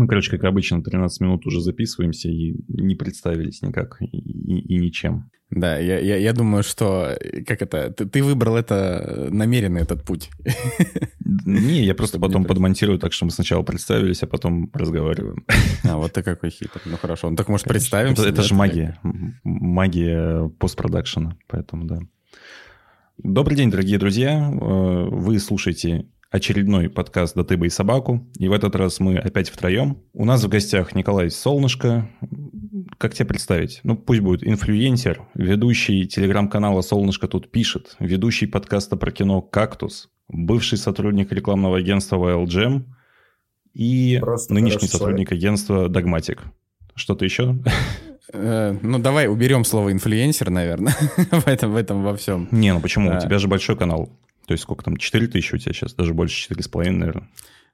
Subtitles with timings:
[0.00, 4.78] Мы, короче, как обычно, 13 минут уже записываемся и не представились никак и, и, и
[4.78, 5.30] ничем.
[5.50, 10.30] Да, я, я, я думаю, что как это, ты, ты выбрал это намеренно, этот путь.
[11.44, 15.44] Не, я просто потом подмонтирую так, что мы сначала представились, а потом разговариваем.
[15.84, 16.82] А, вот ты какой хитрый.
[16.86, 18.22] Ну хорошо, ну так может представимся?
[18.22, 18.98] Это, это же магия,
[19.44, 21.98] магия постпродакшена, поэтому да.
[23.18, 24.50] Добрый день, дорогие друзья.
[24.50, 28.26] Э, вы слушаете очередной подкаст «Да ты бы и собаку».
[28.38, 29.98] И в этот раз мы опять втроем.
[30.12, 32.08] У нас в гостях Николай Солнышко.
[32.98, 33.80] Как тебя представить?
[33.82, 40.78] Ну, пусть будет инфлюенсер, ведущий телеграм-канала «Солнышко тут пишет», ведущий подкаста про кино «Кактус», бывший
[40.78, 42.84] сотрудник рекламного агентства WildGem
[43.74, 45.32] и Просто нынешний сотрудник человек.
[45.32, 46.44] агентства «Догматик».
[46.94, 47.58] Что-то еще?
[48.32, 50.94] Э, ну, давай уберем слово инфлюенсер, наверное,
[51.30, 52.48] в этом, в этом во всем.
[52.52, 53.16] Не, ну почему?
[53.16, 54.10] У тебя же большой канал.
[54.50, 57.28] То есть сколько там, 4 тысячи у тебя сейчас, даже больше 4,5, наверное.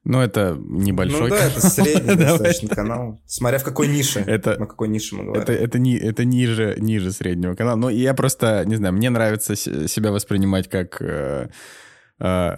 [0.05, 3.19] Ну, это небольшой Ну да, это средний достаточно канал.
[3.25, 4.19] Смотря в какой нише.
[4.27, 5.43] Это, на какой нише мы говорим.
[5.43, 7.77] Это, это, не, это ниже, ниже среднего канала.
[7.77, 11.49] Но я просто, не знаю, мне нравится себя воспринимать как э,
[12.21, 12.57] э,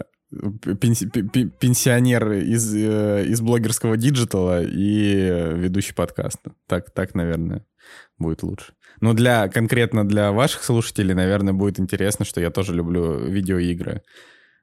[0.81, 6.51] пенси, пенсионер из, э, из блогерского digital а и ведущий подкаста.
[6.67, 7.65] Так, так, наверное,
[8.17, 8.73] будет лучше.
[9.01, 14.01] Но для, конкретно для ваших слушателей, наверное, будет интересно, что я тоже люблю видеоигры.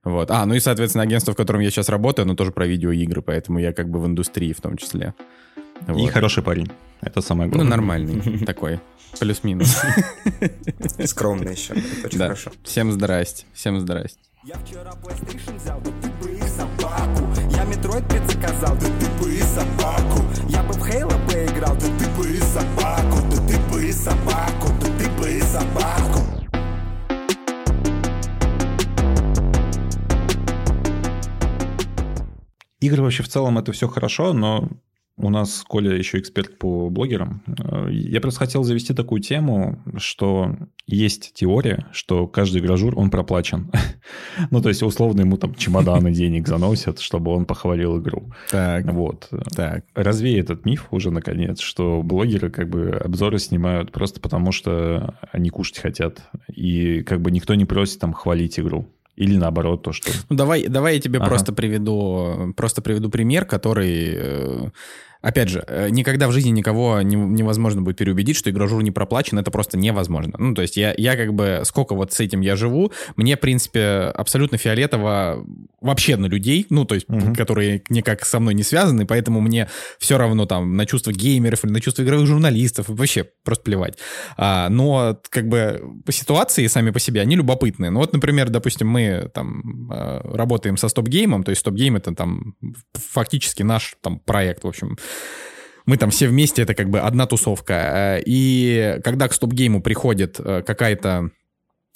[0.05, 0.31] Вот.
[0.31, 3.59] А, ну и, соответственно, агентство, в котором я сейчас работаю, оно тоже про видеоигры, поэтому
[3.59, 5.15] я как бы в индустрии в том числе.
[5.87, 5.99] Вот.
[5.99, 6.71] И хороший парень.
[7.01, 7.65] Это самое главное.
[7.65, 8.81] Ну, нормальный такой.
[9.19, 9.83] Плюс-минус.
[11.05, 11.75] Скромный еще.
[11.75, 12.53] Это очень хорошо.
[12.63, 13.47] Всем здрасте.
[13.53, 14.21] Всем здрасте.
[14.45, 17.25] Я вчера PlayStation взял, да ты бы и собаку.
[17.51, 20.25] Я Metroid 5 заказал, да ты бы и собаку.
[20.49, 23.19] Я бы в Halo поиграл, да ты бы и собаку.
[23.31, 23.46] Да ты
[23.77, 26.21] бы собаку, ты бы собаку.
[32.81, 34.69] Игры вообще в целом это все хорошо, но
[35.19, 37.43] у нас Коля еще эксперт по блогерам.
[37.47, 43.71] Э, я просто хотел завести такую тему, что есть теория, что каждый гражур, он проплачен.
[44.51, 48.33] ну, то есть, условно, ему там чемоданы денег заносят, чтобы он похвалил игру.
[48.51, 48.93] Так.
[48.93, 49.31] Вот.
[49.55, 49.85] Так.
[49.95, 55.49] Развей этот миф уже, наконец, что блогеры как бы обзоры снимают просто потому, что они
[55.49, 56.29] кушать хотят.
[56.53, 58.87] И как бы никто не просит там хвалить игру.
[59.17, 60.11] Или наоборот, то, что...
[60.29, 61.29] Ну, давай, давай я тебе ага.
[61.29, 64.71] просто приведу, просто приведу пример, который э,
[65.27, 69.37] Опять же, э, никогда в жизни никого не, невозможно будет переубедить, что игрожур не проплачен,
[69.41, 70.35] это просто невозможно.
[70.39, 73.41] Ну, то есть я, я как бы, сколько вот с этим я живу, мне, в
[73.41, 75.45] принципе, абсолютно фиолетово
[75.81, 77.35] вообще на людей, ну, то есть, угу.
[77.35, 81.73] которые никак со мной не связаны, поэтому мне все равно там на чувства геймеров или
[81.73, 83.99] на чувства игровых журналистов, вообще просто плевать.
[84.37, 87.91] А, но, как бы, ситуации сами по себе, они любопытные.
[87.91, 92.15] Ну, вот, например, допустим, мы там а, работаем со StopGame ом, то есть StopGame это
[92.15, 92.55] там
[92.93, 94.97] фактически наш там проект, в общем,
[95.87, 98.19] мы там все вместе, это как бы одна тусовка.
[98.19, 101.31] Э, и когда к StopGame у приходит э, какая-то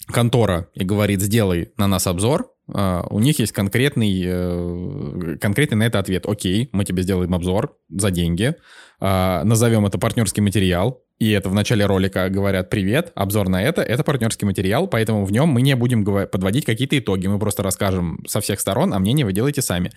[0.06, 5.98] контора и говорит, сделай на нас обзор, э, у них есть конкретный, конкретный на это
[5.98, 6.25] ответ.
[6.26, 8.54] Окей, мы тебе сделаем обзор за деньги,
[9.00, 14.04] назовем это партнерский материал, и это в начале ролика говорят «Привет, обзор на это, это
[14.04, 18.41] партнерский материал, поэтому в нем мы не будем подводить какие-то итоги, мы просто расскажем со
[18.41, 19.91] всех сторон, а мнение вы делаете сами».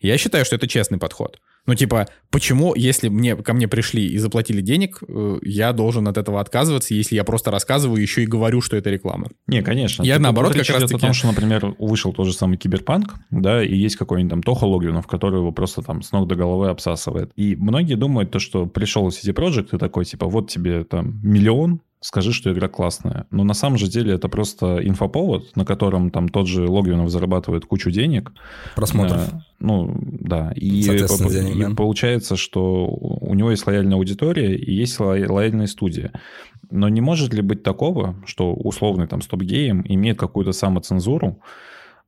[0.00, 1.40] Я считаю, что это честный подход.
[1.68, 6.16] Ну, типа, почему, если мне, ко мне пришли и заплатили денег, э, я должен от
[6.16, 9.28] этого отказываться, если я просто рассказываю еще и говорю, что это реклама?
[9.46, 10.02] Не, конечно.
[10.02, 10.94] Я, наоборот, как раз таки...
[10.94, 15.06] Потому что, например, вышел тот же самый Киберпанк, да, и есть какой-нибудь там Тоха Логвинов,
[15.06, 17.32] который его просто там с ног до головы обсасывает.
[17.36, 21.82] И многие думают то, что пришел CD Projekt и такой, типа, вот тебе там миллион,
[22.00, 23.26] скажи, что игра классная.
[23.30, 27.64] Но на самом же деле это просто инфоповод, на котором там тот же Логвинов зарабатывает
[27.64, 28.32] кучу денег.
[28.76, 29.32] Просмотров.
[29.32, 30.52] А, ну, да.
[30.54, 31.70] И, денег, и да.
[31.74, 36.12] получается, что у него есть лояльная аудитория и есть лояльная студия.
[36.70, 41.40] Но не может ли быть такого, что условный там стоп-гейм имеет какую-то самоцензуру,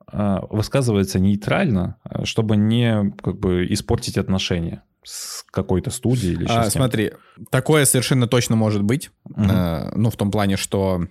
[0.07, 4.83] а, высказывается нейтрально, чтобы не как бы испортить отношения?
[5.03, 7.13] С какой-то студией или а, Смотри,
[7.51, 9.11] такое совершенно точно может быть.
[9.25, 9.43] Угу.
[9.43, 11.07] Э, ну, в том плане, что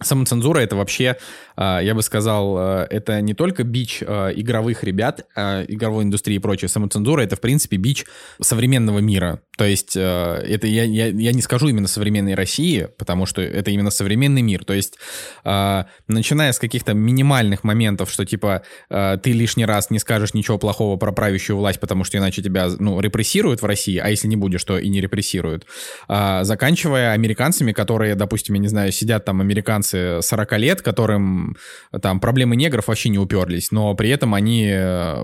[0.00, 1.16] Самоцензура это вообще,
[1.56, 6.38] а, я бы сказал, а, это не только бич а, игровых ребят, игровой индустрии и
[6.38, 6.68] прочее.
[6.68, 8.04] Самоцензура это, в принципе, бич
[8.40, 9.40] современного мира.
[9.56, 13.90] То есть это я, я, я не скажу именно современной России, потому что это именно
[13.90, 14.64] современный мир.
[14.64, 14.98] То есть
[15.44, 21.10] начиная с каких-то минимальных моментов, что типа ты лишний раз не скажешь ничего плохого про
[21.10, 24.78] правящую власть, потому что иначе тебя ну, репрессируют в России, а если не будешь, то
[24.78, 25.66] и не репрессируют.
[26.08, 31.56] Заканчивая американцами, которые, допустим, я не знаю, сидят там американцы американцы 40 лет, которым
[32.02, 34.74] там проблемы негров вообще не уперлись, но при этом они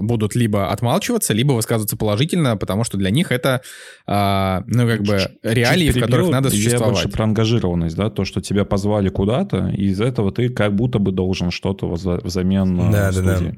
[0.01, 3.63] будут либо отмалчиваться, либо высказываться положительно, потому что для них это,
[4.07, 6.87] ну, как бы, реалии, в которых надо существовать.
[6.87, 10.75] Я больше про ангажированность, да, то, что тебя позвали куда-то, и из этого ты как
[10.75, 13.27] будто бы должен что-то взамен да, студии.
[13.27, 13.53] Да, да.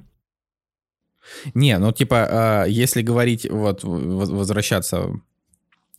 [1.54, 5.10] Не, ну типа, если говорить, вот возвращаться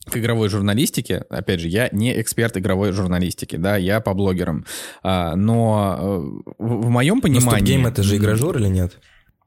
[0.08, 4.64] к игровой журналистике, опять же, я не эксперт игровой журналистики, да, я по блогерам,
[5.02, 7.76] а, но э, в моем понимании...
[7.76, 8.98] Но это же игрожур или нет?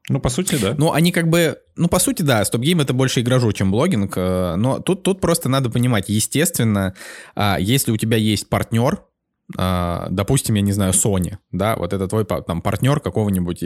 [0.08, 0.74] Ну, по сути, да.
[0.76, 1.58] Ну, они как бы...
[1.76, 5.48] Ну, по сути, да, StopGame— это больше игрожур, чем блогинг, э, но тут, тут просто
[5.48, 6.94] надо понимать, естественно,
[7.34, 9.02] а, если у тебя есть партнер,
[9.56, 13.62] допустим, я не знаю, Sony, да, вот это твой там партнер какого-нибудь,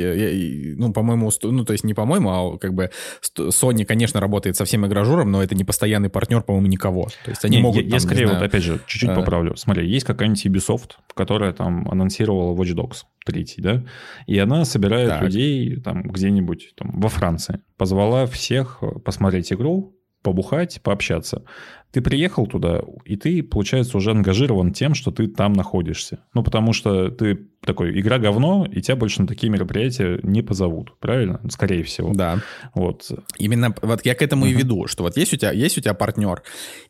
[0.79, 2.91] ну, по-моему, ну, то есть не по-моему, а как бы
[3.37, 7.09] Sony, конечно, работает со всем игражуром, но это не постоянный партнер, по-моему, никого.
[7.25, 7.83] То есть они не, могут...
[7.83, 9.15] Я, там, я скорее, вот опять же, чуть-чуть а...
[9.15, 9.57] поправлю.
[9.57, 13.85] Смотри, есть какая-нибудь Ubisoft, которая там анонсировала Watch Dogs 3, да,
[14.27, 15.23] и она собирает так.
[15.23, 17.61] людей там где-нибудь там во Франции.
[17.77, 21.45] Позвала всех посмотреть игру, побухать, пообщаться.
[21.93, 26.19] Ты приехал туда, и ты, получается, уже ангажирован тем, что ты там находишься.
[26.35, 30.99] Ну, потому что ты такой, игра говно, и тебя больше на такие мероприятия не позовут,
[31.01, 31.41] правильно?
[31.51, 32.13] Скорее всего.
[32.15, 32.41] Да.
[32.75, 33.11] Вот.
[33.39, 34.51] Именно вот я к этому uh-huh.
[34.51, 36.43] и веду, что вот есть у тебя, есть у тебя партнер,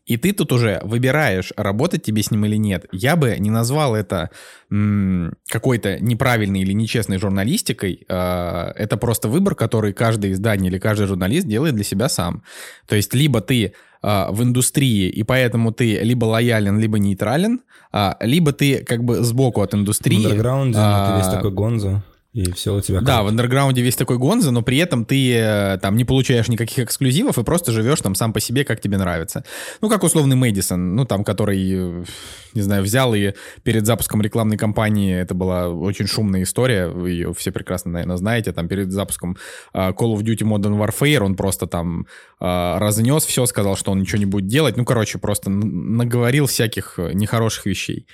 [0.05, 2.87] и ты тут уже выбираешь, работать тебе с ним или нет.
[2.93, 4.31] Я бы не назвал это
[4.71, 8.05] м- какой-то неправильной или нечестной журналистикой.
[8.09, 12.43] Э- это просто выбор, который каждое издание или каждый журналист делает для себя сам.
[12.87, 13.73] То есть либо ты
[14.07, 17.61] а, в индустрии, и поэтому ты либо лоялен, либо нейтрален,
[17.91, 20.23] а, либо ты как бы сбоку от индустрии.
[20.23, 22.03] В андерграунде а, ты весь такой гонзо.
[22.37, 25.79] И все у тебя Да, в андерграунде весь такой гонза, но при этом ты э,
[25.81, 29.43] там не получаешь никаких эксклюзивов и просто живешь там сам по себе, как тебе нравится.
[29.81, 32.05] Ну, как условный Мэдисон, ну, там, который, э,
[32.53, 37.33] не знаю, взял и перед запуском рекламной кампании, это была очень шумная история, вы ее
[37.33, 39.39] все прекрасно, наверное, знаете, там, перед запуском
[39.73, 42.07] э, Call of Duty Modern Warfare он просто там
[42.39, 47.65] разнес все, сказал, что он ничего не будет делать, ну, короче, просто наговорил всяких нехороших
[47.65, 48.07] вещей.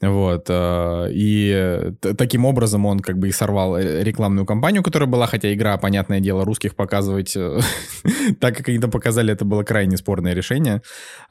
[0.00, 0.46] Вот.
[0.48, 5.52] Э, и таким образом он как бы и сорвал э, рекламную кампанию, которая была, хотя
[5.52, 7.60] игра, понятное дело, русских показывать э,
[8.40, 10.80] так, как они это показали, это было крайне спорное решение.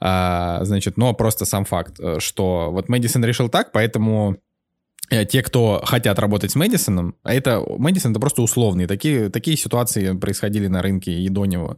[0.00, 4.36] А, значит, но просто сам факт, что вот Мэдисон решил так, поэтому
[5.28, 10.16] те, кто хотят работать с Мэдисоном, а это Мэдисон это просто условные, такие, такие ситуации
[10.16, 11.76] происходили на рынке и до него.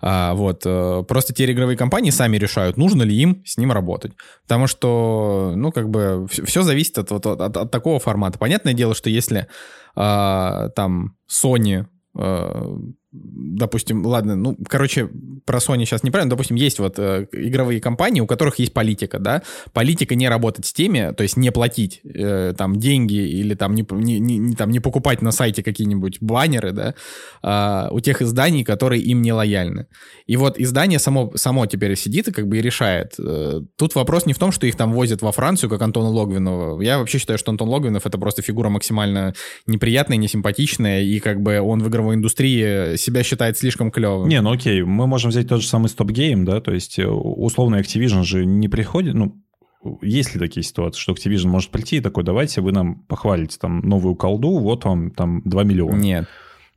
[0.00, 0.62] А, вот.
[0.64, 4.12] Э, просто те игровые компании сами решают, нужно ли им с ним работать.
[4.42, 8.38] Потому что, ну, как бы, все, все зависит от, от, от, от такого формата.
[8.38, 9.46] Понятное дело, что если
[9.94, 11.86] а, там Sony
[12.16, 12.76] а,
[13.12, 15.08] допустим, ладно, ну, короче,
[15.44, 19.42] про Sony сейчас неправильно, допустим, есть вот э, игровые компании, у которых есть политика, да,
[19.72, 23.84] политика не работать с теми, то есть не платить э, там деньги или там не,
[23.90, 26.94] не, не, там не покупать на сайте какие-нибудь баннеры, да,
[27.42, 29.86] э, у тех изданий, которые им не лояльны.
[30.26, 33.14] И вот издание само, само теперь сидит и как бы и решает.
[33.18, 36.80] Э, тут вопрос не в том, что их там возят во Францию, как Антона Логвинова.
[36.80, 39.34] Я вообще считаю, что Антон Логвинов это просто фигура максимально
[39.66, 44.28] неприятная, несимпатичная, и как бы он в игровой индустрии себя считает слишком клевым.
[44.28, 47.76] Не, ну окей, мы можем взять тот же самый Game, да, то есть э, условно
[47.76, 49.42] Activision же не приходит, ну,
[50.02, 53.80] есть ли такие ситуации, что Activision может прийти и такой, давайте вы нам похвалите там
[53.80, 55.96] новую колду, вот вам там 2 миллиона.
[55.96, 56.28] Нет.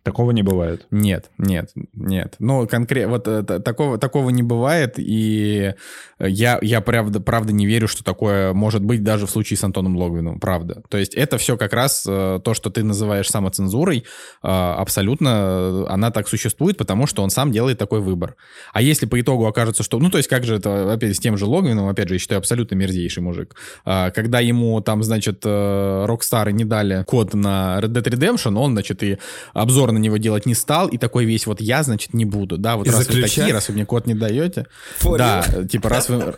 [0.03, 0.85] Такого не бывает.
[0.91, 2.35] Нет, нет, нет.
[2.39, 5.75] Ну, конкретно, вот э, такого, такого не бывает, и
[6.19, 9.95] я, я правда, правда не верю, что такое может быть даже в случае с Антоном
[9.95, 10.83] Логвином, правда.
[10.89, 16.11] То есть это все как раз э, то, что ты называешь самоцензурой, э, абсолютно она
[16.11, 18.35] так существует, потому что он сам делает такой выбор.
[18.73, 19.99] А если по итогу окажется, что...
[19.99, 22.39] Ну, то есть как же это, опять, с тем же Логвином, опять же, я считаю,
[22.39, 23.55] абсолютно мерзейший мужик.
[23.85, 29.17] Когда ему там, значит, Rockstar не дали код на Red Dead Redemption, он, значит, и
[29.53, 32.75] обзор на него делать не стал, и такой весь вот я, значит, не буду, да,
[32.75, 34.67] вот раз вы такие, раз вы мне код не даете,
[34.99, 35.67] For да, you.
[35.67, 36.35] типа раз вы,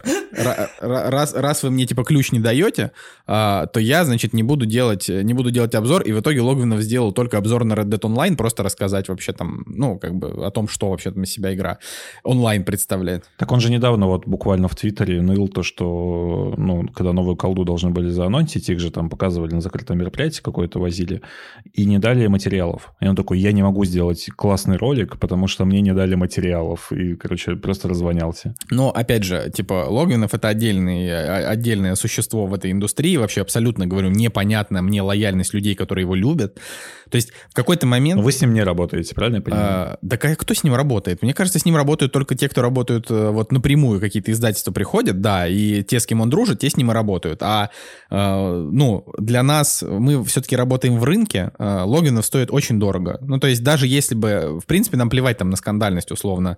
[0.80, 2.92] раз, раз вы мне, типа, ключ не даете,
[3.28, 6.82] а, то я, значит, не буду делать, не буду делать обзор, и в итоге Логвинов
[6.82, 10.52] сделал только обзор на Red Dead Online, просто рассказать вообще там, ну, как бы о
[10.52, 11.80] том, что вообще там из себя игра
[12.24, 13.26] онлайн представляет.
[13.38, 17.64] Так он же недавно вот буквально в Твиттере ныл то, что, ну, когда новую колду
[17.64, 21.22] должны были заанонсить, их же там показывали на закрытом мероприятии какое-то возили,
[21.74, 22.94] и не дали материалов.
[23.00, 26.92] И он такой, я не могу сделать классный ролик, потому что мне не дали материалов,
[26.92, 28.56] и, короче, просто развонялся.
[28.72, 33.86] Но, опять же, типа, Логвинов— это отдельный, а, отдельное существо в этой индустрии, вообще абсолютно,
[33.86, 36.58] говорю, непонятна мне лояльность людей, которые его любят.
[37.10, 38.18] То есть в какой-то момент...
[38.18, 39.68] Но вы с ним не работаете, правильно я понимаю?
[39.68, 41.22] А, да кто с ним работает?
[41.22, 45.22] Мне кажется, с ним работают только те, кто работают э, вот напрямую, какие-то издательства приходят,
[45.22, 47.44] да, и те, с кем он дружит, те с ним и работают.
[47.44, 47.70] А,
[48.10, 53.20] э, ну, для нас, мы все-таки работаем в рынке, э, логинов стоит очень дорого.
[53.22, 56.58] Ну, то есть даже если бы, в принципе, нам плевать там на скандальность условно,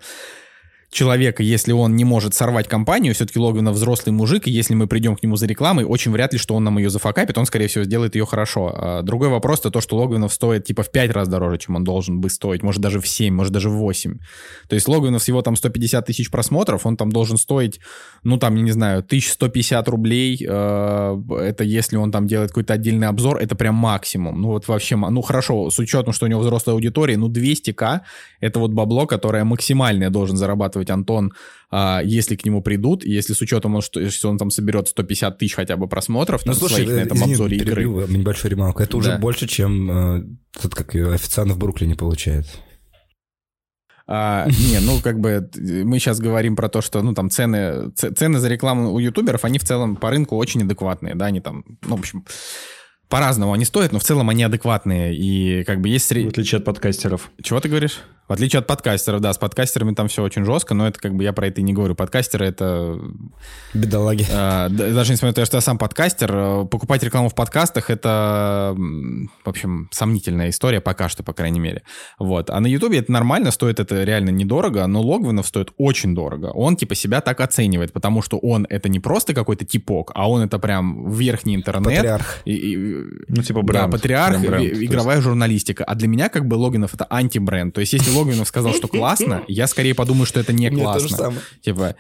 [0.90, 5.16] человека, если он не может сорвать компанию, все-таки Логвинов взрослый мужик, и если мы придем
[5.16, 7.84] к нему за рекламой, очень вряд ли, что он нам ее зафакапит, он, скорее всего,
[7.84, 8.74] сделает ее хорошо.
[8.74, 11.84] А другой вопрос, то то, что Логвинов стоит типа в 5 раз дороже, чем он
[11.84, 14.18] должен бы стоить, может даже в 7, может даже в 8.
[14.70, 17.80] То есть Логвинов с его там 150 тысяч просмотров, он там должен стоить,
[18.24, 23.08] ну там, я не знаю, 1150 рублей, э, это если он там делает какой-то отдельный
[23.08, 24.42] обзор, это прям максимум.
[24.42, 28.02] Ну вот вообще, ну хорошо, с учетом, что у него взрослая аудитория, ну 200к,
[28.40, 31.34] это вот бабло, которое максимальное должен зарабатывать зарабатывать Антон,
[31.70, 35.56] а, если к нему придут, если с учетом, что если он там соберет 150 тысяч
[35.56, 37.84] хотя бы просмотров ну, слушай, своих на этом извини, обзоре игры.
[37.84, 38.84] небольшую ремарку.
[38.84, 39.18] Это уже да.
[39.18, 40.24] больше, чем э,
[40.62, 42.46] тот, как официант в Бруклине получает.
[44.10, 48.40] А, не, ну как бы мы сейчас говорим про то, что ну там цены цены
[48.40, 51.98] за рекламу у ютуберов, они в целом по рынку очень адекватные, да, они там, ну
[51.98, 52.24] в общем
[53.10, 56.10] по-разному они стоят, но в целом они адекватные и как бы есть...
[56.10, 57.32] В отличие от подкастеров.
[57.42, 58.02] Чего ты говоришь?
[58.28, 61.24] В отличие от подкастеров, да, с подкастерами там все очень жестко, но это как бы
[61.24, 61.96] я про это и не говорю.
[61.96, 63.00] Подкастеры это...
[63.74, 64.26] Бедолаги.
[64.30, 68.76] Э, даже несмотря на то, что я сам подкастер, э, покупать рекламу в подкастах это,
[68.76, 71.84] в общем, сомнительная история пока что, по крайней мере.
[72.20, 72.50] Вот.
[72.50, 76.48] А на Ютубе это нормально, стоит это реально недорого, но Логвинов стоит очень дорого.
[76.48, 80.42] Он типа себя так оценивает, потому что он это не просто какой-то типок, а он
[80.42, 81.96] это прям верхний интернет.
[81.96, 82.40] Патриарх.
[82.44, 82.76] И, и,
[83.30, 83.86] ну, типа бренд.
[83.86, 85.26] Да, патриарх, бренд, игровая есть...
[85.26, 85.86] журналистика.
[85.86, 87.74] А для меня как бы Логинов это антибренд.
[87.74, 91.34] То есть если Логвинов сказал, что классно, я скорее подумаю, что это не классно.
[91.62, 91.96] Типа,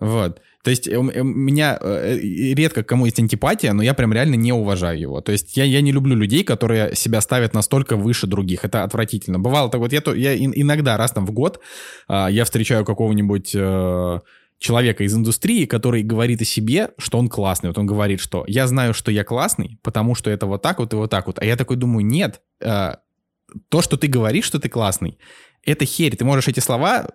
[0.00, 0.40] вот.
[0.64, 2.18] То есть у меня э,
[2.54, 5.20] редко кому есть антипатия, но я прям реально не уважаю его.
[5.20, 8.64] То есть я, я не люблю людей, которые себя ставят настолько выше других.
[8.64, 9.38] Это отвратительно.
[9.38, 11.60] Бывало так вот, я, я иногда раз там в год
[12.08, 14.20] а, я встречаю какого-нибудь э,
[14.58, 17.68] человека из индустрии, который говорит о себе, что он классный.
[17.68, 20.94] Вот он говорит, что я знаю, что я классный, потому что это вот так вот
[20.94, 21.38] и вот так вот.
[21.38, 22.94] А я такой думаю, нет, э,
[23.68, 25.18] то, что ты говоришь, что ты классный,
[25.64, 26.16] это херь.
[26.16, 27.06] Ты можешь эти слова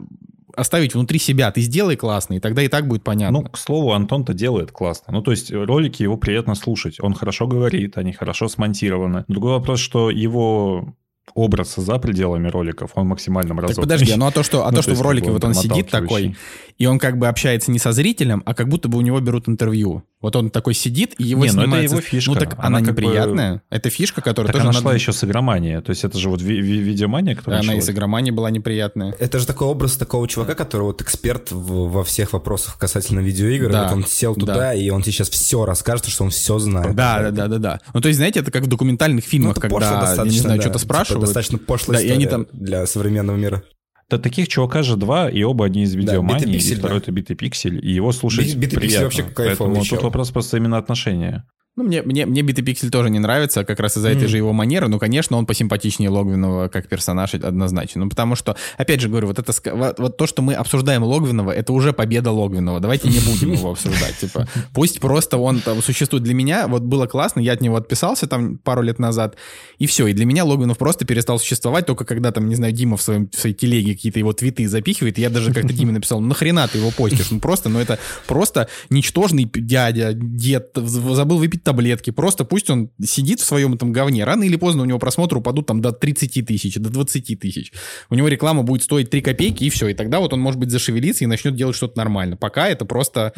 [0.55, 1.51] оставить внутри себя.
[1.51, 3.39] Ты сделай классно, и тогда и так будет понятно.
[3.39, 5.13] Ну, к слову, Антон-то делает классно.
[5.13, 6.97] Ну, то есть ролики его приятно слушать.
[6.99, 9.25] Он хорошо говорит, они хорошо смонтированы.
[9.27, 10.95] Другой вопрос, что его
[11.35, 13.75] образ за пределами роликов, он максимально мразотный.
[13.75, 15.89] Так подожди, ну а то, что, а ну, то, что в ролике вот он сидит
[15.89, 16.35] такой,
[16.77, 19.47] и он как бы общается не со зрителем, а как будто бы у него берут
[19.47, 20.03] интервью.
[20.21, 21.75] Вот он такой сидит, и его не, снимается...
[21.75, 22.31] ну это его фишка.
[22.31, 23.53] Ну так она, она неприятная.
[23.53, 23.61] Бы...
[23.69, 24.77] Это фишка, которая так тоже...
[24.77, 24.95] она надо...
[24.95, 25.79] еще с игромания.
[25.79, 29.15] То есть это же вот ви- ви- видеомания, которая Она и с игроманией была неприятная.
[29.17, 33.71] Это же такой образ такого чувака, который вот эксперт в, во всех вопросах касательно видеоигр.
[33.71, 33.83] Да.
[33.83, 34.73] Вот он сел туда, да.
[34.73, 36.95] и он тебе сейчас все расскажет, что он все знает.
[36.95, 37.79] Да, да, да, да, да.
[37.93, 40.63] Ну то есть, знаете, это как в документальных фильмах, ну, когда, я не знаю, да,
[40.63, 41.21] что-то типа спрашивают.
[41.21, 42.47] Типа достаточно пошлая да, история и они там...
[42.51, 43.63] для современного мира.
[44.09, 47.03] Да таких чувака же два, и оба одни из видеомании, да, и второй да.
[47.03, 49.05] это битый пиксель, и его слушать битый приятно.
[49.05, 51.45] вообще кайфово Поэтому тут вопрос просто именно отношения.
[51.75, 54.17] Ну, мне, мне, мне Битый Пиксель тоже не нравится, как раз из-за mm.
[54.17, 54.89] этой же его манеры.
[54.89, 58.03] Ну, конечно, он посимпатичнее Логвинова как персонаж однозначно.
[58.03, 61.51] Ну, потому что, опять же говорю, вот это вот, вот то, что мы обсуждаем Логвинова,
[61.51, 62.81] это уже победа Логвинова.
[62.81, 64.17] Давайте не будем его обсуждать.
[64.19, 66.67] Типа, пусть просто он там существует для меня.
[66.67, 69.37] Вот было классно, я от него отписался там пару лет назад,
[69.77, 70.07] и все.
[70.07, 73.29] И для меня Логвинов просто перестал существовать, только когда там, не знаю, Дима в, своем,
[73.29, 75.17] в своей телеге какие-то его твиты запихивает.
[75.17, 77.31] Я даже как-то Диме написал, ну, нахрена ты его постишь?
[77.31, 82.11] Ну, просто, ну, это просто ничтожный дядя, дед, забыл выпить таблетки.
[82.11, 84.23] Просто пусть он сидит в своем этом говне.
[84.23, 87.71] Рано или поздно у него просмотры упадут там до 30 тысяч, до 20 тысяч.
[88.09, 89.87] У него реклама будет стоить 3 копейки, и все.
[89.87, 92.37] И тогда вот он, может быть, зашевелится и начнет делать что-то нормально.
[92.37, 93.33] Пока это просто...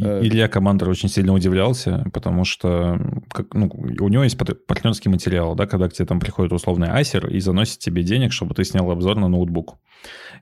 [0.00, 0.20] Э...
[0.22, 2.98] Илья Командер очень сильно удивлялся, потому что
[3.30, 7.28] как, ну, у него есть партнерский материал, да, когда к тебе там приходит условный асер
[7.28, 9.78] и заносит тебе денег, чтобы ты снял обзор на ноутбук.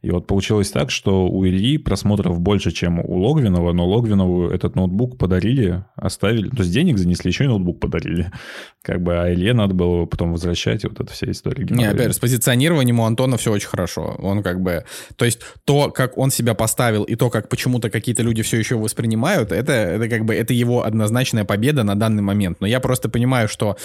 [0.02, 4.74] И вот получилось так, что у Ильи просмотров больше, чем у Логвинова, но Логвинову этот
[4.74, 8.30] ноутбук подарили, оставили, то есть денег занесли, еще и ноутбук подарили.
[8.82, 11.66] Как бы, а Илье надо было потом возвращать, и вот эта вся история.
[11.68, 14.16] Не, опять с позиционированием у Антона все очень хорошо.
[14.18, 14.84] Он как бы,
[15.16, 18.76] то есть то, как он себя поставил, и то, как почему-то какие-то люди все еще
[18.76, 22.60] воспринимают, это, это как бы, это его однозначная победа на данный момент.
[22.60, 23.76] Но я просто понимаю, что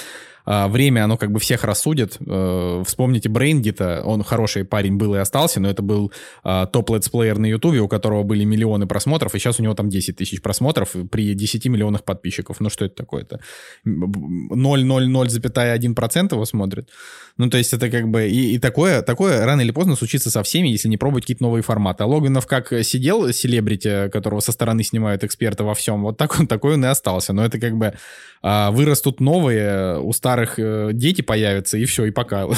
[0.46, 2.18] время, оно как бы всех рассудит.
[2.26, 6.12] Э, вспомните BrainDit а, он хороший парень был и остался, но это был
[6.44, 10.16] а, топ-летсплеер на Ютубе, у которого были миллионы просмотров, и сейчас у него там 10
[10.16, 12.60] тысяч просмотров при 10 миллионах подписчиков.
[12.60, 13.16] Ну что это такое?
[13.16, 13.40] какой-то.
[13.86, 16.90] 0,00,1% его смотрит.
[17.38, 18.28] Ну, то есть это как бы...
[18.28, 21.64] И, и такое, такое рано или поздно случится со всеми, если не пробовать какие-то новые
[21.64, 22.04] форматы.
[22.04, 26.48] А Логвинов как сидел селебрити, которого со стороны снимают эксперты во всем, вот так он,
[26.48, 27.34] такой он и остался.
[27.34, 27.94] Но это как бы
[28.42, 32.46] а, вырастут новые, у старых э, дети появятся, и все, и пока.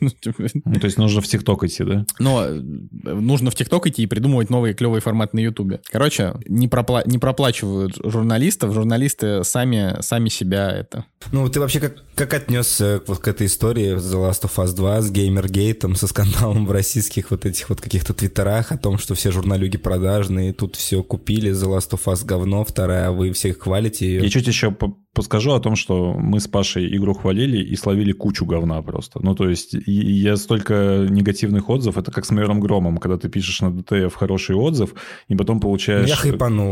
[0.00, 2.04] Ну, типа, ну, то есть нужно в ТикТок идти, да?
[2.18, 5.80] Но э, нужно в ТикТок идти и придумывать новые клевые форматы на Ютубе.
[5.90, 11.06] Короче, не, пропла не проплачивают журналистов, журналисты сами, сами себя это.
[11.32, 15.00] Ну, ты вообще как, как отнесся вот к этой истории The Last of Us 2
[15.00, 19.30] с Геймергейтом, со скандалом в российских вот этих вот каких-то твиттерах о том, что все
[19.30, 24.06] журналюги продажные, тут все купили, The Last of Us говно, вторая, а вы всех хвалите
[24.06, 24.22] ее.
[24.22, 24.76] Я чуть еще
[25.14, 29.20] подскажу о том, что мы с Пашей игру хвалили и словили кучу говна просто.
[29.22, 33.60] Ну, то есть, я столько негативных отзывов, это как с Майором Громом, когда ты пишешь
[33.60, 34.94] на ДТФ хороший отзыв,
[35.28, 36.08] и потом получаешь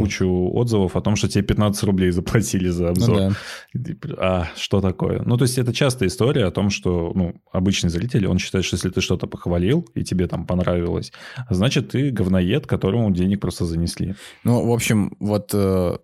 [0.00, 3.16] кучу отзывов о том, что тебе 15 рублей заплатили за обзор.
[3.16, 3.32] Ну,
[3.75, 3.96] да.
[4.18, 5.22] А что такое?
[5.25, 8.75] Ну, то есть, это частая история о том, что ну, обычный зритель, он считает, что
[8.75, 11.12] если ты что-то похвалил, и тебе там понравилось,
[11.49, 14.14] значит, ты говноед, которому денег просто занесли.
[14.44, 15.96] Ну, в общем, вот э,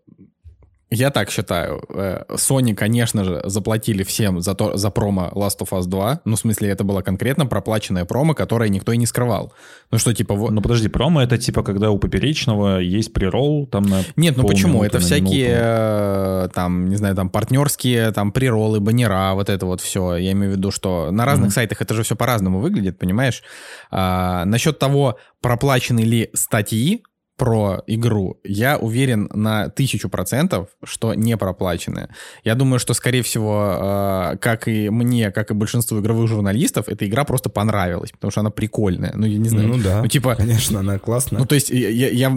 [0.91, 1.83] я так считаю.
[1.91, 6.21] Э, Sony, конечно же, заплатили всем за, то, за промо Last of Us 2.
[6.25, 9.53] Ну, в смысле, это была конкретно проплаченная промо, которое никто и не скрывал.
[9.91, 10.35] Ну, что типа...
[10.35, 14.83] Ну, подожди, промо это типа, когда у Поперечного есть прирол там на Нет, ну почему?
[14.83, 20.17] Это всякие, э, там, не знаю, там, партнерские, там, приролы, баннера, вот это вот все.
[20.17, 21.55] Я имею в виду, что на разных mm-hmm.
[21.55, 23.43] сайтах это же все по-разному выглядит, понимаешь?
[23.91, 27.03] А, насчет того, проплачены ли статьи,
[27.39, 32.11] про игру, я уверен на тысячу процентов, что не проплаченная.
[32.43, 37.07] Я думаю, что, скорее всего, э, как и мне, как и большинству игровых журналистов, эта
[37.07, 39.13] игра просто понравилась, потому что она прикольная.
[39.15, 39.69] Ну, я не знаю.
[39.69, 41.39] Ну да, ну, типа, конечно, она классная.
[41.39, 42.31] Ну, то есть, я, я, я,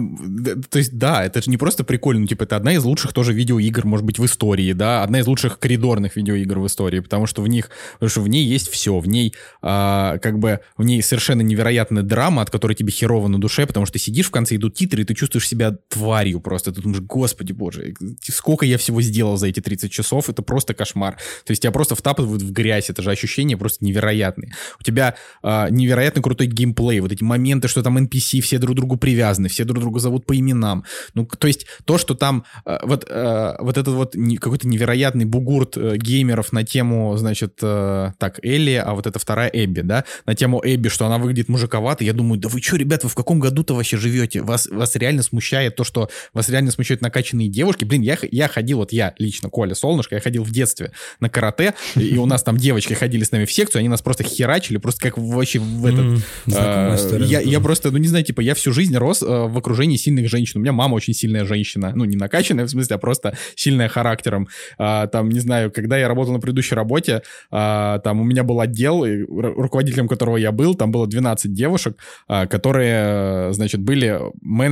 [0.70, 3.84] то есть, да, это же не просто прикольно, типа, это одна из лучших тоже видеоигр,
[3.84, 7.48] может быть, в истории, да, одна из лучших коридорных видеоигр в истории, потому что в
[7.48, 11.42] них, потому что в ней есть все, в ней, э, как бы, в ней совершенно
[11.42, 14.74] невероятная драма, от которой тебе херово на душе, потому что ты сидишь в конце, идут
[14.74, 16.72] титры, и ты чувствуешь себя тварью просто.
[16.72, 21.16] Ты думаешь, господи боже, сколько я всего сделал за эти 30 часов, это просто кошмар.
[21.44, 24.52] То есть тебя просто втапывают в грязь, это же ощущение просто невероятные.
[24.80, 28.96] У тебя э, невероятно крутой геймплей, вот эти моменты, что там NPC все друг другу
[28.96, 30.84] привязаны, все друг друга зовут по именам.
[31.14, 35.24] Ну, то есть то, что там э, вот, э, вот этот вот не, какой-то невероятный
[35.24, 40.04] бугурт э, геймеров на тему, значит, э, так, Элли, а вот это вторая Эбби, да,
[40.26, 43.14] на тему Эбби, что она выглядит мужиковато, я думаю, да вы что, ребят, вы в
[43.14, 44.42] каком году-то вообще живете?
[44.42, 47.84] Вас, вас реально смущает то, что вас реально смущают накачанные девушки.
[47.84, 51.74] Блин, я, я ходил, вот я лично, Коля Солнышко, я ходил в детстве на карате,
[51.96, 55.00] и у нас там девочки ходили с нами в секцию, они нас просто херачили, просто
[55.00, 56.22] как вообще в этот...
[56.54, 59.96] А, я, я просто, ну не знаю, типа, я всю жизнь рос а, в окружении
[59.96, 60.60] сильных женщин.
[60.60, 64.48] У меня мама очень сильная женщина, ну не накачанная в смысле, а просто сильная характером.
[64.78, 69.04] А, там, не знаю, когда я работал на предыдущей работе, там у меня был отдел,
[69.04, 74.71] руководителем которого я был, там было 12 девушек, которые, значит, были менеджерами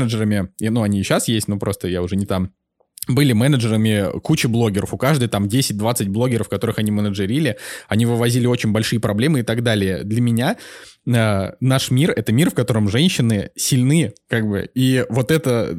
[0.59, 2.53] и, ну, они и сейчас есть, но просто я уже не там
[3.09, 4.95] были менеджерами кучи блогеров.
[4.95, 7.57] У каждой там 10-20 блогеров, которых они менеджерили.
[7.89, 10.05] Они вывозили очень большие проблемы и так далее.
[10.05, 10.57] Для меня
[11.07, 14.71] э, наш мир— это мир, в котором женщины сильны, как бы.
[14.75, 15.75] И вот это...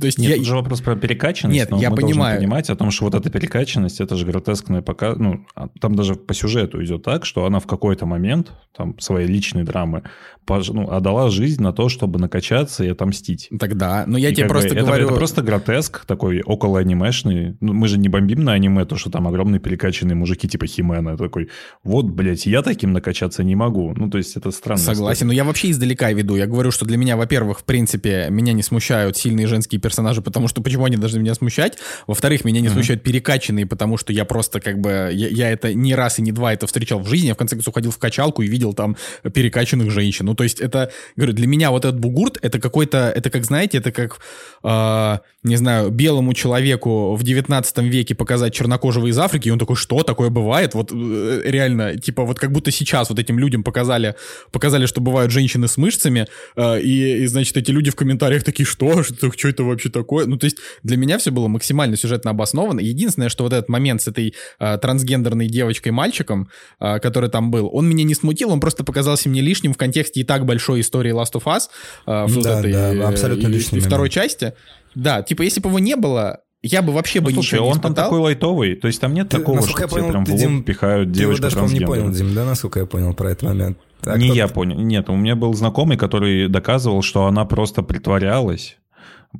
[0.00, 0.36] То есть Нет, я...
[0.36, 1.70] тут же вопрос про перекачанность.
[1.70, 2.38] Нет, я мы понимаю.
[2.38, 5.14] понимать о том, что вот эта перекачанность, это же гротескная пока...
[5.14, 9.26] Ну, а там даже по сюжету идет так, что она в какой-то момент, там, своей
[9.26, 10.02] личной драмы,
[10.46, 10.68] пож...
[10.68, 13.48] ну, отдала жизнь на то, чтобы накачаться и отомстить.
[13.58, 15.04] Тогда, но я и тебе просто бы, говорю...
[15.04, 17.56] Это, это просто гротеск такой около анимешный.
[17.60, 21.16] Ну, мы же не бомбим на аниме то, что там огромные перекачанные мужики типа Химена.
[21.16, 21.50] Такой,
[21.82, 23.94] вот, блядь, я таким накачаться не могу.
[23.96, 24.82] Ну, то есть это странно.
[24.82, 26.36] Согласен, но я вообще издалека веду.
[26.36, 30.48] Я говорю, что для меня, во-первых, в принципе, меня не смущают сильные женские персонажи, потому
[30.48, 31.78] что почему они должны меня смущать?
[32.06, 32.72] Во-вторых, меня не mm-hmm.
[32.72, 35.10] смущают перекачанные, потому что я просто как бы...
[35.12, 37.28] Я, я это не раз и не два это встречал в жизни.
[37.28, 38.96] Я в конце концов ходил в качалку и видел там
[39.34, 40.26] перекачанных женщин.
[40.26, 40.92] Ну, то есть это...
[41.16, 43.12] Говорю, для меня вот этот бугурт, это какой-то...
[43.14, 44.20] Это как, знаете, это как,
[44.62, 49.76] э, не знаю, белому человеку в 19 веке показать чернокожего из Африки, и он такой,
[49.76, 50.74] что, такое бывает?
[50.74, 54.16] Вот э, реально, типа, вот как будто сейчас вот этим людям показали,
[54.52, 56.26] показали, что бывают женщины с мышцами,
[56.56, 60.26] э, и, и, значит, эти люди в комментариях такие, что, что, что это вообще такое?
[60.26, 62.80] Ну, то есть для меня все было максимально сюжетно обосновано.
[62.80, 66.50] Единственное, что вот этот момент с этой э, трансгендерной девочкой-мальчиком,
[66.80, 70.20] э, который там был, он меня не смутил, он просто показался мне лишним в контексте
[70.20, 71.70] и так большой истории Last of Us,
[72.06, 74.52] э, в да, этой, да, абсолютно и, и второй части.
[74.94, 77.72] Да, типа, если бы его не было, я бы вообще ну, бы слушай, ничего не
[77.72, 80.24] он там такой лайтовый, то есть там нет ты, такого, что я понял, тебе прям
[80.24, 83.44] ты, в лоб пихают девочку даже не понял, Дим, да, насколько я понял про этот
[83.44, 83.78] момент?
[84.02, 88.78] Так, не я понял, нет, у меня был знакомый, который доказывал, что она просто притворялась,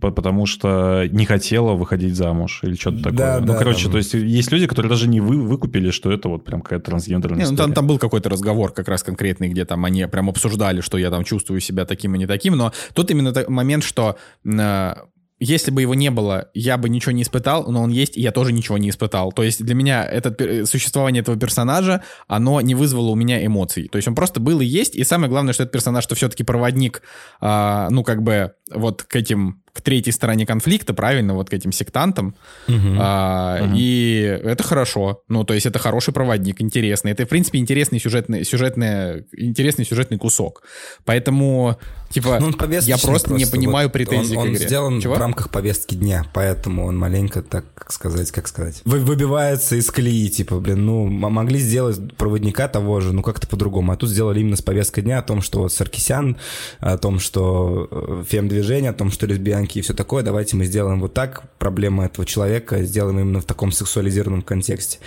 [0.01, 3.19] потому что не хотела выходить замуж или что-то такое.
[3.19, 3.93] Да, ну, да, короче, там...
[3.93, 7.45] то есть есть люди, которые даже не вы, выкупили, что это вот прям какая-то трансгендерная
[7.45, 10.81] не, ну, там, там был какой-то разговор как раз конкретный, где там они прям обсуждали,
[10.81, 14.95] что я там чувствую себя таким и не таким, но тут именно момент, что э,
[15.41, 18.31] если бы его не было, я бы ничего не испытал, но он есть, и я
[18.31, 19.33] тоже ничего не испытал.
[19.33, 23.89] То есть для меня это существование этого персонажа, оно не вызвало у меня эмоций.
[23.89, 26.45] То есть он просто был и есть, и самое главное, что этот персонаж, что все-таки
[26.45, 27.03] проводник,
[27.41, 31.73] а, ну, как бы, вот к этим к третьей стороне конфликта, правильно, вот к этим
[31.73, 32.35] сектантам.
[32.69, 32.97] Угу.
[32.99, 33.75] А, угу.
[33.77, 35.23] И это хорошо.
[35.29, 37.13] Ну, то есть это хороший проводник, интересный.
[37.13, 40.63] Это, в принципе, интересный сюжетный, сюжетный, интересный сюжетный кусок.
[41.05, 41.79] Поэтому,
[42.11, 44.61] типа, ну, я просто, просто не понимаю вот претензий он, к игре.
[44.61, 45.15] Он сделан Чего?
[45.15, 50.29] в рамках повестки дня, поэтому он маленько, так сказать, как сказать, вы, выбивается из колеи,
[50.29, 53.93] типа, блин, ну, могли сделать проводника того же, ну, как-то по-другому.
[53.93, 56.37] А тут сделали именно с повесткой дня о том, что вот Саркисян,
[56.81, 60.65] о том, что э, фем-движение, о том, что лесбиян лесбиянки и все такое, давайте мы
[60.65, 64.99] сделаем вот так, проблема этого человека сделаем именно в таком сексуализированном контексте.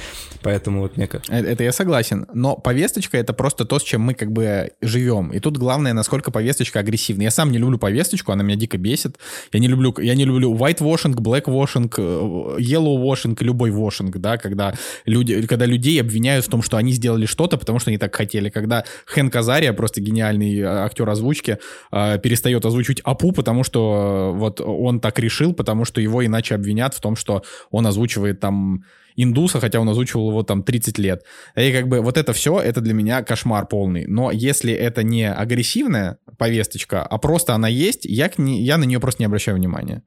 [0.41, 1.23] Поэтому вот мне как...
[1.29, 2.25] Э, это я согласен.
[2.33, 5.31] Но повесточка— это просто то, с чем мы как бы живем.
[5.31, 7.23] И тут главное, насколько повесточка агрессивна.
[7.23, 9.17] Я сам не люблю повесточку, она меня дико бесит.
[9.51, 14.11] Я не люблю, я не люблю white washing, black washing, э, yellow washing, любой washing,
[14.17, 14.73] да, когда,
[15.05, 18.49] люди, когда людей обвиняют в том, что они сделали что-то, потому что они так хотели.
[18.49, 21.57] Когда Хэн Казария, просто гениальный э, актер озвучки,
[21.91, 26.99] перестает озвучивать Апу, потому что вот он так решил, потому что его иначе обвинят в
[26.99, 28.83] том, что он озвучивает там
[29.15, 31.23] индуса, хотя он озвучивал его там 30 лет.
[31.55, 34.05] И как бы вот это все, это для меня кошмар полный.
[34.07, 38.85] Но если это не агрессивная повесточка, а просто она есть, я, к не, я на
[38.85, 40.03] нее просто не обращаю внимания.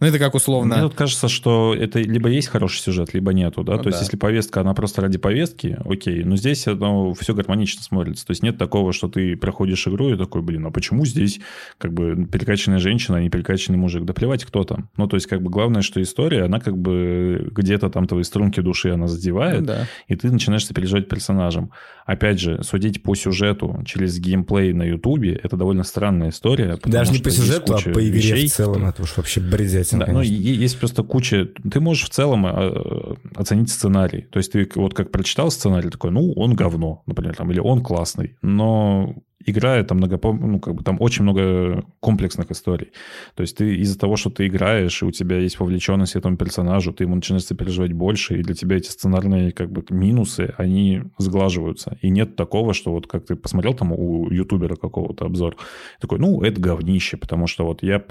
[0.00, 0.76] Ну, это как условно...
[0.76, 3.72] Мне тут кажется, что это либо есть хороший сюжет, либо нету, да?
[3.72, 3.90] Ну, То да.
[3.90, 8.24] есть, если повестка, она просто ради повестки, окей, но здесь оно все гармонично смотрится.
[8.24, 11.40] То есть, нет такого, что ты проходишь игру и такой, блин, а почему здесь
[11.78, 14.04] как бы перекачанная женщина, а не перекачанный мужик?
[14.04, 14.88] Да плевать, кто там.
[14.96, 18.60] Ну, то есть, как бы главное, что история, она как бы где-то там твои струнки
[18.60, 19.86] души она задевает, ну, да.
[20.06, 21.72] и ты начинаешь сопереживать персонажем.
[22.06, 26.78] Опять же, судить по сюжету через геймплей на Ютубе, это довольно странная история.
[26.84, 29.98] Даже не по сюжету, а по игре вещей, в целом, это уж вообще бредять этим.
[30.00, 31.48] Да, ну, есть просто куча...
[31.70, 34.22] Ты можешь в целом э, оценить сценарий.
[34.22, 37.82] То есть ты вот как прочитал сценарий, такой, ну, он говно, например, там, или он
[37.82, 38.36] классный.
[38.42, 39.14] Но
[39.50, 40.40] игра это многопом...
[40.40, 42.92] ну, как бы там очень много комплексных историй.
[43.34, 46.92] То есть ты из-за того, что ты играешь, и у тебя есть вовлеченность этому персонажу,
[46.92, 51.98] ты ему начинаешь сопереживать больше, и для тебя эти сценарные как бы минусы, они сглаживаются.
[52.02, 55.56] И нет такого, что вот как ты посмотрел там у ютубера какого-то обзор,
[56.00, 58.04] такой, ну, это говнище, потому что вот я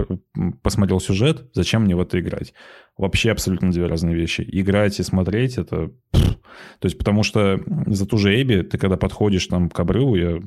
[0.61, 2.53] посмотрел сюжет, зачем мне в это играть?
[2.97, 4.47] Вообще абсолютно две разные вещи.
[4.47, 5.91] Играть и смотреть— это...
[6.79, 10.41] То есть потому что за ту же Эбби ты когда подходишь там к обрыву, я,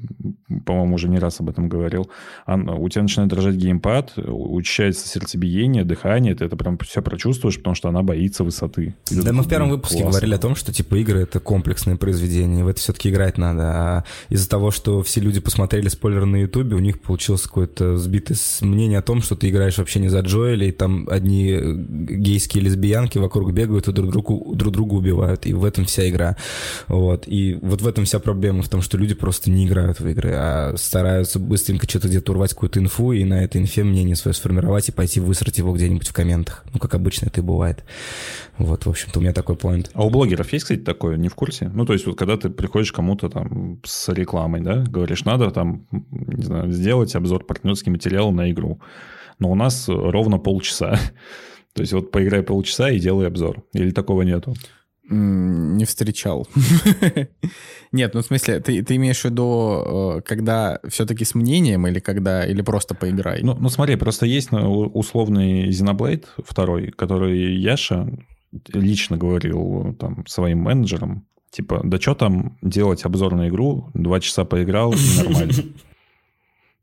[0.66, 2.10] по-моему, уже не раз об этом говорил,
[2.48, 7.88] у тебя начинает дрожать геймпад, учащается сердцебиение, дыхание, ты это прям все прочувствуешь, потому что
[7.88, 8.96] она боится высоты.
[9.10, 10.10] Да, да мы в первом выпуске классно.
[10.10, 13.62] говорили о том, что типа игры— это комплексное произведение, в это все-таки играть надо.
[13.62, 18.36] А из-за того, что все люди посмотрели спойлеры на Ютубе, у них получилось какое-то сбитое
[18.62, 22.64] мнение о том, что ты играешь вообще не за Джоэля, и там одни гей гейские
[22.64, 25.46] лесбиянки вокруг бегают и друг другу, друг друга убивают.
[25.46, 26.37] И в этом вся игра.
[26.88, 27.24] Вот.
[27.26, 30.33] И вот в этом вся проблема в том, что люди просто не играют в игры,
[30.35, 34.88] а стараются быстренько что-то где-то урвать какую-то инфу и на этой инфе мнение свое сформировать
[34.88, 36.64] и пойти высрать его где-нибудь в комментах.
[36.72, 37.85] Ну, как обычно это и бывает.
[38.57, 39.90] Вот, в общем-то, у меня такой поинт.
[39.94, 41.16] А у блогеров есть, кстати, такое?
[41.16, 41.70] Не в курсе?
[41.74, 45.87] Ну, то есть, вот когда ты приходишь кому-то там с рекламой, да, говоришь, надо там,
[45.90, 48.81] не знаю, сделать обзор партнерский материал на игру.
[49.38, 50.98] Но у нас ровно полчаса.
[51.74, 53.64] То есть вот поиграй полчаса и делай обзор.
[53.72, 54.54] Или такого нету?
[55.09, 56.46] Не встречал.
[57.92, 61.98] Нет, ну в смысле, ты, ты имеешь в виду, э, когда все-таки с мнением или
[61.98, 63.40] когда, или просто поиграй?
[63.42, 68.09] Ну, ну смотри, просто есть ну, условный Xenoblade второй, который Яша
[68.72, 74.44] лично говорил там своим менеджерам, типа, да что там делать обзор на игру, два часа
[74.44, 75.54] поиграл, и нормально.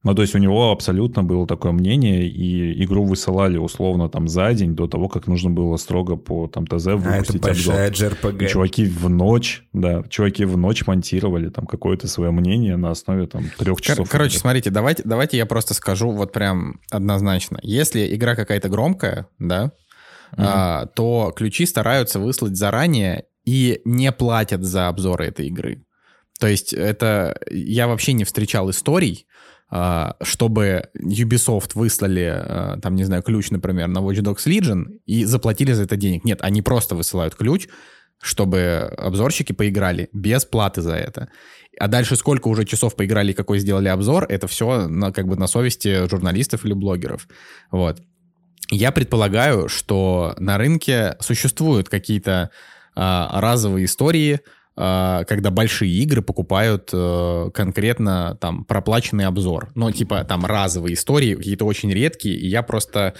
[0.04, 4.54] Ну, то есть у него абсолютно было такое мнение, и игру высылали условно там за
[4.54, 8.14] день до того, как нужно было строго по там ТЗ выпустить а это большая обзор.
[8.14, 8.46] JRPG.
[8.46, 13.28] И чуваки в ночь, да, чуваки в ночь монтировали там какое-то свое мнение на основе
[13.28, 14.08] там трех часов.
[14.08, 17.60] Кор- короче, смотрите, давайте, давайте я просто скажу вот прям однозначно.
[17.64, 19.74] Если игра какая-то громкая, да,
[20.32, 20.36] mm-hmm.
[20.38, 25.84] а, то ключи стараются выслать заранее и не платят за обзоры этой игры.
[26.40, 29.27] То есть это я вообще не встречал историй,
[29.70, 35.74] чтобы Ubisoft выслали, а, там, не знаю, ключ, например, на Watch Dogs Legion и заплатили
[35.74, 36.24] за это денег.
[36.24, 37.68] Нет, они просто высылают ключ,
[38.22, 41.30] чтобы обзорщики поиграли без платы за это.
[41.80, 45.36] А дальше сколько уже часов поиграли и какой сделали обзор, это все на, как бы
[45.36, 47.28] на совести журналистов или блогеров.
[47.70, 48.02] Вот.
[48.72, 52.52] Я предполагаю, что на рынке существуют какие-то
[52.96, 54.42] а, разовые истории, а,
[54.78, 59.70] когда большие игры покупают а, конкретно там проплаченный обзор.
[59.74, 63.16] Но типа там разовые истории, какие-то очень редкие, и я просто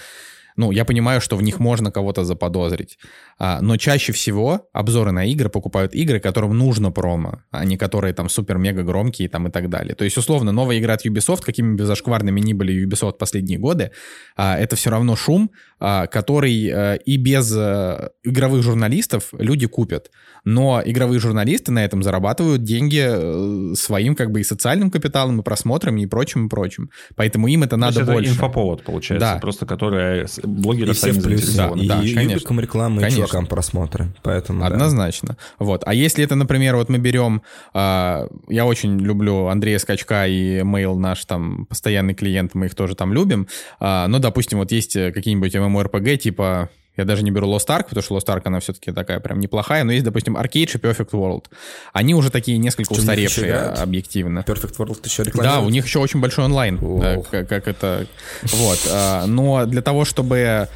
[0.58, 2.98] ну, я понимаю, что в них можно кого-то заподозрить.
[3.38, 8.12] А, но чаще всего обзоры на игры покупают игры, которым нужно промо, а не которые
[8.12, 9.94] там супер-мега громкие там и так далее.
[9.94, 13.92] То есть, условно, новая игра от Ubisoft, какими бы зашкварными ни были Ubisoft последние годы,
[14.36, 20.10] а, это все равно шум, а, который а, и без а, игровых журналистов люди купят.
[20.48, 25.42] Но игровые журналисты на этом зарабатывают деньги э, своим как бы и социальным капиталом, и
[25.42, 26.88] просмотрами, и прочим, и прочим.
[27.16, 28.30] Поэтому им это надо То есть больше.
[28.30, 29.38] Это инфоповод, получается, да.
[29.40, 31.86] просто который блогеры и сами все заинтересованы.
[31.86, 32.60] Да, да, и конечно.
[32.60, 34.14] рекламы, конечно чувакам просмотры.
[34.22, 35.36] Поэтому, Однозначно.
[35.58, 35.66] Да.
[35.66, 35.82] Вот.
[35.84, 37.42] А если это, например, вот мы берем...
[37.74, 42.94] Э, я очень люблю Андрея Скачка и Mail наш там постоянный клиент, мы их тоже
[42.94, 43.48] там любим.
[43.80, 48.02] Э, ну, допустим, вот есть какие-нибудь MMORPG типа я даже не беру Lost Ark, потому
[48.02, 51.44] что Lost Ark, она все-таки такая прям неплохая, но есть, допустим, Arcade и Perfect World.
[51.92, 54.40] Они уже такие несколько что, устаревшие объективно.
[54.40, 55.60] Perfect World еще рекламируют?
[55.62, 56.78] Да, у них еще очень большой онлайн.
[57.00, 58.06] Да, как, как это...
[58.42, 58.80] Вот.
[59.26, 60.68] Но для того, чтобы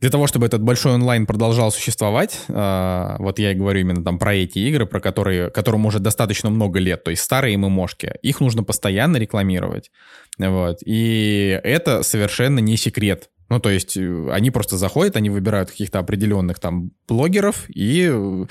[0.00, 4.18] для того, чтобы этот большой онлайн продолжал существовать, э, вот я и говорю именно там
[4.20, 8.40] про эти игры, про которые, которым уже достаточно много лет, то есть старые ММОшки, их
[8.40, 9.90] нужно постоянно рекламировать.
[10.38, 10.78] Вот.
[10.84, 13.28] И это совершенно не секрет.
[13.48, 18.46] Ну, то есть э, они просто заходят, они выбирают каких-то определенных там блогеров и э,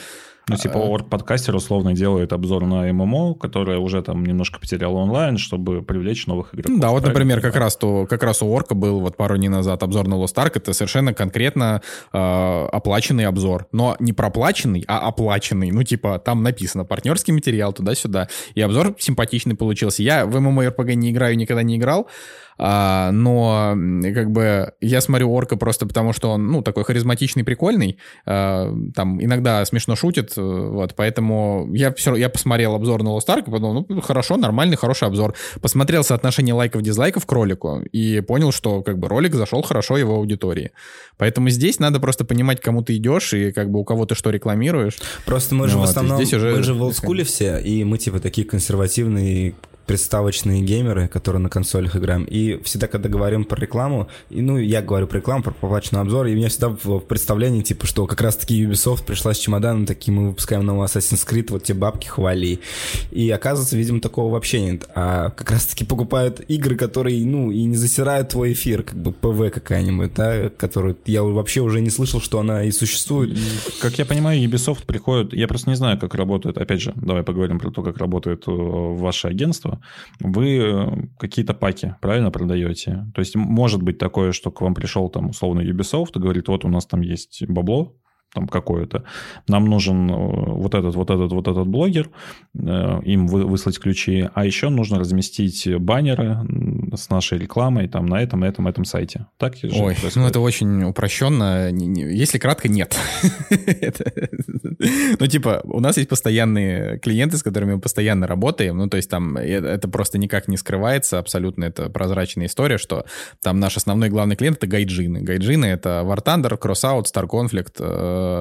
[0.50, 5.82] ну, типа, Word-подкастер условно делает обзор на ММО, которое уже там немножко потеряло онлайн, чтобы
[5.82, 6.80] привлечь новых игроков.
[6.80, 9.84] Да, вот, например, как раз, то, как раз у Орка был вот пару дней назад
[9.84, 10.54] обзор на Lost Ark.
[10.56, 11.82] Это совершенно конкретно
[12.14, 12.18] э,
[12.72, 13.68] оплаченный обзор.
[13.74, 15.72] Но не проплаченный, а оплаченный.
[15.72, 18.30] Ну, типа, там написано партнерский материал туда-сюда.
[18.56, 20.02] И обзор симпатичный получился.
[20.02, 22.08] Я в MMORPG не играю, никогда не играл.
[22.58, 23.76] А, но
[24.14, 27.98] как бы я смотрю Орка просто потому, что он, ну, такой харизматичный, прикольный.
[28.26, 33.28] А, там иногда смешно шутит, э, вот, поэтому я все я посмотрел обзор на Lost
[33.28, 35.36] Ark и подумал, ну, хорошо, нормальный, хороший обзор.
[35.62, 40.72] Посмотрел соотношение лайков-дизлайков к ролику и понял, что как бы ролик зашел хорошо его аудитории.
[41.18, 44.30] Поэтому здесь надо просто понимать, кому ты идешь и как бы у кого ты что
[44.30, 44.98] рекламируешь.
[45.26, 46.56] Просто мы же вот, в основном, здесь уже...
[46.56, 49.56] мы же в олдскуле все, и мы типа такие консервативные
[49.88, 52.26] приставочные геймеры, которые на консолях играем.
[52.26, 56.28] И всегда, когда говорим про рекламу, и, ну, я говорю про рекламу, про поплаченный обзор,
[56.28, 60.14] и у меня всегда в представлении, типа, что как раз-таки Ubisoft пришла с чемоданом, такие,
[60.14, 62.60] мы выпускаем новый Assassin's Creed, вот те бабки хвали.
[63.12, 64.90] И оказывается, видимо, такого вообще нет.
[64.94, 69.54] А как раз-таки покупают игры, которые, ну, и не засирают твой эфир, как бы ПВ
[69.54, 73.38] какая-нибудь, да, которую я вообще уже не слышал, что она и существует.
[73.82, 77.60] Как я понимаю, Ubisoft приходит, я просто не знаю, как работает, опять же, давай поговорим
[77.60, 79.77] про то, как работает э, ваше агентство,
[80.20, 83.06] вы э, какие-то паки правильно продаете.
[83.14, 86.66] То есть может быть такое, что к вам пришел там условно Ubisoft и говорит, вот
[86.66, 87.96] у нас там есть бабло,
[88.38, 89.04] там какое-то.
[89.48, 92.10] Нам нужен э, вот этот, вот этот, вот этот блогер,
[92.54, 96.40] э, им выслать ключи, а еще нужно разместить баннеры
[96.96, 99.26] с нашей рекламой там на этом, этом, этом сайте.
[99.38, 100.16] Так Ой, происходит?
[100.16, 101.72] ну это очень упрощенно.
[101.72, 102.96] Если кратко, нет.
[105.20, 108.78] Ну, типа, у нас есть постоянные клиенты, с которыми мы постоянно работаем.
[108.78, 113.06] Ну, то есть там это просто никак не скрывается, абсолютно это прозрачная история, что
[113.42, 115.22] там наш основной главный клиент— это гайджины.
[115.22, 117.74] Гайджины— это War Thunder, Crossout, Star Conflict,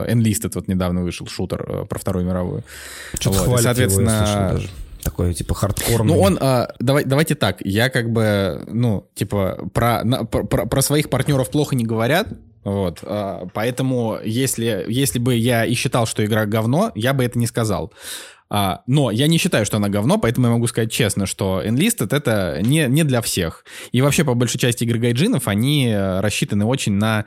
[0.09, 2.65] Enlisted вот недавно вышел, шутер э, про Вторую мировую.
[3.19, 3.61] Что-то вот.
[3.61, 4.69] соответственно, его,
[5.03, 6.15] такой, типа, хардкорный.
[6.15, 10.83] Ну, он, а, давай, давайте так, я как бы, ну, типа, про, на, про, про
[10.83, 12.29] своих партнеров плохо не говорят,
[12.65, 17.39] вот, а, поэтому если, если бы я и считал, что игра говно, я бы это
[17.39, 17.93] не сказал.
[18.49, 22.15] А, но я не считаю, что она говно, поэтому я могу сказать честно, что Enlisted
[22.15, 23.65] это не, не для всех.
[23.91, 27.25] И вообще, по большей части игры гайджинов, они э, рассчитаны очень на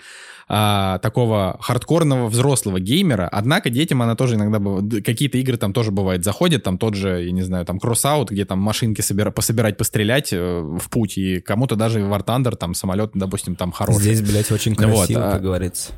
[0.51, 3.29] а, такого хардкорного взрослого геймера.
[3.31, 7.23] Однако детям она тоже иногда бывает, какие-то игры там тоже бывает заходят, там тот же,
[7.23, 11.39] я не знаю, там кроссаут, где там машинки собира, пособирать, пострелять э, в путь, и
[11.39, 14.01] кому-то даже War Thunder, там самолет, допустим, там хороший.
[14.01, 15.91] Здесь, блядь, очень красиво, вот, а как говорится.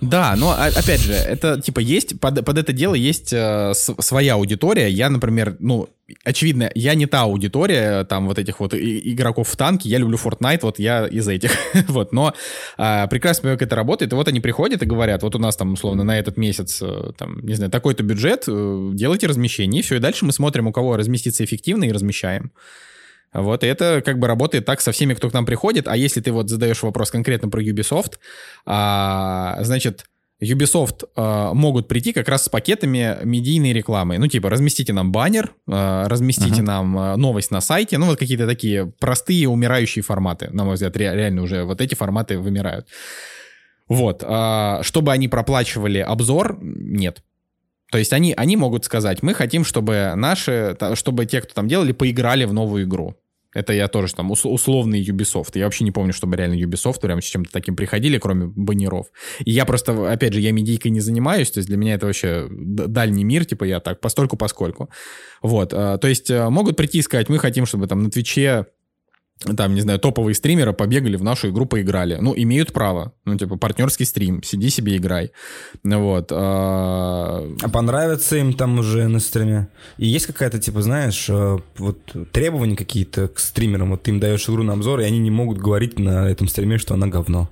[0.00, 4.88] Да, но опять же, это типа есть под, под это дело есть э, своя аудитория.
[4.88, 5.88] Я, например, ну
[6.24, 9.88] очевидно, я не та аудитория там вот этих вот игроков в танке.
[9.88, 11.52] Я люблю Fortnite, вот я из этих,
[11.88, 12.12] вот.
[12.12, 12.34] Но
[12.78, 14.12] э, прекрасно понимаю, как это работает.
[14.12, 17.12] И вот они приходят и говорят, вот у нас там условно на этот месяц э,
[17.16, 19.96] там не знаю такой-то бюджет, э, делайте размещение и все.
[19.96, 22.52] И дальше мы смотрим, у кого разместится эффективно и размещаем.
[23.42, 25.88] Вот, и это как бы работает так со всеми, кто к нам приходит.
[25.88, 28.14] А если ты вот задаешь вопрос конкретно про Ubisoft,
[28.64, 30.06] а, значит,
[30.42, 34.18] Ubisoft э, могут прийти как раз с пакетами медийной рекламы.
[34.18, 36.66] Ну, типа, разместите нам баннер, э, разместите uh-huh.
[36.66, 37.96] нам э, новость на сайте.
[37.96, 40.50] Ну, вот какие-то такие простые умирающие форматы.
[40.52, 42.86] На мой взгляд, ре- реально уже вот эти форматы вымирают.
[43.88, 44.22] Вот.
[44.26, 47.22] Э, чтобы они проплачивали обзор, нет.
[47.90, 51.92] То есть они, они могут сказать, мы хотим, чтобы наши, чтобы те, кто там делали,
[51.92, 53.16] поиграли в новую игру.
[53.56, 55.52] Это я тоже там условный Ubisoft.
[55.54, 59.06] Я вообще не помню, чтобы реально Ubisoft прям с чем-то таким приходили, кроме баннеров.
[59.42, 62.48] И я просто, опять же, я медийкой не занимаюсь, то есть для меня это вообще
[62.50, 64.90] дальний мир, типа я так, постольку поскольку.
[65.40, 68.66] Вот, а, то есть а, могут прийти и сказать, мы хотим, чтобы там на Твиче
[69.38, 72.16] там, не знаю, топовые стримеры побегали в нашу игру, поиграли.
[72.20, 73.12] Ну, имеют право.
[73.26, 75.30] Ну, типа, партнерский стрим, сиди себе играй.
[75.84, 76.32] Вот.
[76.32, 79.68] А, а понравится им там уже на стриме?
[79.98, 81.98] И есть какая-то, типа, знаешь, э, вот
[82.32, 83.90] требования какие-то к стримерам?
[83.90, 86.78] Вот ты им даешь игру на обзор, и они не могут говорить на этом стриме,
[86.78, 87.50] что она говно.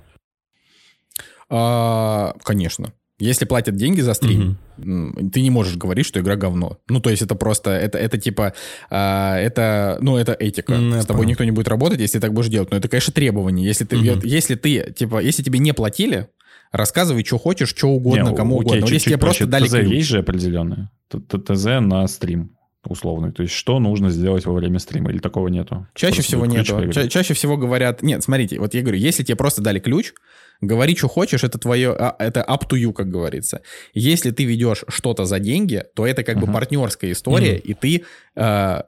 [1.49, 2.93] А, конечно.
[3.17, 5.29] Если платят деньги за стрим, угу.
[5.29, 6.79] ты не можешь говорить, что игра говно.
[6.89, 8.53] Ну, то есть это просто, это, это типа,
[8.89, 10.73] а, это, ну, это этика.
[10.73, 11.29] Mm, С тобой понял.
[11.29, 12.71] никто не будет работать, если ты так будешь делать.
[12.71, 13.65] Но это, конечно, требование.
[13.65, 14.19] Если ты, угу.
[14.25, 16.27] если ты, типа, если тебе не платили,
[16.73, 18.81] рассказывай, что хочешь, что угодно, не, кому окей, угодно.
[18.81, 19.87] Чуть -чуть если тебе просто дали ТЗ ключ.
[19.87, 20.91] есть же определенное.
[21.09, 22.51] ТЗ на стрим
[22.87, 23.31] условный.
[23.31, 25.09] То есть что нужно сделать во время стрима?
[25.11, 25.87] Или такого нету?
[25.95, 26.91] Чаще просто всего нету.
[26.91, 28.03] Ча- чаще всего говорят...
[28.03, 30.13] Нет, смотрите, вот я говорю, если тебе просто дали ключ,
[30.61, 33.61] Говори, что хочешь, это твое, а, это up to you, как говорится.
[33.93, 36.45] Если ты ведешь что-то за деньги, то это как uh-huh.
[36.45, 37.61] бы партнерская история, uh-huh.
[37.61, 38.03] и ты
[38.35, 38.81] э,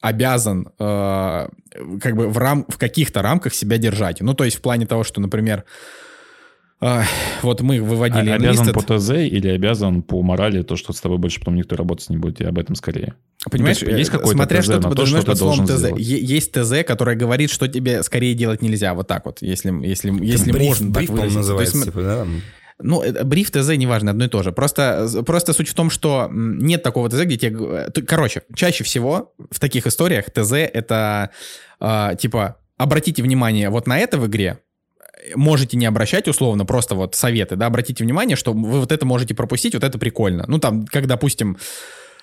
[0.00, 1.48] обязан э,
[2.00, 4.20] как бы в, рам, в каких-то рамках себя держать.
[4.20, 5.64] Ну, то есть в плане того, что, например,
[7.42, 11.18] вот мы выводили а, Обязан по ТЗ или обязан по морали, то, что с тобой
[11.18, 13.14] больше потом никто работать не будет, и об этом скорее.
[13.50, 15.78] Понимаешь, ну, есть, есть какой-то смотря ТЗ что ты подразумеваешь под словом ТЗ.
[15.78, 16.00] Сделать.
[16.00, 18.94] Есть ТЗ, которое говорит, что тебе скорее делать нельзя.
[18.94, 21.36] Вот так вот, если, если, если бриф, можно бриф, так выразить.
[21.36, 22.26] называется, есть, типа, да?
[22.82, 24.52] Ну, бриф, ТЗ, неважно, одно и то же.
[24.52, 27.90] Просто, просто суть в том, что нет такого ТЗ, где тебе...
[28.06, 31.30] Короче, чаще всего в таких историях ТЗ— это
[31.80, 34.58] э, типа обратите внимание вот на это в игре,
[35.34, 39.34] можете не обращать условно, просто вот советы, да, обратите внимание, что вы вот это можете
[39.34, 40.44] пропустить, вот это прикольно.
[40.48, 41.58] Ну, там, как, допустим,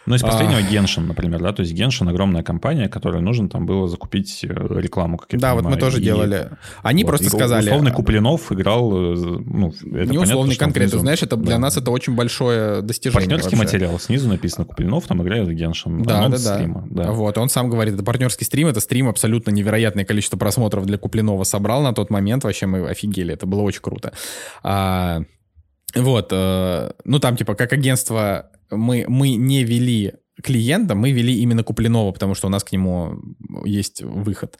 [0.06, 0.62] ну, из последнего а...
[0.62, 5.18] Genshin, например, да, то есть Genshin огромная компания, которой нужно там было закупить э, рекламу,
[5.18, 5.64] как я Да, понимаю.
[5.64, 6.04] вот мы тоже и...
[6.04, 6.50] делали.
[6.82, 7.10] Они вот.
[7.10, 7.68] просто и сказали...
[7.68, 12.16] Условный Куплинов играл, э, ну, это Не условный конкретно, знаешь, это для нас это очень
[12.16, 13.78] большое достижение Партнерский вообще.
[13.78, 16.04] материал, снизу написано Куплинов, там играет Genshin.
[16.04, 16.38] Да, да, да.
[16.38, 17.12] Стрима, да.
[17.12, 21.44] Вот, он сам говорит, это партнерский стрим, это стрим абсолютно невероятное количество просмотров для Куплинова
[21.44, 24.14] собрал на тот момент, вообще мы офигели, это было очень круто.
[24.64, 25.22] А,
[25.96, 31.64] вот, э, ну там типа как агентство мы, мы не вели клиента, мы вели именно
[31.64, 33.22] Куплинова, потому что у нас к нему
[33.66, 34.58] есть выход.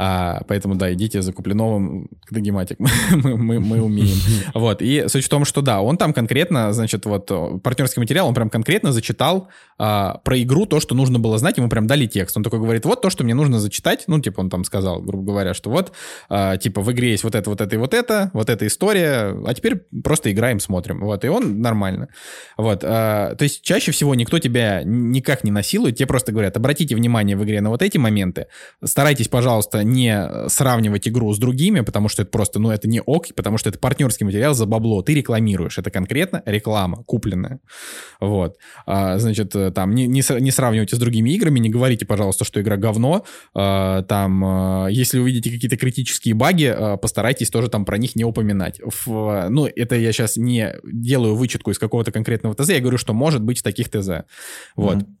[0.00, 2.78] А, поэтому, да, идите за Куплиновым к Дагематик.
[3.10, 4.16] мы, мы, мы умеем.
[4.54, 4.80] вот.
[4.80, 7.26] И суть в том, что да, он там конкретно, значит, вот
[7.64, 11.68] партнерский материал, он прям конкретно зачитал а, про игру то, что нужно было знать, ему
[11.68, 12.36] прям дали текст.
[12.36, 14.04] Он такой говорит, вот то, что мне нужно зачитать.
[14.06, 15.90] Ну, типа, он там сказал, грубо говоря, что вот,
[16.28, 19.36] а, типа, в игре есть вот это, вот это и вот это, вот эта история,
[19.44, 21.00] а теперь просто играем, смотрим.
[21.00, 22.06] Вот, и он нормально.
[22.56, 22.84] Вот.
[22.84, 27.36] А, то есть чаще всего никто тебя никак не насилует, тебе просто говорят, обратите внимание
[27.36, 28.46] в игре на вот эти моменты,
[28.84, 33.26] старайтесь, пожалуйста, не сравнивать игру с другими, потому что это просто, ну, это не ок,
[33.34, 35.02] потому что это партнерский материал за бабло.
[35.02, 35.78] Ты рекламируешь.
[35.78, 37.60] Это конкретно реклама купленная.
[38.20, 38.56] Вот.
[38.86, 42.60] А, значит, э, там, не, не, не сравнивайте с другими играми, не говорите, пожалуйста, что
[42.60, 43.24] игра говно.
[43.54, 48.24] А, там, а, если увидите какие-то критические баги, а, постарайтесь тоже там про них не
[48.24, 48.80] упоминать.
[48.84, 53.14] В, ну, это я сейчас не делаю вычетку из какого-то конкретного ТЗ, я говорю, что
[53.14, 54.24] может быть в таких ТЗ.
[54.76, 54.98] Вот.
[54.98, 55.17] Mm-hmm.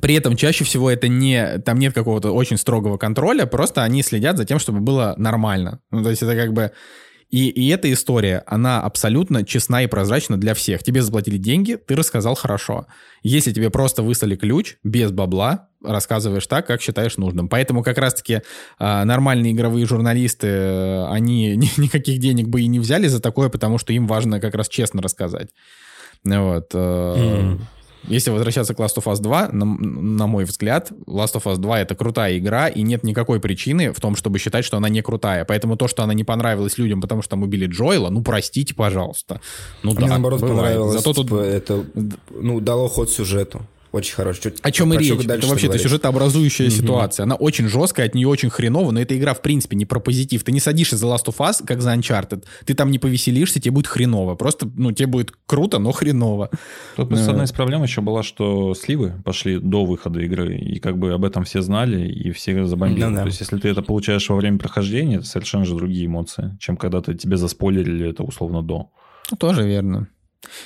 [0.00, 4.36] При этом чаще всего это не, там нет какого-то очень строгого контроля, просто они следят
[4.36, 5.80] за тем, чтобы было нормально.
[5.90, 6.72] Ну, то есть это как бы...
[7.28, 10.82] И, и эта история, она абсолютно честна и прозрачна для всех.
[10.82, 12.86] Тебе заплатили деньги, ты рассказал хорошо.
[13.22, 17.48] Если тебе просто выслали ключ без бабла, рассказываешь так, как считаешь нужным.
[17.48, 18.34] Поэтому как раз-таки
[18.78, 23.48] э, нормальные игровые журналисты, э, они ни, никаких денег бы и не взяли за такое,
[23.48, 25.48] потому что им важно как раз честно рассказать.
[26.24, 26.70] Вот.
[26.74, 27.60] Э, mm.
[28.08, 31.80] Если возвращаться к Last of Us 2, на, на мой взгляд, Last of Us 2
[31.80, 35.44] это крутая игра, и нет никакой причины в том, чтобы считать, что она не крутая.
[35.44, 39.40] Поэтому то, что она не понравилась людям, потому что там убили Джоэла, ну простите, пожалуйста.
[39.82, 40.58] Ну а да, мне наоборот бывает.
[40.58, 40.94] понравилось.
[40.94, 41.28] Зато тут...
[41.28, 41.84] Типа, это
[42.30, 43.62] ну, дало ход сюжету.
[43.92, 44.42] Очень хороший.
[44.42, 45.10] Чуть, О чем и речь?
[45.10, 46.70] Это вообще это сюжетообразующая mm-hmm.
[46.70, 47.24] ситуация.
[47.24, 50.42] Она очень жесткая, от нее очень хреново, но эта игра в принципе не про позитив.
[50.44, 52.44] Ты не садишься за Last of Us, как за Uncharted.
[52.64, 54.34] Ты там не повеселишься, тебе будет хреново.
[54.34, 56.50] Просто, ну, тебе будет круто, но хреново.
[56.96, 60.96] Тут просто одна из проблем еще была, что сливы пошли до выхода игры, и как
[60.96, 63.06] бы об этом все знали, и все забомбили.
[63.06, 63.20] Mm-hmm.
[63.20, 66.78] То есть, если ты это получаешь во время прохождения, это совершенно же другие эмоции, чем
[66.78, 68.90] когда ты тебе заспойлерили это условно до.
[69.30, 70.08] Ну, тоже верно.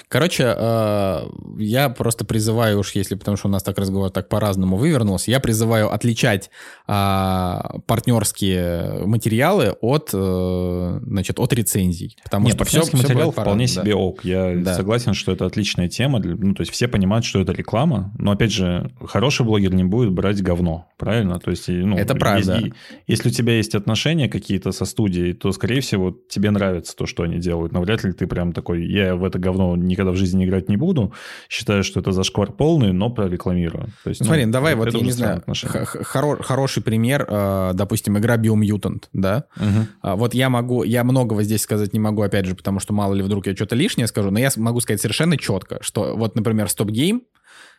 [0.08, 1.20] Короче, э,
[1.58, 5.40] я просто призываю уж, если потому что у нас так разговор так по-разному вывернулся, я
[5.40, 6.50] призываю отличать
[6.86, 12.16] а, партнерские материалы от, э, значит, от рецензий.
[12.24, 13.96] Потому Нет, что партнерский все, материал все вполне себе да.
[13.96, 14.24] ок.
[14.24, 14.74] Я да.
[14.74, 16.20] согласен, что это отличная тема.
[16.20, 20.12] Ну, то есть все понимают, что это реклама, но, опять же, хороший блогер не будет
[20.12, 21.38] брать говно, правильно?
[21.38, 22.54] То есть, ну, это правда.
[22.54, 22.74] Если,
[23.06, 27.22] если у тебя есть отношения какие-то со студией, то, скорее всего, тебе нравится то, что
[27.22, 30.44] они делают, но вряд ли ты прям такой, я в это говно никогда в жизни
[30.44, 31.12] играть не буду.
[31.48, 33.88] Считаю, что это зашквар полный, но прорекламирую.
[34.04, 38.18] То есть, ну, Смотри, ну, давай вот, я не знаю, хоро- хороший пример, э, допустим,
[38.18, 39.44] игра Biomutant, да?
[39.56, 40.16] Угу.
[40.16, 43.22] Вот я могу, я многого здесь сказать не могу, опять же, потому что мало ли
[43.22, 46.88] вдруг я что-то лишнее скажу, но я могу сказать совершенно четко, что вот, например, Stop
[46.88, 47.22] Game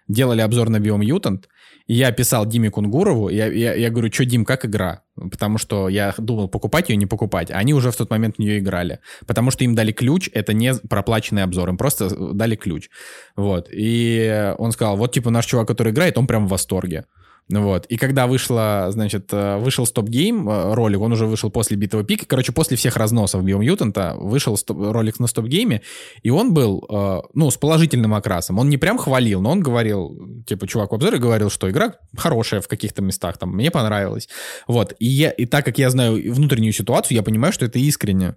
[0.07, 1.43] делали обзор на Biomutant,
[1.85, 5.01] и я писал Диме Кунгурову, я, я, я говорю, что, Дим, как игра?
[5.31, 7.51] Потому что я думал, покупать ее, не покупать.
[7.51, 8.99] Они уже в тот момент в нее играли.
[9.25, 12.89] Потому что им дали ключ, это не проплаченный обзор, им просто дали ключ.
[13.35, 13.67] Вот.
[13.71, 17.05] И он сказал, вот, типа, наш чувак, который играет, он прям в восторге.
[17.49, 17.85] Вот.
[17.85, 22.25] И когда вышла, значит, э, вышел Game э, ролик, он уже вышел после Битого Пика,
[22.25, 25.81] короче, после всех разносов Биомьютанта вышел ролик на Game,
[26.23, 28.59] и он был, э, ну, с положительным окрасом.
[28.59, 32.59] Он не прям хвалил, но он говорил, типа, чувак в обзоре говорил, что игра хорошая
[32.59, 34.27] в каких-то местах, там, мне понравилось.
[34.67, 34.93] Вот.
[34.99, 38.35] И, я, и так как я знаю внутреннюю ситуацию, я понимаю, что это искренне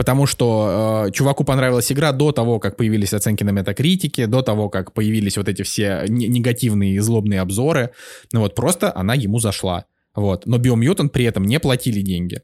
[0.00, 4.70] потому что э, чуваку понравилась игра до того, как появились оценки на метакритике, до того,
[4.70, 7.90] как появились вот эти все негативные и злобные обзоры.
[8.32, 9.84] Ну вот просто она ему зашла.
[10.14, 10.46] Вот.
[10.46, 12.40] Но Biomutant при этом не платили деньги.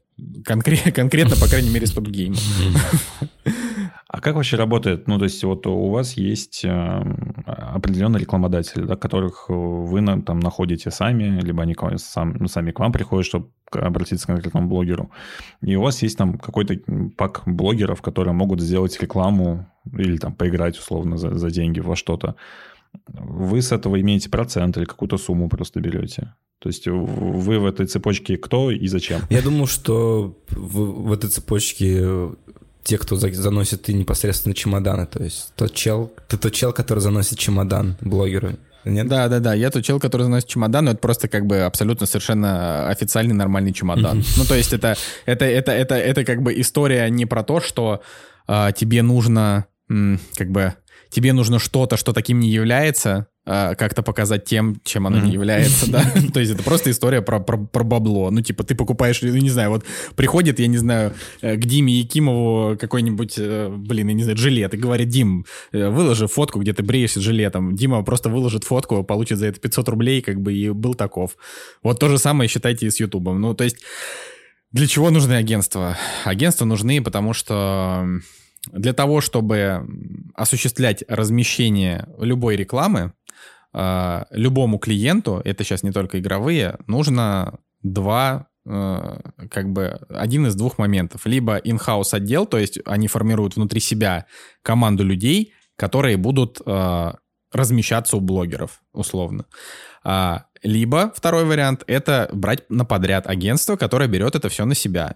[0.47, 2.37] Конкре- конкретно, по крайней мере, Stop Game.
[4.17, 5.07] А как вообще работает?
[5.07, 6.69] Ну, то есть, вот у вас есть э,
[7.45, 12.79] определенные рекламодатели, да, которых вы на, там находите сами, либо они сам, ну, сами к
[12.79, 15.11] вам приходят, чтобы обратиться к конкретному блогеру.
[15.61, 16.79] И у вас есть там какой-то
[17.15, 22.37] пак блогеров, которые могут сделать рекламу или там поиграть условно за, за деньги во что-то.
[23.07, 26.33] Вы с этого имеете процент или какую-то сумму просто берете?
[26.57, 29.21] То есть вы в этой цепочке кто и зачем?
[29.29, 32.31] Я думаю, что в, в этой цепочке
[32.87, 35.05] те, кто заносит и непосредственно чемоданы.
[35.05, 38.53] То есть тот чел, ты тот чел, который заносит чемодан блогеру.
[38.85, 39.07] Нет?
[39.07, 39.53] Да, да, да.
[39.53, 43.73] Я тот чел, который заносит чемодан, но это просто как бы абсолютно совершенно официальный нормальный
[43.73, 44.23] чемодан.
[44.37, 48.01] Ну, то есть это, это, это, это, это как бы история не про то, что
[48.47, 50.73] э, тебе нужно как бы
[51.09, 55.25] тебе нужно что-то, что таким не является, как-то показать тем, чем оно mm-hmm.
[55.25, 56.03] не является, да.
[56.33, 58.29] То есть это просто история про, про, про бабло.
[58.29, 59.85] Ну, типа, ты покупаешь, ну, не знаю, вот
[60.15, 64.73] приходит, я не знаю, э, к Диме Якимову какой-нибудь, э, блин, я не знаю, жилет,
[64.73, 67.75] и говорит, Дим, э, выложи фотку, где ты бреешься жилетом.
[67.75, 71.37] Дима просто выложит фотку, получит за это 500 рублей, как бы, и был таков.
[71.83, 73.39] Вот то же самое считайте и с Ютубом.
[73.39, 73.77] Ну, то есть
[74.71, 75.97] для чего нужны агентства?
[76.25, 78.05] Агентства нужны, потому что
[78.73, 79.87] для того, чтобы
[80.35, 83.16] осуществлять размещение любой рекламы, а,
[84.31, 89.19] любому клиенту, это сейчас не только игровые, нужно два э,
[89.51, 91.25] как бы один из двух моментов.
[91.25, 94.25] Либо in-house отдел, то есть они формируют внутри себя
[94.63, 97.11] команду людей, которые будут э,
[97.51, 99.45] размещаться у блогеров, условно.
[100.03, 105.15] А, либо второй вариант— это брать на подряд агентство, которое берет это все на себя.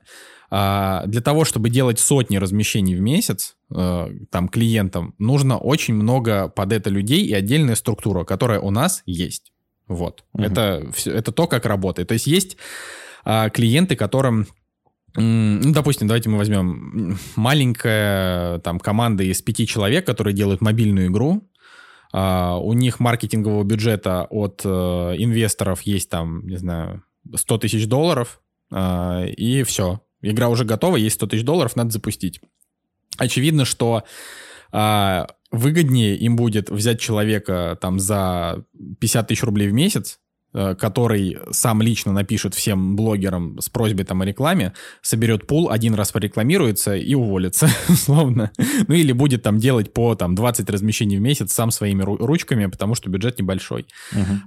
[0.53, 6.49] А, для того, чтобы делать сотни размещений в месяц э, там клиентам, нужно очень много
[6.49, 9.53] под это людей и отдельная структура, которая у нас есть.
[9.87, 10.25] Вот.
[10.33, 10.43] Угу.
[10.43, 12.09] Это, это то, как работает.
[12.09, 12.57] То есть есть
[13.23, 14.47] а, клиенты, которым
[15.15, 21.49] ну, допустим, давайте мы возьмем маленькая там команда из пяти человек, которые делают мобильную игру.
[22.13, 27.03] У них маркетингового бюджета от uh, инвесторов есть там, не знаю,
[27.35, 28.41] 100 тысяч долларов,
[28.73, 29.99] и все.
[30.21, 32.41] Игра уже готова, есть 100 тысяч долларов, надо запустить.
[33.17, 34.03] Очевидно, что
[34.71, 38.63] а, выгоднее им будет взять человека там за
[38.99, 40.19] 50 тысяч рублей в месяц,
[40.53, 46.11] который сам лично напишет всем блогерам с просьбой там о рекламе, соберет пул, один раз
[46.11, 48.51] порекламируется и уволится, условно.
[48.87, 52.95] Ну или будет там делать по там 20 размещений в месяц сам своими ручками, потому
[52.95, 53.85] что бюджет небольшой.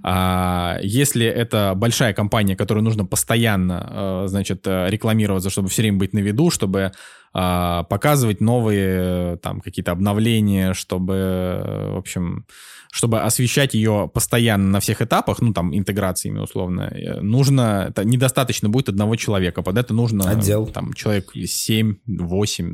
[0.02, 5.98] А, если это большая компания, которой нужно постоянно, э, значит, э, рекламироваться, чтобы все время
[5.98, 6.92] быть на виду, чтобы
[7.34, 12.46] показывать новые там какие-то обновления, чтобы, в общем,
[12.94, 18.68] чтобы освещать ее постоянно на всех этапах, ну, там, интеграциями условно, э, нужно, это недостаточно
[18.68, 20.30] будет одного человека, под это нужно...
[20.30, 20.68] Отдел.
[20.68, 21.96] Там, человек 7-8,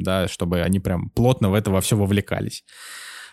[0.00, 2.64] да, чтобы они прям плотно в это во все вовлекались.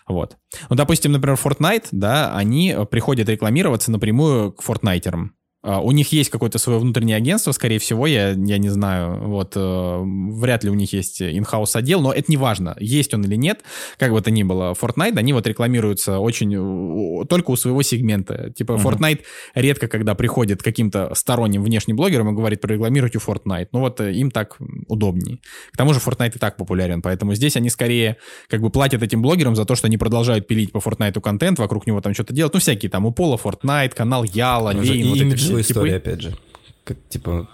[0.08, 0.38] Вот.
[0.70, 5.34] Ну, допустим, например, Fortnite, да, они приходят рекламироваться напрямую к фортнайтерам.
[5.60, 9.54] А, у них есть какое-то свое внутреннее агентство, скорее всего, я, я не знаю, вот,
[9.56, 13.34] э, вряд ли у них есть in-house отдел, но это не важно, есть он или
[13.34, 13.62] нет,
[13.98, 18.72] как бы то ни было, Fortnite, они вот рекламируются очень, только у своего сегмента, типа
[18.72, 18.84] uh-huh.
[18.84, 19.22] Fortnite
[19.54, 24.30] редко, когда приходит каким-то сторонним внешним блогерам и говорит, прорекламируйте Fortnite, ну вот э, им
[24.30, 25.38] так удобнее.
[25.72, 29.22] К тому же Fortnite и так популярен, поэтому здесь они скорее как бы платят этим
[29.22, 32.54] блогерам за то, что они продолжают пилить по Fortnite контент, вокруг него там что-то делать,
[32.54, 36.36] ну всякие там, у Пола Fortnite, канал Яла, Вейн, вот эти его история, опять же.
[36.84, 37.48] Как, типа,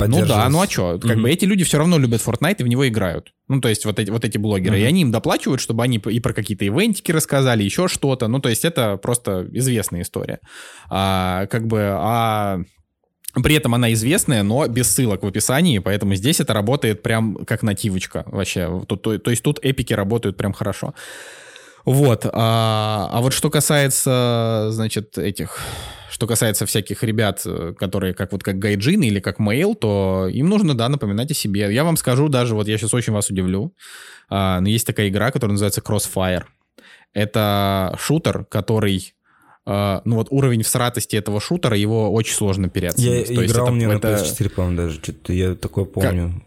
[0.00, 0.98] ну да, ну а что?
[0.98, 1.22] Как mm-hmm.
[1.22, 3.32] бы эти люди все равно любят Fortnite и в него играют.
[3.48, 4.76] Ну, то есть вот эти, вот эти блогеры.
[4.76, 4.82] Mm-hmm.
[4.82, 8.28] И они им доплачивают, чтобы они и про какие-то ивентики рассказали, еще что-то.
[8.28, 10.40] Ну, то есть это просто известная история.
[10.90, 12.60] А, как бы, а
[13.42, 17.62] при этом она известная, но без ссылок в описании, поэтому здесь это работает прям как
[17.62, 18.82] нативочка вообще.
[18.86, 20.94] То, то, то есть тут эпики работают прям хорошо.
[21.86, 22.26] Вот.
[22.30, 25.60] А, а вот что касается, значит, этих
[26.10, 30.48] что касается всяких ребят, э, которые как вот как гайджин или как мейл, то им
[30.48, 31.72] нужно, да, напоминать о себе.
[31.72, 33.74] Я вам скажу даже, вот я сейчас очень вас удивлю,
[34.28, 36.44] а, но есть такая игра, которая называется Crossfire.
[37.12, 39.12] Это шутер, который
[39.68, 43.28] Uh, ну вот уровень всратости этого шутера, его очень сложно переоценить.
[43.28, 44.10] Я То играл есть это, мне это...
[44.10, 46.45] на PS4, по-моему, даже, что-то я такое помню.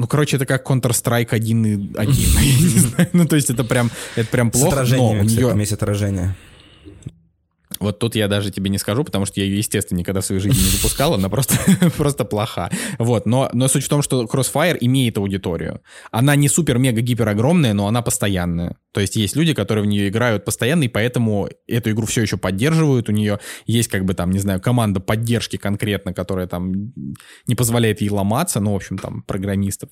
[0.00, 3.08] Ну, короче, это как Counter-Strike 1 и 1, я не знаю.
[3.12, 5.48] Ну, то есть это прям, это прям плохо, С но у нее...
[5.48, 6.34] Там есть отражение.
[7.78, 10.40] Вот тут я даже тебе не скажу, потому что я ее, естественно, никогда в своей
[10.40, 11.54] жизни не запускал, она просто,
[11.98, 12.70] просто плоха.
[12.98, 15.82] Вот, но, но суть в том, что Crossfire имеет аудиторию.
[16.10, 18.76] Она не супер-мега-гипер огромная, но она постоянная.
[18.92, 22.36] То есть есть люди, которые в нее играют постоянно, и поэтому эту игру все еще
[22.36, 23.08] поддерживают.
[23.08, 26.92] У нее есть, как бы там, не знаю, команда поддержки конкретно, которая там
[27.46, 29.90] не позволяет ей ломаться, ну, в общем, там, программистов.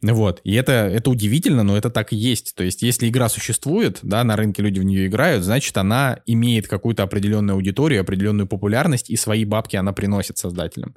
[0.00, 0.40] Вот.
[0.44, 2.54] И это, это удивительно, но это так и есть.
[2.54, 6.66] То есть если игра существует, да, на рынке люди в нее играют, значит, она имеет
[6.66, 10.96] какую-то определенную аудиторию, определенную популярность, и свои бабки она приносит создателям.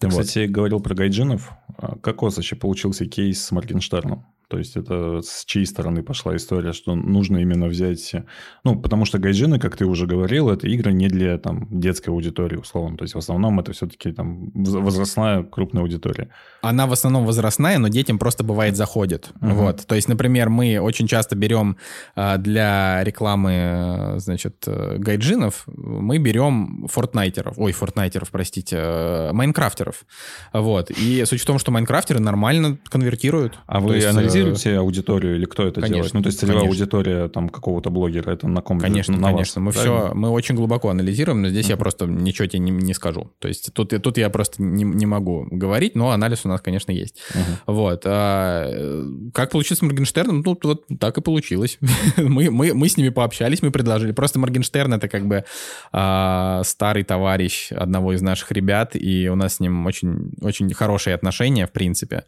[0.00, 0.22] Ты, вот.
[0.22, 1.52] кстати, говорил про гайджинов.
[1.78, 4.26] А как у вас вообще получился кейс с Моргенштерном?
[4.48, 8.14] То есть это с чьей стороны пошла история, что нужно именно взять...
[8.62, 12.56] Ну, потому что гайджины, как ты уже говорил, это игры не для там, детской аудитории,
[12.56, 12.96] условно.
[12.98, 16.28] То есть в основном это все-таки там возрастная крупная аудитория.
[16.60, 19.30] Она в основном возрастная, но детям просто бывает заходит.
[19.40, 19.50] Угу.
[19.50, 19.86] Вот.
[19.86, 21.76] То есть, например, мы очень часто берем
[22.14, 30.04] а, для рекламы, значит, гайджинов, мы берем фортнайтеров, ой, фортнайтеров, простите, э, майнкрафтеров.
[30.52, 30.90] Вот.
[30.90, 33.58] И суть в том, что майнкрафтеры нормально конвертируют.
[33.66, 36.14] А вы анализируете анализируете аудиторию или кто это конечно, делает?
[36.14, 36.82] Ну, то есть целевая конечно.
[36.82, 38.78] аудитория там какого-то блогера, это на ком?
[38.80, 39.62] Конечно, на конечно.
[39.62, 41.70] Вас, мы все, мы очень глубоко анализируем, но здесь uh-huh.
[41.70, 43.30] я просто ничего тебе не, не скажу.
[43.38, 46.92] То есть тут, тут я просто не, не могу говорить, но анализ у нас, конечно,
[46.92, 47.16] есть.
[47.32, 47.74] Uh-huh.
[47.74, 48.02] Вот.
[48.04, 50.42] А, как получилось с Моргенштерном?
[50.44, 51.78] Ну, вот так и получилось.
[52.16, 54.12] мы, мы, мы с ними пообщались, мы предложили.
[54.12, 55.44] Просто Моргенштерн это как бы
[55.92, 61.14] а, старый товарищ одного из наших ребят, и у нас с ним очень, очень хорошие
[61.14, 62.24] отношения, в принципе.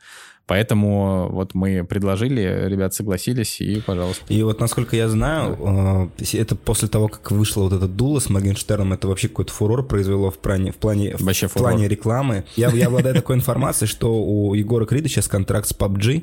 [0.46, 4.24] Поэтому вот мы предложили, ребят согласились, и пожалуйста.
[4.28, 6.38] И вот, насколько я знаю, да.
[6.38, 10.30] это после того, как вышло вот этот дуло с Моргенштерном, это вообще какой-то фурор произвело
[10.30, 11.70] в плане, в плане, вообще в фурор.
[11.70, 12.44] плане рекламы.
[12.54, 16.22] Я, я обладаю такой информацией, что у Егора Крида сейчас контракт с PUBG,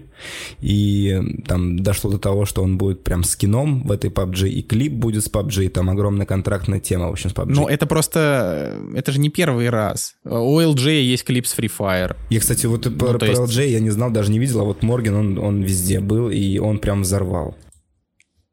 [0.61, 4.61] и там дошло до того, что он будет прям с кином в этой PUBG, и
[4.61, 7.53] клип будет с PUBG, и там огромная контрактная тема, в общем, с PUBG.
[7.53, 8.77] Ну, это просто...
[8.95, 10.15] Это же не первый раз.
[10.23, 12.15] У LJ есть клип с Free Fire.
[12.29, 13.41] Я, кстати, вот ну, про, про есть...
[13.41, 16.59] LJ я не знал даже не видел, а вот Морген, он, он везде был, и
[16.59, 17.55] он прям взорвал.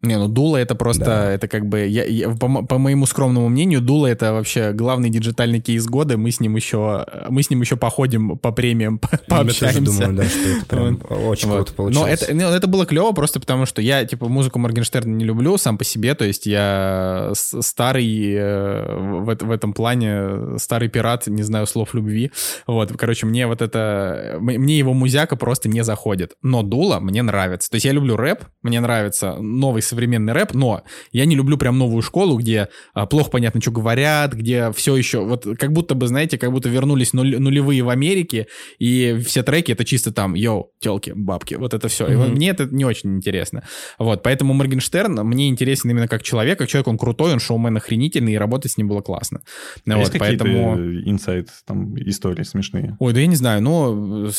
[0.03, 1.31] Не, ну Дула это просто, да.
[1.31, 5.61] это как бы, я, я, по, по моему скромному мнению, Дула это вообще главный диджитальный
[5.61, 6.17] кейс года.
[6.17, 9.81] Мы с ним еще, мы с ним еще походим по премиям, по, пообщаемся.
[9.81, 11.57] Я думаю, да, что это прям очень вот.
[11.57, 12.09] круто получилось.
[12.09, 15.59] Но это, ну, это было клево просто потому, что я, типа, музыку Моргенштерна не люблю
[15.59, 21.43] сам по себе, то есть я старый э, в, в этом плане, старый пират, не
[21.43, 22.33] знаю слов любви.
[22.67, 26.37] Вот, короче, мне вот это, мне его музяка просто не заходит.
[26.43, 27.69] Но Дула мне нравится.
[27.69, 30.83] То есть я люблю рэп, мне нравится новый современный рэп, но
[31.13, 35.25] я не люблю прям новую школу, где а, плохо понятно, что говорят, где все еще,
[35.25, 38.47] вот как будто бы, знаете, как будто вернулись нуль, нулевые в Америке,
[38.79, 42.07] и все треки это чисто там, йоу, телки, бабки, вот это все.
[42.07, 42.27] Mm-hmm.
[42.27, 43.65] И мне это не очень интересно.
[43.99, 48.35] Вот, поэтому Моргенштерн мне интересен именно как человек, как человек, он крутой, он шоумен охренительный,
[48.35, 49.41] и работать с ним было классно.
[49.87, 50.77] А вот, есть поэтому...
[50.77, 52.97] инсайт, там, истории смешные?
[52.99, 54.31] Ой, да я не знаю, но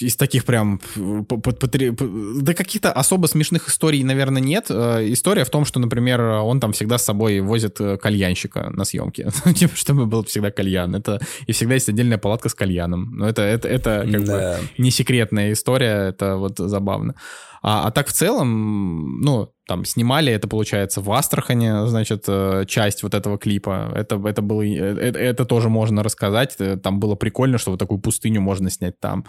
[0.00, 0.80] из таких прям...
[0.94, 4.66] Да каких-то особо смешных историй, наверное, нет.
[4.98, 8.84] Э, история в том, что, например, он там всегда с собой возит э, кальянщика на
[8.84, 10.94] съемке, ну, типа, чтобы был всегда кальян.
[10.94, 13.16] Это и всегда есть отдельная палатка с кальяном.
[13.16, 14.58] Но это это это как да.
[14.58, 17.14] бы не секретная история, это вот забавно.
[17.62, 23.02] А, а так в целом, ну, там снимали это, получается, в Астрахане, значит, э, часть
[23.02, 23.90] вот этого клипа.
[23.94, 26.58] Это, это было, это, это тоже можно рассказать.
[26.82, 29.24] Там было прикольно, что вот такую пустыню можно снять там.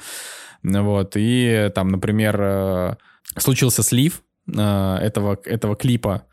[0.64, 1.14] Вот.
[1.16, 2.98] И там, например,
[3.38, 6.24] случился слив этого, этого клипа,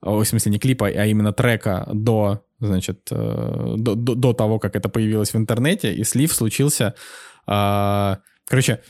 [0.00, 4.88] в смысле не клипа, а именно трека до, значит, до, до, до того, как это
[4.88, 6.94] появилось в интернете, и слив случился,
[7.46, 8.80] короче,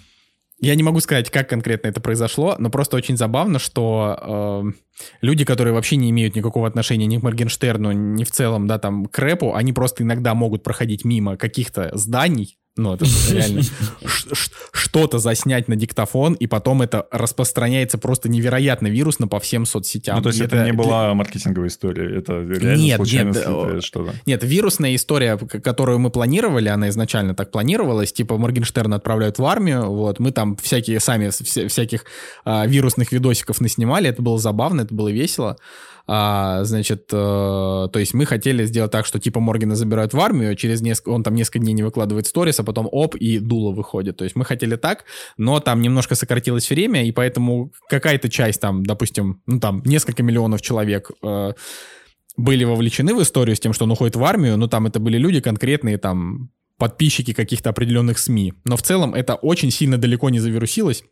[0.60, 4.72] я не могу сказать, как конкретно это произошло, но просто очень забавно, что э,
[5.22, 9.06] люди, которые вообще не имеют никакого отношения ни к Моргенштерну, ни в целом, да, там,
[9.06, 13.62] к рэпу, они просто иногда могут проходить мимо каких-то зданий, ну, это реально
[14.72, 20.16] что-то заснять на диктофон, и потом это распространяется просто невероятно вирусно по всем соцсетям.
[20.16, 24.14] Ну, то есть это, это не была маркетинговая история, это реально нет, случайно нет, что-то?
[24.26, 29.90] Нет, вирусная история, которую мы планировали, она изначально так планировалась, типа Моргенштерна отправляют в армию,
[29.90, 32.04] вот, мы там всякие сами, вся, всяких
[32.44, 35.56] а, вирусных видосиков наснимали, это было забавно, это было весело.
[36.06, 40.54] А, значит, э, то есть мы хотели сделать так, что типа Моргена забирают в армию,
[40.56, 44.16] через несколько, он там несколько дней не выкладывает сторис, а потом оп, и дуло выходит.
[44.16, 45.04] То есть мы хотели так,
[45.36, 50.62] но там немножко сократилось время, и поэтому какая-то часть там, допустим, ну там несколько миллионов
[50.62, 51.52] человек э,
[52.36, 55.18] были вовлечены в историю с тем, что он уходит в армию, но там это были
[55.18, 58.54] люди конкретные, там подписчики каких-то определенных СМИ.
[58.64, 61.04] Но в целом это очень сильно далеко не завирусилось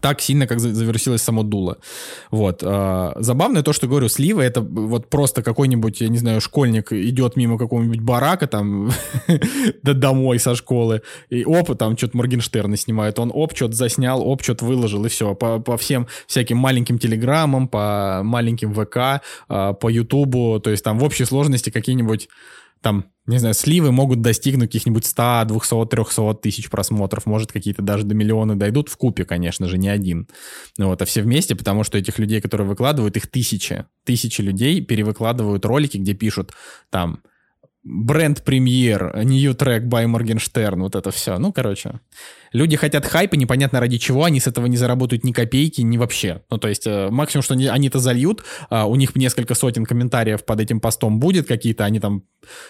[0.00, 1.78] так сильно, как завершилось само дуло.
[2.30, 2.62] Вот.
[2.64, 7.36] А, забавное то, что говорю, сливы это вот просто какой-нибудь, я не знаю, школьник идет
[7.36, 8.90] мимо какого-нибудь барака там
[9.82, 14.64] домой со школы, и оп, там что-то Моргенштерна снимает, он оп, что-то заснял, оп, что-то
[14.64, 15.34] выложил, и все.
[15.34, 20.98] По, по всем всяким маленьким телеграммам, по маленьким ВК, а, по Ютубу, то есть там
[20.98, 22.28] в общей сложности какие-нибудь
[22.80, 28.04] там, не знаю, сливы могут достигнуть каких-нибудь 100, 200, 300 тысяч просмотров, может, какие-то даже
[28.04, 30.28] до миллиона дойдут в купе, конечно же, не один.
[30.78, 33.84] Вот, а все вместе, потому что этих людей, которые выкладывают, их тысячи.
[34.04, 36.52] Тысячи людей перевыкладывают ролики, где пишут
[36.90, 37.22] там
[37.88, 41.38] бренд-премьер, new track by Morgenstern, вот это все.
[41.38, 42.00] Ну, короче,
[42.52, 46.42] люди хотят хайпа, непонятно ради чего, они с этого не заработают ни копейки, ни вообще.
[46.50, 49.84] Ну, то есть, э, максимум, что они, они это зальют, а у них несколько сотен
[49.84, 52.24] комментариев под этим постом будет какие-то, они там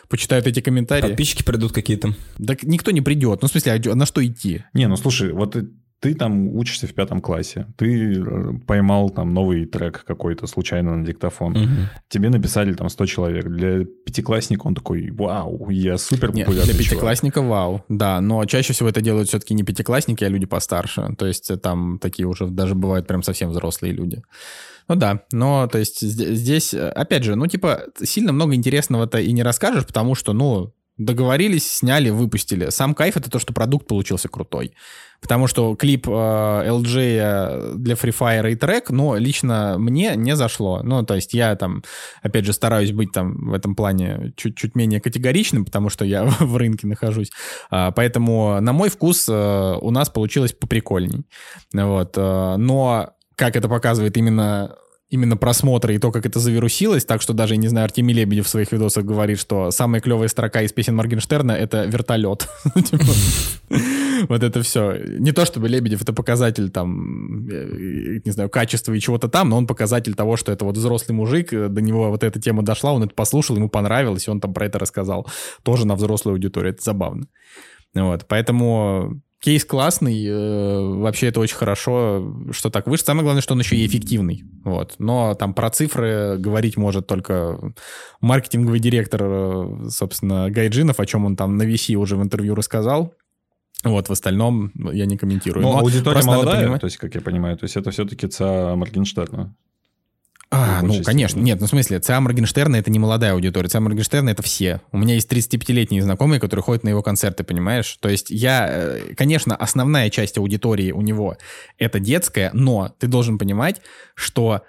[0.08, 1.08] почитают эти комментарии.
[1.08, 2.14] Подписчики придут какие-то.
[2.38, 3.42] Да никто не придет.
[3.42, 4.64] Ну, в смысле, а на что идти?
[4.72, 5.56] Не, ну, слушай, вот
[6.00, 11.04] ты там учишься в пятом классе, ты э, поймал там новый трек какой-то случайно на
[11.04, 11.70] диктофон, угу.
[12.08, 13.46] тебе написали там 100 человек.
[13.48, 17.50] Для пятиклассника он такой, вау, я супер популярный Нет, Для пятиклассника чувак.
[17.50, 21.14] вау, да, но чаще всего это делают все-таки не пятиклассники, а люди постарше.
[21.18, 24.22] То есть там такие уже даже бывают прям совсем взрослые люди.
[24.88, 29.42] Ну да, но то есть здесь, опять же, ну типа сильно много интересного-то и не
[29.42, 32.70] расскажешь, потому что, ну, договорились, сняли, выпустили.
[32.70, 34.74] Сам кайф это то, что продукт получился крутой.
[35.20, 40.80] Потому что клип э, LG для Free Fire и трек, ну, лично мне не зашло.
[40.84, 41.82] Ну, то есть я там,
[42.22, 46.56] опять же, стараюсь быть там в этом плане чуть-чуть менее категоричным, потому что я в
[46.56, 47.30] рынке нахожусь.
[47.70, 51.24] А, поэтому, на мой вкус, э, у нас получилось поприкольней.
[51.72, 52.14] Вот.
[52.16, 54.76] Э, но как это показывает именно
[55.10, 58.48] именно просмотры и то, как это завирусилось, так что даже, не знаю, Артемий Лебедев в
[58.48, 62.48] своих видосах говорит, что самая клевая строка из песен Моргенштерна— это «Вертолет».
[62.74, 63.04] Типа,
[64.28, 64.98] вот это все.
[65.18, 69.56] Не то чтобы Лебедев— это показатель там, э, не знаю, качества и чего-то там, но
[69.56, 72.92] он показатель того, что это вот взрослый мужик, э, до него вот эта тема дошла,
[72.92, 75.26] он это послушал, ему понравилось, и он там про это рассказал.
[75.62, 76.74] Тоже на взрослую аудиторию.
[76.74, 77.28] Это забавно.
[77.94, 83.04] Вот, поэтому Кейс классный, э, вообще это очень хорошо, что так выше.
[83.04, 84.42] Самое главное, что он еще и эффективный.
[84.64, 84.96] Вот.
[84.98, 87.72] Но там про цифры говорить может только
[88.20, 93.14] маркетинговый директор, э, собственно, Гайджинов, о чем он там на VC уже в интервью рассказал.
[93.84, 95.62] Вот, в остальном я не комментирую.
[95.62, 99.54] Но, Но аудитория молодая, то есть, как я понимаю, то есть это все-таки ЦА Моргенштерна.
[100.50, 101.40] А, ну, конечно.
[101.40, 103.68] Нет, ну, в смысле, ЦА Моргенштерна— это не молодая аудитория.
[103.68, 104.80] ЦА Моргенштерна— это все.
[104.92, 107.98] У меня есть 35-летние знакомые, которые ходят на его концерты, понимаешь?
[108.00, 108.66] То есть я...
[108.68, 111.36] Э, конечно, основная часть аудитории у него—
[111.78, 113.82] это детская, но ты должен понимать,
[114.14, 114.62] что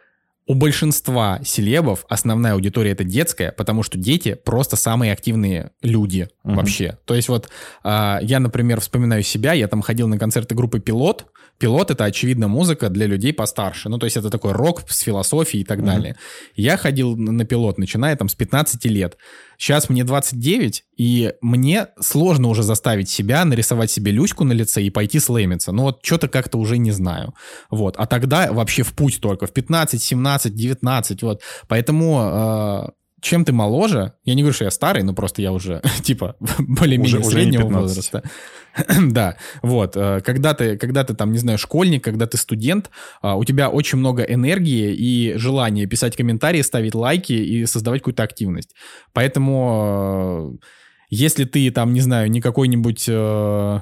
[0.49, 6.55] у большинства селебов основная аудитория это детская, потому что дети просто самые активные люди uh-huh.
[6.55, 6.97] вообще.
[7.05, 7.49] То есть вот
[7.83, 11.27] э, я, например, вспоминаю себя, я там ходил на концерты группы «Пилот»,
[11.59, 13.89] Пилот— это, очевидно, музыка для людей постарше.
[13.89, 15.85] Ну, то есть это такой рок с философией и так mm-hmm.
[15.85, 16.15] далее.
[16.55, 19.17] Я ходил на пилот, начиная там с 15 лет.
[19.57, 24.89] Сейчас мне 29, и мне сложно уже заставить себя нарисовать себе люську на лице и
[24.89, 25.73] пойти слэмиться.
[25.73, 27.33] Ну, вот что-то как-то уже не знаю.
[27.69, 27.95] Вот.
[27.97, 29.45] А тогда вообще в путь только.
[29.45, 31.23] В 15, 17, 19.
[31.23, 31.41] Вот.
[31.67, 32.89] Поэтому э,
[33.21, 37.23] чем ты моложе, я не говорю, что я старый, но просто я уже, типа, более-менее
[37.23, 38.23] среднего возраста.
[39.01, 39.95] да, вот.
[39.95, 42.89] Э, когда ты, когда ты там, не знаю, школьник, когда ты студент,
[43.21, 48.23] а, у тебя очень много энергии и желания писать комментарии, ставить лайки и создавать какую-то
[48.23, 48.75] активность.
[49.13, 50.65] Поэтому э,
[51.09, 53.81] если ты там, не знаю, не какой-нибудь э,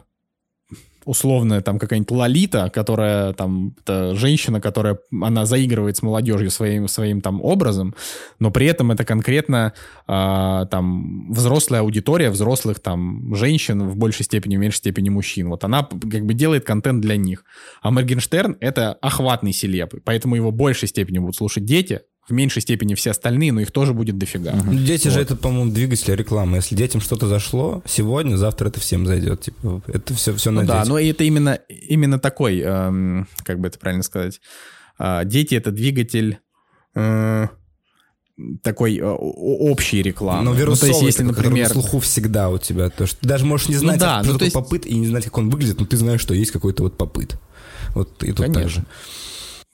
[1.08, 7.41] условная там какая-нибудь Лолита, которая там, женщина, которая, она заигрывает с молодежью своим, своим там
[7.41, 7.95] образом,
[8.39, 9.74] но при этом это конкретно
[10.08, 15.49] э, там взрослая аудитория, взрослых там женщин в большей степени, в меньшей степени мужчин.
[15.49, 17.45] Вот она как бы делает контент для них.
[17.82, 22.62] А Моргенштерн— это охватный селеп, поэтому его в большей степени будут слушать дети, в меньшей
[22.62, 24.52] степени все остальные, но их тоже будет дофига.
[24.54, 24.74] Угу.
[24.74, 25.14] Дети вот.
[25.14, 26.58] же это, по-моему, двигатель рекламы.
[26.58, 29.42] Если детям что-то зашло сегодня, завтра это всем зайдет.
[29.42, 33.68] Типа, это все, все ну на Да, но это именно, именно такой, эм, как бы
[33.70, 34.42] это правильно сказать,
[35.00, 36.40] э, дети— это двигатель...
[36.96, 37.48] Э,
[38.62, 40.44] такой э, общей рекламы.
[40.44, 41.68] Но вирусовый, ну, то есть, если, например...
[41.68, 44.20] на слуху всегда у тебя, то что ты даже можешь не ну знать, ну, да,
[44.20, 44.54] что ну, такое есть...
[44.54, 47.38] попыт, и не знать, как он выглядит, но ты знаешь, что есть какой-то вот попыт.
[47.96, 48.62] Вот и тут Конечно.
[48.62, 48.86] так же.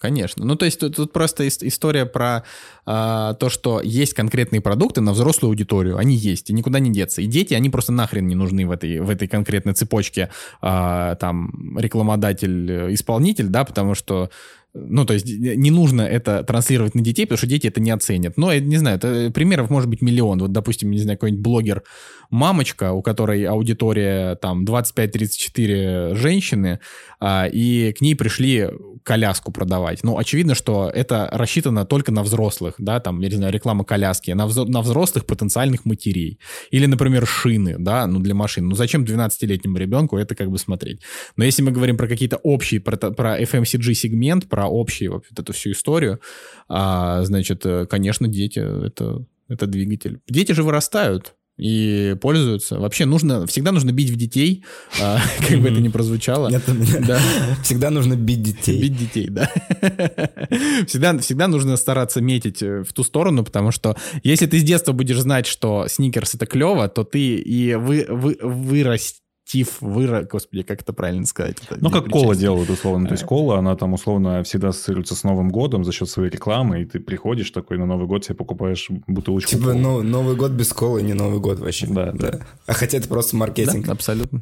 [0.04, 0.43] Конечно.
[0.43, 2.43] Ну, то есть тут, тут просто история про
[2.86, 5.97] э, то, что есть конкретные продукты на взрослую аудиторию.
[5.97, 7.22] Они есть, и никуда не деться.
[7.22, 10.30] И дети, они просто нахрен не нужны в этой, в этой конкретной цепочке
[10.62, 14.30] э, там рекламодатель-исполнитель, да, потому что
[14.74, 18.38] ну, то есть не нужно это транслировать на детей, потому что дети это не оценят.
[18.38, 20.39] Но, не знаю, это, примеров может быть миллион.
[20.39, 21.84] Вот, допустим, не знаю, какой-нибудь блогер
[22.32, 26.80] мамочка, у которой аудитория там 25-34 женщины,
[27.19, 28.69] а, и к ней пришли
[29.03, 30.03] коляску продавать.
[30.03, 34.32] Ну, очевидно, что это рассчитано только на взрослых, да, там, я не знаю, реклама коляски,
[34.32, 36.39] на, вз- на взрослых потенциальных матерей.
[36.71, 38.67] Или, например, шины, да, ну, для машин.
[38.67, 41.01] Ну, зачем 12-летнему ребенку это как бы смотреть?
[41.36, 45.72] Но если мы говорим про какие-то общие, про, про FMCG-сегмент, про общие вот эту всю
[45.72, 46.20] историю,
[46.68, 50.20] а, значит, э, конечно, дети— это, это двигатель.
[50.28, 52.80] Дети же вырастают, и пользуются.
[52.80, 54.66] Вообще нужно, всегда нужно бить в детей,
[55.01, 56.49] а, как бы это ни прозвучало.
[57.64, 58.82] Всегда нужно бить детей.
[58.82, 59.49] Бить детей, да.
[60.88, 64.93] Всегда, всегда нужно стараться метить э, в ту сторону, потому что если ты с детства
[64.93, 69.22] будешь знать, что сникерс это клево, то ты и вы, вы, вырастешь
[69.54, 70.24] Тиф выра...
[70.24, 71.58] Господи, как это правильно сказать?
[71.64, 73.06] Это ну, как кола делают, условно.
[73.06, 76.82] То есть кола, она там, условно, всегда ассоциируется с Новым годом за счет своей рекламы,
[76.82, 79.76] и ты приходишь такой на Новый год, себе покупаешь бутылочку Типа, колы.
[79.76, 81.86] ну, Новый год без колы не Новый год вообще.
[81.86, 82.32] Да, да.
[82.32, 82.39] да.
[82.66, 83.86] А хотя это просто маркетинг.
[83.86, 84.41] Да, абсолютно.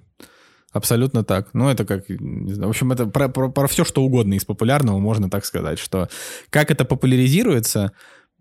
[0.72, 1.50] Абсолютно так.
[1.52, 4.46] Ну, это как, не знаю, в общем, это про, про, про все, что угодно из
[4.46, 6.08] популярного можно так сказать, что
[6.50, 7.92] как это популяризируется,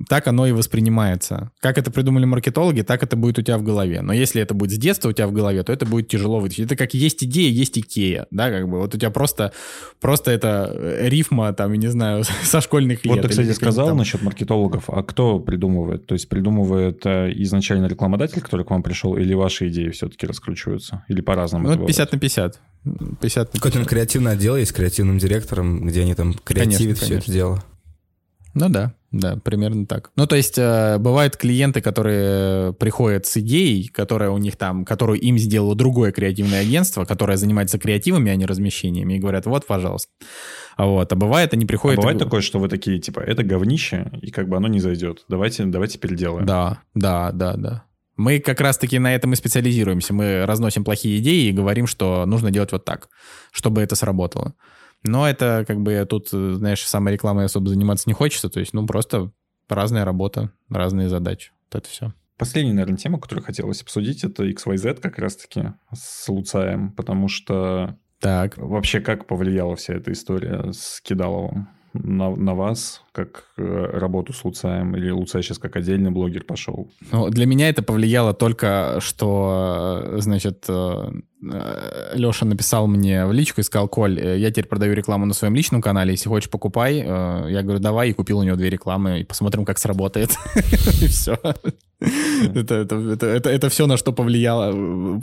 [0.09, 1.51] так оно и воспринимается.
[1.61, 4.03] Как это придумали маркетологи, так это будет у тебя в голове.
[4.03, 6.67] Но если это будет с детства у тебя в голове, то это будет тяжело вытащить.
[6.67, 8.79] Это как есть идея, есть Икея, да, как бы.
[8.79, 9.53] Вот у тебя просто,
[10.01, 13.17] просто это э, рифма, там, я не знаю, со школьных лет.
[13.17, 13.99] Вот ты, кстати, сказал там...
[13.99, 14.85] насчет маркетологов.
[14.89, 16.07] А кто придумывает?
[16.07, 21.05] То есть придумывает э, изначально рекламодатель, который к вам пришел, или ваши идеи все-таки раскручиваются?
[21.09, 21.69] Или по-разному?
[21.69, 22.61] Ну, 50 на 50.
[23.21, 27.31] 50 Какой-то креативный отдел есть, креативным директором, где они там креативят конечно, все конечно.
[27.31, 27.65] это дело.
[28.55, 30.11] Ну да, да, примерно так.
[30.17, 35.21] Ну, то есть э, бывают клиенты, которые приходят с идеей, которая у них там, которую
[35.21, 40.11] им сделало другое креативное агентство, которое занимается креативами, а не размещениями, и говорят, вот, пожалуйста.
[40.79, 41.99] Вот, а бывает, они приходят...
[41.99, 42.25] А бывает и...
[42.25, 45.25] такое, что вы такие, типа, это говнище, и как бы оно не зайдет.
[45.29, 46.47] Давайте, давайте переделаем.
[46.47, 47.85] Да, да, да, да.
[48.17, 50.13] Мы как раз-таки на этом и специализируемся.
[50.13, 53.09] Мы разносим плохие идеи и говорим, что нужно делать вот так,
[53.51, 54.55] чтобы это сработало.
[55.05, 58.49] Но это как бы тут, э, знаешь, самой рекламой особо заниматься не хочется.
[58.49, 59.31] То есть, ну, просто
[59.69, 61.53] разная работа, разные задачи.
[61.71, 62.13] Вот это все.
[62.37, 68.57] Последняя, наверное, тема, которую хотелось обсудить, это XYZ как раз-таки с Луцаем, потому что так.
[68.57, 71.69] вообще как повлияла вся эта история с Кидаловым?
[71.93, 73.63] на, на вас, как э,
[73.99, 74.97] работу с Луцаем?
[74.97, 76.91] Или Луцай сейчас как отдельный блогер пошел?
[77.11, 81.11] Ну, для меня это повлияло только, что, э, значит, э,
[82.15, 85.83] Леша написал мне в личку и сказал, Коль, я теперь продаю рекламу на своем личном
[85.83, 86.99] канале, если хочешь, покупай.
[86.99, 90.31] Я говорю, давай, и купил у него две рекламы, и посмотрим, как сработает.
[91.01, 91.39] И все.
[92.01, 94.71] Это, это, это, это, это все, на что повлияла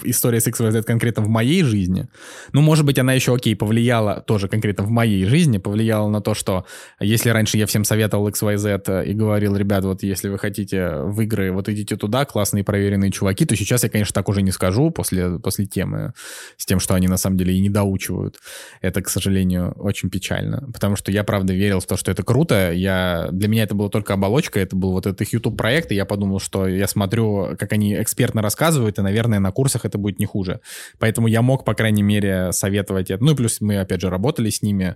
[0.04, 2.08] история с XYZ конкретно в моей жизни.
[2.54, 6.36] Ну, может быть, она еще, окей, повлияла тоже конкретно в моей жизни, повлияла на то,
[6.36, 6.66] что
[7.00, 11.52] если раньше я всем советовал XYZ и говорил, ребят, вот если вы хотите в игры,
[11.52, 15.38] вот идите туда, классные проверенные чуваки, то сейчас я, конечно, так уже не скажу после,
[15.38, 16.14] после темы
[16.58, 18.40] с тем, что они на самом деле и не доучивают.
[18.82, 22.72] Это, к сожалению, очень печально, потому что я, правда, верил в то, что это круто.
[22.72, 23.30] Я...
[23.32, 26.40] Для меня это было только оболочка, это был вот этот их YouTube-проект, и я подумал,
[26.40, 30.62] что я смотрю, как они экспертно рассказывают, и, наверное, на курсах это будет не хуже.
[30.98, 33.24] Поэтому я мог, по крайней мере, советовать это.
[33.24, 34.96] Ну и плюс мы, опять же, работали с ними,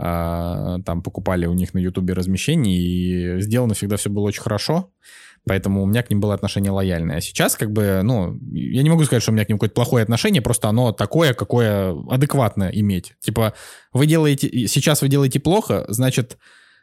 [0.00, 4.90] там покупали у них на Ютубе размещение, и сделано всегда все было очень хорошо.
[5.46, 7.16] Поэтому у меня к ним было отношение лояльное.
[7.16, 9.74] А сейчас, как бы, ну, я не могу сказать, что у меня к ним какое-то
[9.74, 13.14] плохое отношение, просто оно такое, какое адекватно иметь.
[13.20, 13.54] Типа,
[13.92, 16.36] вы делаете, сейчас вы делаете плохо, значит,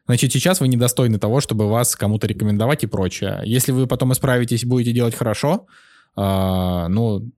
[0.08, 3.42] значит, сейчас вы недостойны того, чтобы вас кому-то рекомендовать и прочее.
[3.46, 5.68] Если вы потом исправитесь, будете делать хорошо,
[6.16, 7.32] э, ну,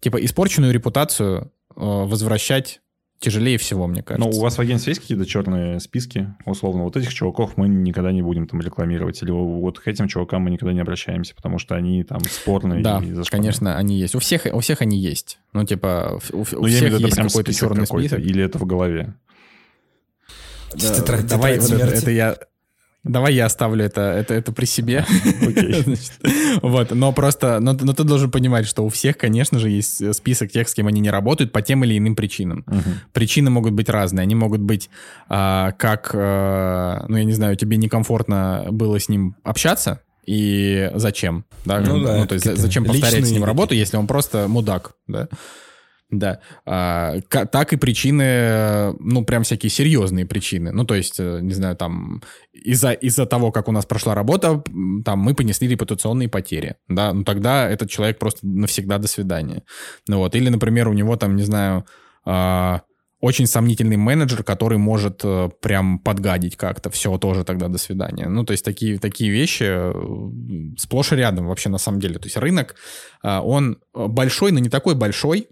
[0.00, 1.44] типа, испорченную репутацию э,
[1.76, 2.80] возвращать
[3.18, 4.28] тяжелее всего, мне кажется.
[4.28, 8.12] Но у вас в агентстве есть какие-то черные списки, условно, вот этих чуваков мы никогда
[8.12, 11.74] не будем там рекламировать, или вот к этим чувакам мы никогда не обращаемся, потому что
[11.74, 12.82] они там спорные.
[12.82, 14.14] Да, конечно, они есть.
[14.14, 15.38] У всех, у всех они есть.
[15.52, 18.20] Ну, типа, у, у ну, всех есть какой-то черный какой список.
[18.20, 19.14] Или это в голове?
[20.74, 22.36] Да, давай, это, это я
[23.04, 25.06] Давай я оставлю это, это, это при себе.
[26.62, 30.50] вот, но просто, но, но ты должен понимать, что у всех, конечно же, есть список
[30.50, 32.64] тех, с кем они не работают по тем или иным причинам.
[33.12, 34.24] Причины могут быть разные.
[34.24, 34.90] Они могут быть
[35.28, 41.46] а, как, а, ну я не знаю, тебе некомфортно было с ним общаться, и зачем,
[41.64, 44.92] да, ну, да, ну то есть зачем повторять с ним работу, если он просто мудак,
[45.06, 45.28] да,
[46.10, 46.40] да.
[46.64, 50.72] А, так и причины, ну, прям всякие серьезные причины.
[50.72, 54.62] Ну, то есть, э, не знаю, там, из-за из того, как у нас прошла работа,
[55.04, 56.76] там, мы понесли репутационные потери.
[56.88, 59.64] Да, ну, тогда этот человек просто навсегда до свидания.
[60.06, 60.34] Ну, вот.
[60.34, 61.84] Или, например, у него там, не знаю,
[62.24, 62.82] а,
[63.20, 66.88] очень сомнительный менеджер, который может э, прям подгадить как-то.
[66.88, 68.28] Все, тоже тогда до свидания.
[68.28, 72.18] Ну, то есть такие, такие вещи э, сплошь и рядом вообще на самом деле.
[72.18, 72.76] То есть рынок,
[73.22, 75.48] а, он большой, но не такой большой,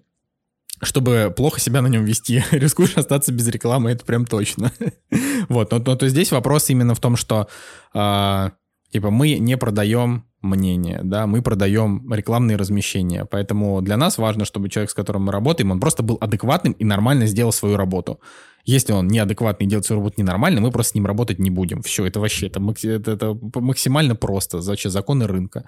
[0.86, 4.72] чтобы плохо себя на нем вести, рискуешь остаться без рекламы, это прям точно.
[5.48, 7.48] вот, но, но то здесь вопрос именно в том, что
[7.94, 8.50] э,
[8.90, 14.68] типа мы не продаем мнение, да, мы продаем рекламные размещения, поэтому для нас важно, чтобы
[14.68, 18.20] человек, с которым мы работаем, он просто был адекватным и нормально сделал свою работу.
[18.66, 21.82] Если он неадекватный делает свою работу ненормально, мы просто с ним работать не будем.
[21.82, 24.58] Все, это вообще, это, это, это максимально просто.
[24.58, 25.66] Вообще законы рынка.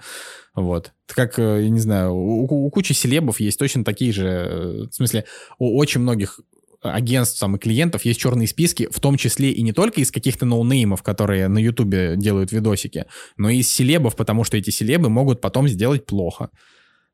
[0.53, 0.91] Вот.
[1.07, 4.93] Как, э, я не знаю, у, у кучи селебов есть точно такие же, э, в
[4.93, 5.23] смысле,
[5.59, 6.41] у очень многих
[6.81, 10.45] агентств там, и клиентов есть черные списки, в том числе и не только из каких-то
[10.45, 13.05] ноунеймов, которые на Ютубе делают видосики,
[13.37, 16.49] но и из селебов, потому что эти селебы могут потом сделать плохо.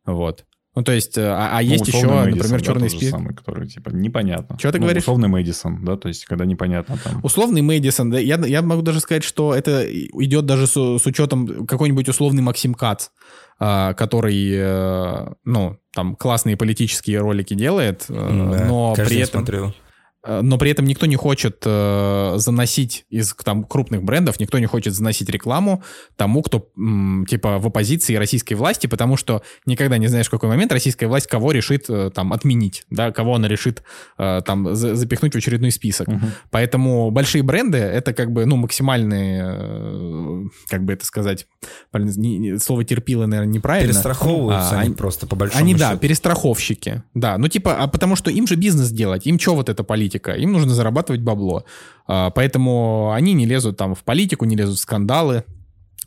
[0.05, 0.45] Вот.
[0.75, 3.11] Ну, то есть, э, а, а ну, есть еще, Мэдисон, например, да, черный список.
[3.11, 4.59] самый, который, типа, непонятно.
[4.59, 5.03] Что ты ну, говоришь?
[5.03, 7.21] Условный Мэдисон, да, то есть, когда непонятно там...
[7.23, 11.65] Условный Мэдисон, да, я, я могу даже сказать, что это идет даже с, с учетом
[11.65, 13.07] какой-нибудь условный Максим Кац,
[13.57, 19.45] а, который, э, ну, там, классные политические ролики делает, э, да, но при этом...
[19.45, 19.73] Смотрел.
[20.25, 24.65] Э, но при этом никто не хочет э, заносить из там крупных брендов, никто не
[24.65, 25.83] хочет заносить рекламу
[26.15, 30.49] тому, кто м, типа в оппозиции российской власти, потому что никогда не знаешь, в какой
[30.49, 33.83] момент российская власть кого решит э, там отменить, да, кого она решит
[34.17, 36.07] э, там за, запихнуть в очередной список.
[36.07, 36.25] Угу.
[36.49, 41.47] Поэтому большие бренды это как бы ну максимальные, э, как бы это сказать,
[42.59, 43.93] слово терпило, наверное, неправильно.
[43.93, 45.85] Перестраховываются а, они просто по большому Они счету.
[45.85, 49.69] да, перестраховщики, да, ну типа, а потому что им же бизнес делать, им что вот
[49.69, 51.65] это политика политика, им нужно зарабатывать бабло.
[52.07, 55.43] А, поэтому они не лезут там в политику, не лезут в скандалы.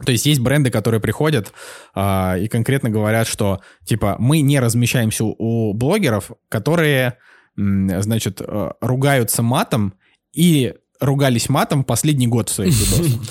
[0.05, 1.53] То есть есть бренды, которые приходят
[1.95, 7.15] а, и конкретно говорят, что типа мы не размещаемся у блогеров, которые,
[7.57, 9.95] значит, э, ругаются матом
[10.33, 13.23] и ругались матом последний год в своих видосах.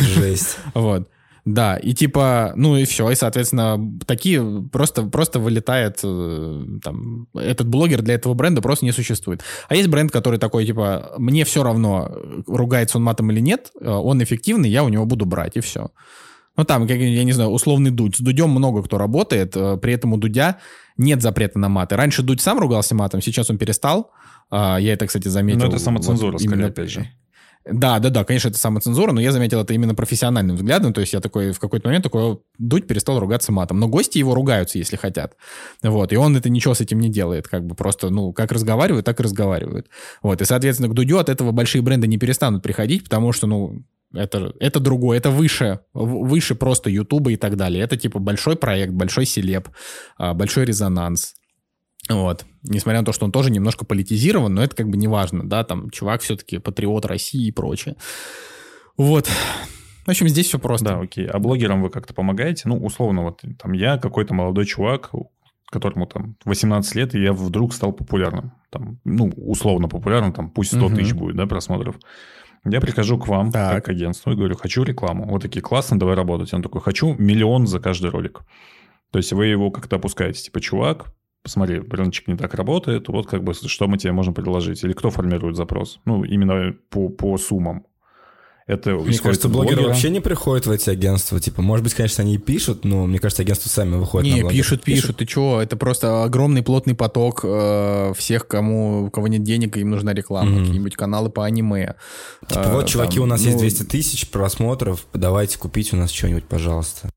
[0.00, 0.58] Жесть.
[0.74, 1.08] Вот.
[1.46, 7.68] Да, и типа, ну и все, и, соответственно, такие просто, просто вылетает, э, там, этот
[7.68, 9.42] блогер для этого бренда просто не существует.
[9.68, 12.10] А есть бренд, который такой, типа, мне все равно,
[12.48, 15.92] ругается он матом или нет, э, он эффективный, я у него буду брать, и все.
[16.56, 18.16] Ну, там, как, я не знаю, условный Дудь.
[18.16, 20.58] С Дудем много кто работает, э, при этом у Дудя
[20.96, 21.94] нет запрета на маты.
[21.94, 24.10] Раньше Дудь сам ругался матом, сейчас он перестал.
[24.50, 25.60] А, я это, кстати, заметил.
[25.60, 27.08] Но это самоцензура, вот, скорее, именно, опять же.
[27.68, 31.12] Да, да, да, конечно, это самоцензура, но я заметил это именно профессиональным взглядом, то есть
[31.12, 34.94] я такой в какой-то момент такой, Дудь перестал ругаться матом, но гости его ругаются, если
[34.94, 35.36] хотят,
[35.82, 39.04] вот, и он это ничего с этим не делает, как бы просто, ну, как разговаривают,
[39.04, 39.88] так и разговаривают,
[40.22, 43.82] вот, и, соответственно, к Дудю от этого большие бренды не перестанут приходить, потому что, ну,
[44.14, 48.92] это, это другое, это выше, выше просто Ютуба и так далее, это типа большой проект,
[48.92, 49.70] большой селеп,
[50.18, 51.34] а, большой резонанс,
[52.08, 52.46] вот.
[52.62, 55.64] Несмотря на то, что он тоже немножко политизирован, но это как бы не важно, да,
[55.64, 57.96] там чувак все-таки патриот России и прочее.
[58.96, 59.28] Вот.
[60.06, 60.86] В общем, здесь все просто.
[60.86, 61.26] Да, окей.
[61.26, 62.68] А блогерам вы как-то помогаете?
[62.68, 65.10] Ну, условно, вот там я какой-то молодой чувак,
[65.70, 68.52] которому там 18 лет, и я вдруг стал популярным.
[68.70, 70.94] Там, ну, условно популярным, там пусть 100 угу.
[70.94, 71.96] тысяч будет, да, просмотров.
[72.64, 73.74] Я прихожу к вам, так.
[73.74, 75.28] как к агентству, и говорю, хочу рекламу.
[75.28, 76.52] Вот такие, классно, давай работать.
[76.52, 78.42] Он такой, хочу миллион за каждый ролик.
[79.12, 81.15] То есть вы его как-то опускаете, типа, чувак,
[81.46, 84.82] посмотри, рыночек не так работает, вот как бы что мы тебе можем предложить.
[84.82, 86.00] Или кто формирует запрос?
[86.04, 87.86] Ну, именно по, по суммам.
[88.66, 89.92] Это мне кажется, блогеры блогера.
[89.92, 91.38] вообще не приходят в эти агентства.
[91.38, 94.50] Типа, может быть, конечно, они и пишут, но мне кажется, агентства сами выходят не, на
[94.50, 95.16] пишут, пишут, пишут.
[95.18, 95.62] Ты чего?
[95.62, 100.50] Это просто огромный плотный поток э, всех, кому, у кого нет денег, им нужна реклама.
[100.50, 100.58] Mm-hmm.
[100.58, 101.94] Какие-нибудь каналы по аниме.
[102.48, 103.50] Типа, э, вот, чуваки, там, у нас ну...
[103.50, 107.08] есть 200 тысяч просмотров, давайте купить у нас что-нибудь, пожалуйста.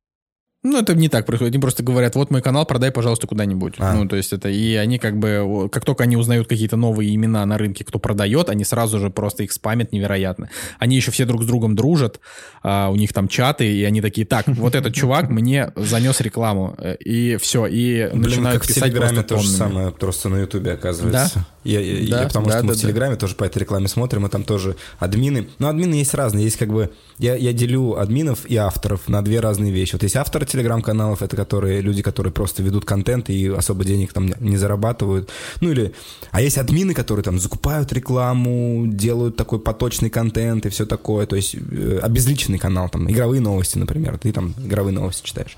[0.62, 1.53] Ну, это не так происходит.
[1.53, 3.76] Они просто говорят, вот мой канал, продай, пожалуйста, куда-нибудь.
[3.78, 3.93] А.
[3.93, 4.49] Ну, то есть это...
[4.49, 5.70] И они как бы...
[5.72, 9.43] Как только они узнают какие-то новые имена на рынке, кто продает, они сразу же просто
[9.43, 10.49] их спамят невероятно.
[10.78, 12.20] Они еще все друг с другом дружат,
[12.62, 16.76] а, у них там чаты, и они такие, так, вот этот чувак мне занес рекламу.
[16.99, 20.74] И все, и Блин, начинают как писать в Телеграме то же самое, просто на Ютубе,
[20.74, 21.32] оказывается.
[21.36, 21.45] Да?
[21.64, 23.20] Я, я, да, я, потому да, что да, мы в Телеграме да.
[23.20, 25.49] тоже по этой рекламе смотрим, и там тоже админы.
[25.60, 26.45] Но админы есть разные.
[26.45, 26.91] Есть как бы...
[27.18, 29.93] Я, я делю админов и авторов на две разные вещи.
[29.93, 34.34] Вот есть авторы телеграм-каналов, это которые люди, которые просто ведут контент и особо денег там
[34.39, 35.30] не зарабатывают.
[35.62, 35.93] Ну или...
[36.32, 41.26] А есть админы, которые там закупают рекламу, делают такой поточный контент и все такое.
[41.26, 44.18] То есть э, обезличенный канал, там, игровые новости, например.
[44.18, 45.58] Ты там игровые новости читаешь.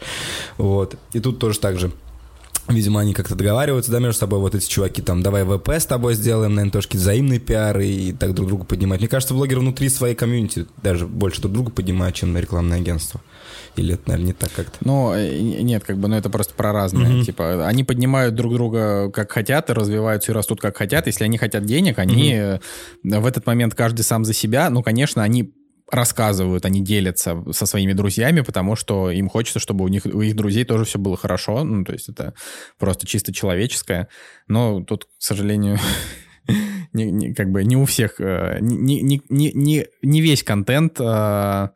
[0.58, 0.96] Вот.
[1.14, 1.92] И тут тоже так же.
[2.68, 6.14] Видимо, они как-то договариваются, да, между собой, вот эти чуваки там, давай ВП с тобой
[6.14, 9.00] сделаем, наверное, тоже взаимный пиар и так друг друга поднимать.
[9.00, 13.22] Мне кажется, блогеры внутри своей комьюнити даже больше друг друга поднимают, чем на рекламное агентство.
[13.76, 14.78] Или это, наверное, не так как-то?
[14.82, 17.08] Ну, э, нет, как бы, ну, это просто про разные.
[17.08, 17.24] Mm-hmm.
[17.24, 21.08] Типа, они поднимают друг друга как хотят и развиваются и растут как хотят.
[21.08, 23.20] Если они хотят денег, они mm-hmm.
[23.20, 24.70] в этот момент каждый сам за себя.
[24.70, 25.54] Ну, конечно, они
[25.92, 30.36] рассказывают, они делятся со своими друзьями, потому что им хочется, чтобы у них у их
[30.36, 31.64] друзей тоже все было хорошо.
[31.64, 32.34] Ну, то есть это
[32.80, 34.08] просто чисто человеческое.
[34.48, 35.78] Но тут, к сожалению,
[36.94, 41.00] не, не, как бы не у всех, э, не, не, не, не, не весь контент.
[41.00, 41.70] Э,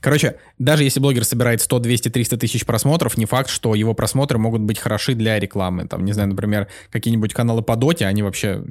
[0.00, 4.38] короче, даже если блогер собирает 100, 200, 300 тысяч просмотров, не факт, что его просмотры
[4.38, 5.88] могут быть хороши для рекламы.
[5.88, 8.62] Там, не знаю, например, какие-нибудь каналы по доте, они вообще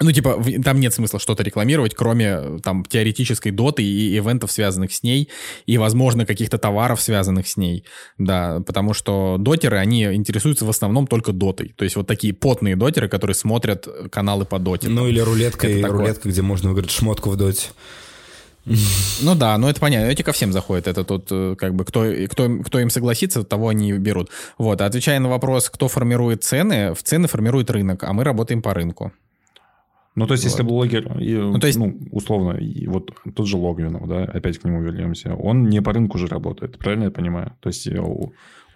[0.00, 5.02] ну, типа, там нет смысла что-то рекламировать, кроме там теоретической доты и ивентов, связанных с
[5.02, 5.28] ней,
[5.66, 7.84] и, возможно, каких-то товаров, связанных с ней.
[8.16, 11.74] Да, потому что дотеры, они интересуются в основном только дотой.
[11.76, 14.88] То есть вот такие потные дотеры, которые смотрят каналы по доте.
[14.88, 17.68] Ну, или рулетка, и рулетка, где можно выиграть шмотку в доте.
[19.22, 22.04] Ну да, ну это понятно, эти ко всем заходят, это тут э, как бы кто,
[22.30, 24.30] кто, кто им согласится, того они берут.
[24.58, 28.74] Вот, отвечая на вопрос, кто формирует цены, в цены формирует рынок, а мы работаем по
[28.74, 29.12] рынку.
[30.18, 30.50] Ну, то есть, вот.
[30.50, 31.78] если блогер, и, ну, то есть...
[31.78, 36.18] ну, условно, вот тот же Логвинов, да, опять к нему вернемся, он не по рынку
[36.18, 37.52] же работает, правильно я понимаю?
[37.60, 37.88] То есть...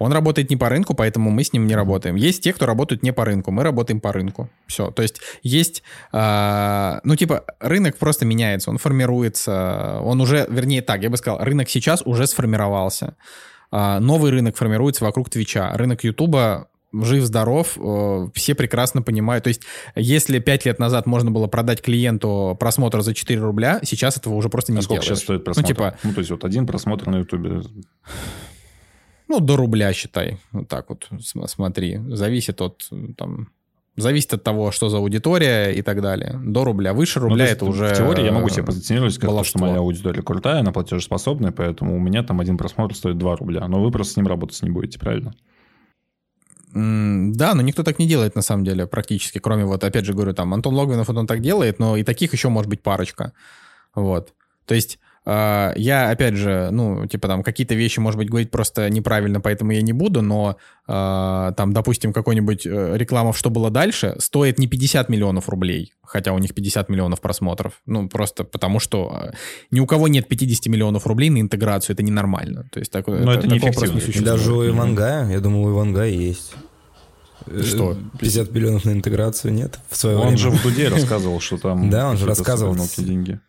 [0.02, 2.16] Он работает не по рынку, поэтому мы с ним не работаем.
[2.16, 4.50] Есть те, кто работают не по рынку, мы работаем по рынку.
[4.66, 4.90] Все.
[4.90, 11.02] То есть есть, э, ну типа рынок просто меняется, он формируется, он уже, вернее так,
[11.02, 13.14] я бы сказал, рынок сейчас уже сформировался.
[13.70, 15.70] Э, новый рынок формируется вокруг Твича.
[15.74, 19.44] Рынок Ютуба жив-здоров, э, все прекрасно понимают.
[19.44, 19.62] То есть,
[19.94, 24.48] если 5 лет назад можно было продать клиенту просмотр за 4 рубля, сейчас этого уже
[24.48, 25.18] просто не а сколько сделаешь.
[25.18, 25.68] сейчас стоит ну, просмотр?
[25.68, 25.98] Ну, типа...
[26.02, 27.62] ну, то есть, вот один просмотр на Ютубе...
[29.28, 30.38] Ну, до рубля, считай.
[30.50, 31.08] Вот так вот,
[31.46, 31.98] смотри.
[32.08, 32.86] Зависит от,
[33.16, 33.48] там,
[33.96, 36.40] Зависит от того, что за аудитория и так далее.
[36.42, 36.94] До рубля.
[36.94, 37.88] Выше ну, рубля ну, это уже...
[37.88, 41.96] В теории я могу себе позиционировать как то, что моя аудитория крутая, она платежеспособная, поэтому
[41.96, 43.68] у меня там один просмотр стоит 2 рубля.
[43.68, 45.34] Но вы просто с ним работать не будете, правильно?
[46.74, 50.32] Да, но никто так не делает на самом деле практически, кроме вот, опять же говорю,
[50.32, 53.32] там Антон Логвинов, он так делает, но и таких еще может быть парочка.
[53.94, 54.32] Вот.
[54.64, 59.40] То есть я, опять же, ну, типа там какие-то вещи, может быть, говорить просто неправильно,
[59.40, 60.56] поэтому я не буду, но
[60.88, 66.32] uh, там, допустим, какой-нибудь uh, реклама «Что было дальше» стоит не 50 миллионов рублей, хотя
[66.32, 67.74] у них 50 миллионов просмотров.
[67.86, 69.32] Ну, просто потому что
[69.70, 72.68] ни у кого нет 50 миллионов рублей на интеграцию, это ненормально.
[72.72, 74.24] То есть так, но это, это не просто не.
[74.24, 76.54] Даже у Ивангая, я думаю, у Ивангая есть.
[77.64, 77.96] Что?
[78.20, 79.78] 50 миллионов на интеграцию нет?
[79.88, 80.38] В свое он время.
[80.38, 81.90] же в Дуде рассказывал, что там...
[81.90, 82.76] Да, он же рассказывал.
[82.96, 83.40] деньги.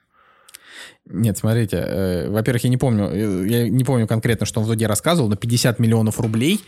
[1.06, 4.70] Нет, смотрите, э, во-первых, я не помню, э, я не помню конкретно, что он в
[4.70, 6.62] Дуде рассказывал, но 50 миллионов рублей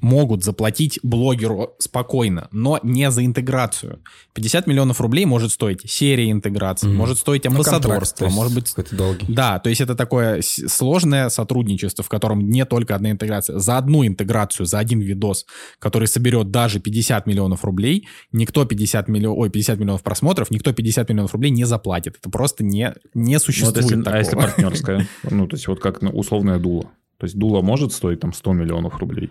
[0.00, 4.00] могут заплатить блогеру спокойно, но не за интеграцию.
[4.34, 6.94] 50 миллионов рублей может стоить серия интеграции, mm-hmm.
[6.94, 8.74] может стоить амбассадорство, ну, может быть...
[8.92, 9.26] долгий.
[9.28, 13.58] Да, то есть это такое сложное сотрудничество, в котором не только одна интеграция.
[13.58, 15.46] За одну интеграцию, за один видос,
[15.78, 21.08] который соберет даже 50 миллионов рублей, никто 50 миллионов, ой, 50 миллионов просмотров, никто 50
[21.10, 22.16] миллионов рублей не заплатит.
[22.18, 24.14] Это просто не, не существует ну, вот если, такого.
[24.14, 25.08] А если партнерская?
[25.30, 26.90] Ну, то есть вот как условная дула.
[27.18, 29.30] То есть дула может стоить там 100 миллионов рублей?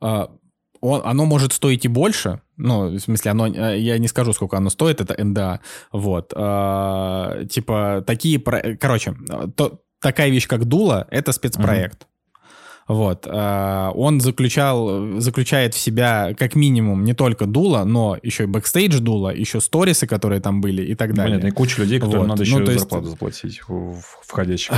[0.00, 0.30] А,
[0.80, 4.56] он, оно может стоить и больше, ну, в смысле, оно, э, я не скажу, сколько
[4.56, 5.60] оно стоит, это NDA,
[5.92, 9.14] вот, а, типа, такие, короче,
[9.56, 12.06] то, такая вещь, как дуло, это спецпроект.
[12.90, 13.24] Вот.
[13.30, 18.98] А, он заключал, заключает в себя как минимум не только дуло, но еще и бэкстейдж
[18.98, 21.38] дуло, еще сторисы, которые там были и так далее.
[21.38, 22.30] Понятно, и куча людей, которым вот.
[22.30, 22.80] надо еще ну, есть...
[22.80, 23.60] зарплату заплатить
[24.26, 24.72] входящих.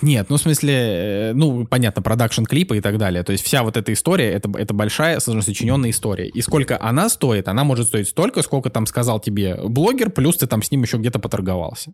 [0.00, 3.22] Нет, ну в смысле, э, ну понятно, продакшн клипы и так далее.
[3.22, 6.26] То есть вся вот эта история, это, это большая, сочиненная история.
[6.26, 10.46] И сколько она стоит, она может стоить столько, сколько там сказал тебе блогер, плюс ты
[10.46, 11.92] там с ним еще где-то поторговался.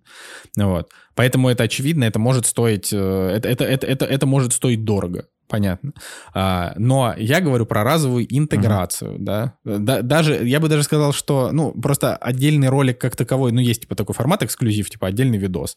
[0.56, 0.90] Вот.
[1.16, 2.96] Поэтому это очевидно, это может стоить, э,
[3.36, 5.92] это, это, это, это, это может стоить дорого понятно.
[6.32, 9.18] А, но я говорю про разовую интеграцию, uh-huh.
[9.18, 9.54] да?
[9.64, 10.02] да.
[10.02, 13.94] Даже, я бы даже сказал, что, ну, просто отдельный ролик как таковой, ну, есть типа
[13.94, 15.76] такой формат эксклюзив, типа отдельный видос.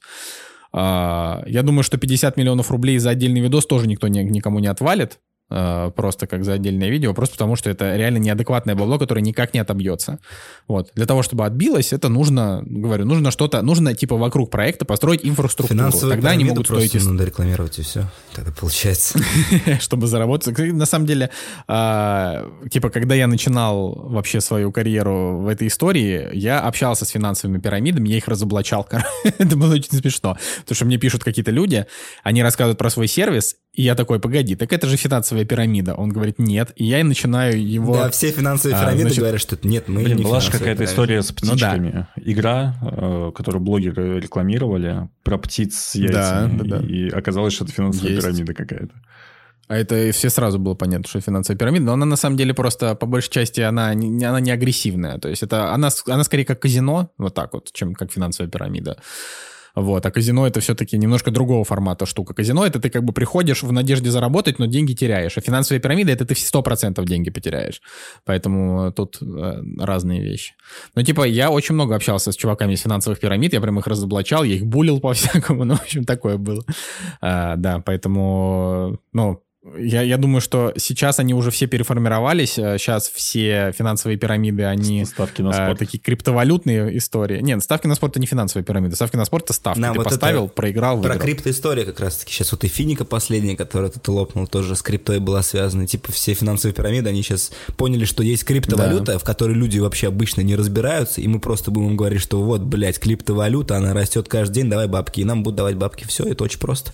[0.73, 4.67] А, я думаю, что 50 миллионов рублей за отдельный видос тоже никто не, никому не
[4.67, 9.53] отвалит, просто как за отдельное видео, просто потому что это реально неадекватное бабло, которое никак
[9.53, 10.19] не отобьется.
[10.67, 10.91] Вот.
[10.95, 15.79] Для того, чтобы отбилось, это нужно, говорю, нужно что-то, нужно типа вокруг проекта построить инфраструктуру.
[15.79, 16.91] Финансовую Тогда они могут стоить...
[16.91, 18.05] Просто надо рекламировать и все.
[18.33, 19.19] Тогда получается.
[19.79, 20.57] Чтобы заработать.
[20.57, 21.29] На самом деле,
[21.67, 27.59] а, типа, когда я начинал вообще свою карьеру в этой истории, я общался с финансовыми
[27.59, 28.87] пирамидами, я их разоблачал.
[29.23, 30.37] это было очень смешно.
[30.61, 31.85] Потому что мне пишут какие-то люди,
[32.23, 35.93] они рассказывают про свой сервис, и я такой, погоди, так это же финансовая пирамида.
[35.93, 36.71] Он говорит, нет.
[36.77, 37.93] И я начинаю его...
[37.93, 39.19] Да, все финансовые а, пирамиды значит...
[39.19, 41.91] говорят, что нет, мы Блин, не была же какая-то история с птичками.
[41.91, 42.09] Ну, да.
[42.15, 46.57] Игра, э, которую блогеры рекламировали, про птиц с яйцами.
[46.57, 46.87] Да, да, да.
[46.87, 48.25] И оказалось, что это финансовая Есть.
[48.25, 48.95] пирамида какая-то.
[49.67, 52.95] А это все сразу было понятно, что финансовая пирамида, но она на самом деле просто
[52.95, 56.61] по большей части она не, она не агрессивная, то есть это она, она скорее как
[56.61, 58.97] казино, вот так вот, чем как финансовая пирамида.
[59.75, 60.05] Вот.
[60.05, 62.33] А казино это все-таки немножко другого формата штука.
[62.33, 65.37] Казино это ты как бы приходишь в надежде заработать, но деньги теряешь.
[65.37, 67.81] А финансовая пирамида это ты 100% деньги потеряешь.
[68.25, 70.53] Поэтому тут э, разные вещи.
[70.95, 74.43] Но типа я очень много общался с чуваками из финансовых пирамид, я прям их разоблачал,
[74.43, 76.63] я их булил по-всякому, ну, в общем, такое было.
[77.21, 79.41] А, да, поэтому, ну,
[79.77, 82.53] я, я думаю, что сейчас они уже все переформировались.
[82.53, 85.81] Сейчас э, все финансовые пирамиды, они ставки на э, спорт.
[85.81, 87.41] Э, такие криптовалютные истории.
[87.41, 88.95] Нет, ставки на спорт это не финансовые пирамиды.
[88.95, 89.79] Ставки на спорт это ставки.
[89.79, 91.17] Нам Ты вот поставил, проиграл, выиграл.
[91.17, 92.31] Про криптоистория как раз-таки.
[92.31, 95.87] Сейчас вот и Финика последняя, которая тут лопнула, тоже с криптой была связана.
[95.87, 99.17] Типа все финансовые пирамиды, они сейчас поняли, что есть криптовалюта, да.
[99.17, 102.99] в которой люди вообще обычно не разбираются, и мы просто будем говорить, что вот, блядь,
[102.99, 105.21] криптовалюта, она растет каждый день, давай бабки.
[105.21, 106.05] И нам будут давать бабки.
[106.07, 106.93] Все, это очень просто.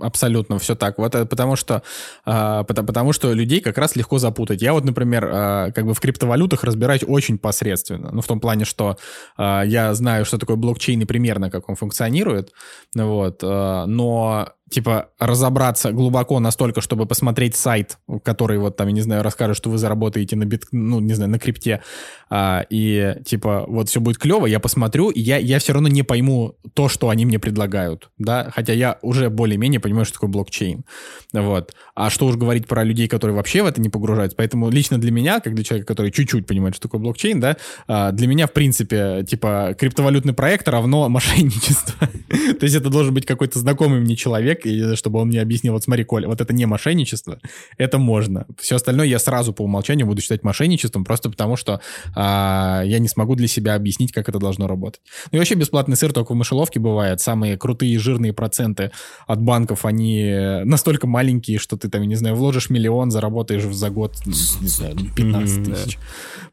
[0.00, 0.98] Абсолютно, все так.
[0.98, 1.82] Вот потому что
[2.24, 4.62] а, потому, что людей как раз легко запутать.
[4.62, 8.10] Я вот, например, а, как бы в криптовалютах разбираюсь очень посредственно.
[8.12, 8.96] Ну, в том плане, что
[9.36, 12.52] а, я знаю, что такое блокчейн и примерно как он функционирует.
[12.94, 13.42] Вот.
[13.42, 19.56] Но типа, разобраться глубоко настолько, чтобы посмотреть сайт, который вот там, я не знаю, расскажет,
[19.56, 21.82] что вы заработаете на бит, ну, не знаю, на крипте,
[22.30, 26.04] а, и, типа, вот все будет клево, я посмотрю, и я, я все равно не
[26.04, 30.84] пойму то, что они мне предлагают, да, хотя я уже более-менее понимаю, что такое блокчейн,
[31.32, 31.74] вот.
[31.96, 35.10] А что уж говорить про людей, которые вообще в это не погружаются, поэтому лично для
[35.10, 37.56] меня, как для человека, который чуть-чуть понимает, что такое блокчейн, да,
[37.88, 42.08] а, для меня, в принципе, типа, криптовалютный проект равно мошенничество.
[42.08, 45.72] То есть это должен быть какой-то знакомый мне человек, человек, и чтобы он мне объяснил,
[45.72, 47.38] вот смотри, Коля, вот это не мошенничество,
[47.78, 48.46] это можно.
[48.58, 51.80] Все остальное я сразу по умолчанию буду считать мошенничеством, просто потому что
[52.14, 55.02] а, я не смогу для себя объяснить, как это должно работать.
[55.32, 57.20] Ну и вообще бесплатный сыр только в мышеловке бывает.
[57.20, 58.90] Самые крутые жирные проценты
[59.26, 64.16] от банков, они настолько маленькие, что ты там, не знаю, вложишь миллион, заработаешь за год,
[64.26, 65.98] не знаю, 15 тысяч.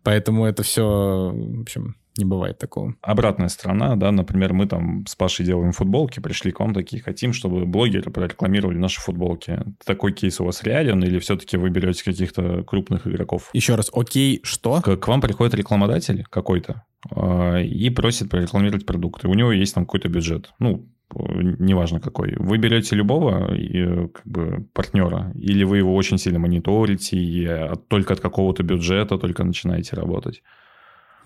[0.03, 2.95] Поэтому это все, в общем, не бывает такого.
[3.01, 7.34] Обратная сторона, да, например, мы там с Пашей делаем футболки, пришли к вам такие, хотим,
[7.34, 9.59] чтобы блогеры прорекламировали наши футболки.
[9.86, 13.49] Такой кейс у вас реален или все-таки вы берете каких-то крупных игроков?
[13.53, 14.82] Еще раз, окей, что?
[14.82, 19.28] К, к вам приходит рекламодатель какой-то э, и просит прорекламировать продукты.
[19.28, 20.51] У него есть там какой-то бюджет.
[20.59, 22.36] Ну, неважно какой.
[22.38, 27.49] Вы берете любого и, как бы, партнера, или вы его очень сильно мониторите, и
[27.88, 30.43] только от какого-то бюджета только начинаете работать?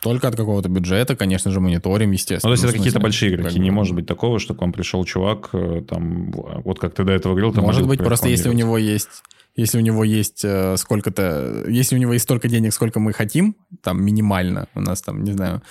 [0.01, 2.49] Только от какого-то бюджета, конечно же, мониторим, естественно.
[2.49, 3.59] Ну, то есть это какие-то большие игроки.
[3.59, 7.13] Не может быть такого, что к вам пришел чувак, э, там, вот как ты до
[7.13, 9.23] этого говорил, там Может быть, просто если у него есть
[9.55, 13.55] если у него есть э, сколько-то, если у него есть столько денег, сколько мы хотим,
[13.81, 15.61] там минимально, у нас там, не знаю,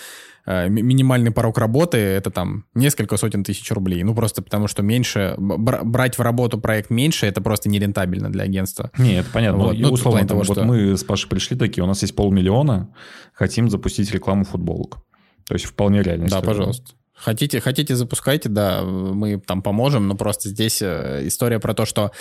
[0.47, 4.03] Э, минимальный порог работы это там несколько сотен тысяч рублей.
[4.03, 8.91] Ну, просто потому что меньше, брать в работу проект меньше, это просто нерентабельно для агентства.
[8.99, 9.65] Нет, понятно.
[9.65, 10.65] Вот, ну, условно, того, вот что...
[10.65, 12.93] мы с Пашей пришли такие, у нас есть полмиллиона,
[13.33, 14.99] хотим запустить рекламу футболок.
[15.47, 16.29] То есть вполне реально.
[16.29, 16.93] Да, пожалуйста.
[17.15, 22.13] Хотите, хотите, запускайте, да, мы там поможем, но просто здесь э, история про то, что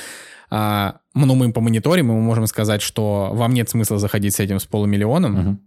[0.50, 4.40] а, ну, мы по мониторим, и мы можем сказать, что вам нет смысла заходить с
[4.40, 5.60] этим с полумиллионом, угу.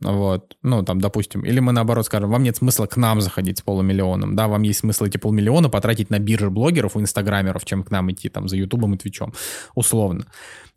[0.00, 3.62] Вот, ну, там, допустим, или мы наоборот скажем, вам нет смысла к нам заходить с
[3.62, 7.90] полумиллионом, да, вам есть смысл эти полмиллиона потратить на биржи блогеров и инстаграмеров, чем к
[7.90, 9.32] нам идти там за Ютубом и Твичом,
[9.74, 10.26] условно.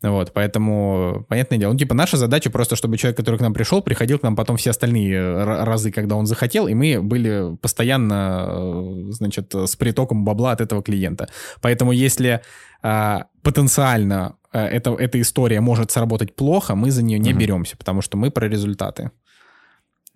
[0.00, 3.82] Вот, поэтому, понятное дело, ну, типа, наша задача просто, чтобы человек, который к нам пришел,
[3.82, 9.06] приходил к нам потом все остальные разы, когда он захотел, и мы были постоянно, э,
[9.10, 11.28] значит, с притоком бабла от этого клиента.
[11.60, 12.42] Поэтому если
[12.80, 17.38] потенциально Э, это, эта история может сработать плохо, мы за нее не угу.
[17.38, 19.10] беремся, потому что мы про результаты.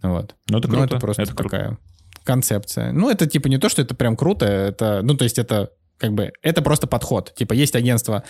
[0.02, 0.34] Вот.
[0.48, 0.80] Ну, это круто.
[0.80, 1.80] Ну, это просто это такая круто.
[2.24, 2.93] концепция.
[2.93, 6.12] Ну, это типа не то, что это прям круто, это, ну, то есть это как
[6.12, 7.32] бы, это просто подход.
[7.34, 8.24] Типа есть агентства,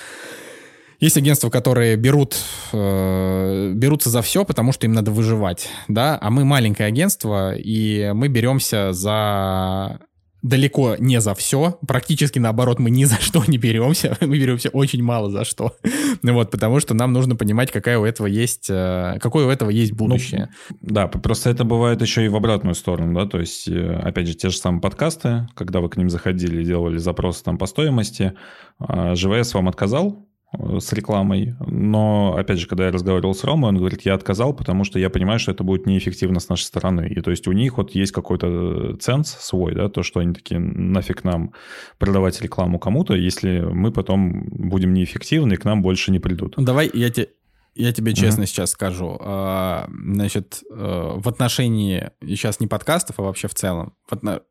[1.00, 2.36] есть агентства, которые берут,
[2.72, 8.12] э, берутся за все, потому что им надо выживать, да, а мы маленькое агентство, и
[8.12, 10.00] мы беремся за
[10.42, 11.78] далеко не за все.
[11.86, 14.16] Практически наоборот, мы ни за что не беремся.
[14.20, 15.76] мы беремся очень мало за что.
[16.22, 19.92] вот, потому что нам нужно понимать, какая у этого есть, э, какое у этого есть
[19.92, 20.48] будущее.
[20.70, 24.26] Ну, да, просто это бывает еще и в обратную сторону, да, то есть, э, опять
[24.26, 28.34] же, те же самые подкасты, когда вы к ним заходили, делали запросы там по стоимости,
[28.80, 31.54] ЖВС вам отказал, с рекламой.
[31.66, 35.08] Но, опять же, когда я разговаривал с Ромой, он говорит, я отказал, потому что я
[35.10, 37.08] понимаю, что это будет неэффективно с нашей стороны.
[37.08, 40.60] И то есть у них вот есть какой-то ценз свой, да, то, что они такие,
[40.60, 41.52] нафиг нам
[41.98, 46.54] продавать рекламу кому-то, если мы потом будем неэффективны и к нам больше не придут.
[46.58, 47.28] Давай я тебе
[47.74, 48.46] я тебе честно mm-hmm.
[48.46, 49.16] сейчас скажу.
[49.18, 53.94] А, значит, э, в отношении сейчас не подкастов, а вообще в целом,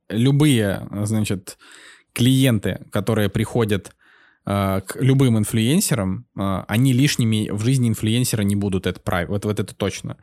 [0.10, 1.60] любые, значит,
[2.14, 4.01] клиенты, которые приходят Э,
[4.46, 9.60] к любым инфлюенсерам, э, они лишними в жизни инфлюенсера не будут, это правильно, вот, вот
[9.60, 10.18] это точно.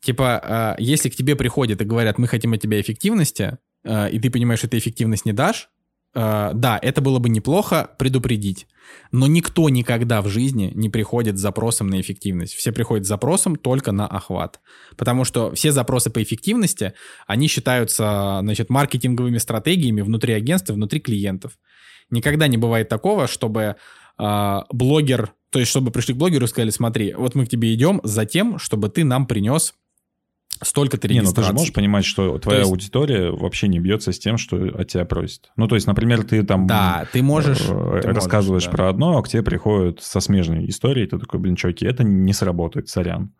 [0.00, 4.30] Типа, э, если к тебе приходят и говорят, мы хотим от тебя эффективности, и ты
[4.30, 5.70] понимаешь, что ты эффективность не дашь,
[6.14, 8.66] да, это было бы неплохо предупредить.
[9.12, 12.54] Но никто никогда в жизни не приходит с запросом на эффективность.
[12.54, 14.60] Все приходят с запросом только на охват.
[14.96, 16.94] Потому что все запросы по эффективности,
[17.26, 21.58] они считаются, значит, маркетинговыми стратегиями внутри агентства, внутри клиентов.
[22.10, 23.76] Никогда не бывает такого, чтобы
[24.18, 27.72] э, блогер, то есть чтобы пришли к блогеру и сказали, смотри, вот мы к тебе
[27.74, 29.74] идем за тем, чтобы ты нам принес
[30.62, 31.32] столько-то регистраций.
[31.32, 32.70] Не, ну ты же можешь понимать, что твоя есть...
[32.70, 35.50] аудитория вообще не бьется с тем, что от тебя просят.
[35.56, 36.66] Ну, то есть, например, ты там...
[36.66, 37.60] Да, ты можешь...
[37.68, 38.72] Э, ты рассказываешь можешь, да.
[38.72, 42.32] про одно, а к тебе приходят со смежной историей, ты такой, блин, чуваки, это не
[42.32, 43.32] сработает, сорян.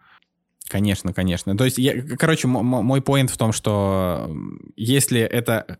[0.68, 1.56] Конечно, конечно.
[1.56, 4.30] То есть, я, короче, мой поинт в том, что
[4.76, 5.78] если это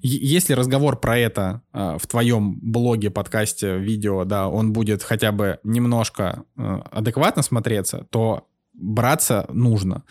[0.00, 5.58] если разговор про это э, в твоем блоге, подкасте, видео, да, он будет хотя бы
[5.64, 10.04] немножко э, адекватно смотреться, то браться нужно.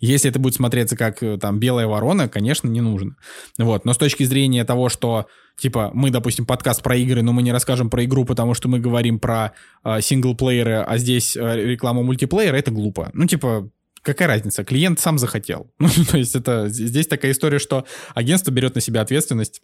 [0.00, 3.16] Если это будет смотреться как э, там белая ворона, конечно, не нужно.
[3.58, 3.84] Вот.
[3.84, 5.26] Но с точки зрения того, что
[5.56, 8.80] типа мы, допустим, подкаст про игры, но мы не расскажем про игру, потому что мы
[8.80, 9.52] говорим про
[9.84, 13.10] э, синглплееры, а здесь э, реклама мультиплеера, это глупо.
[13.12, 13.70] Ну, типа,
[14.04, 14.64] какая разница?
[14.64, 15.72] Клиент сам захотел.
[15.78, 19.62] Ну, то есть это здесь такая история, что агентство берет на себя ответственность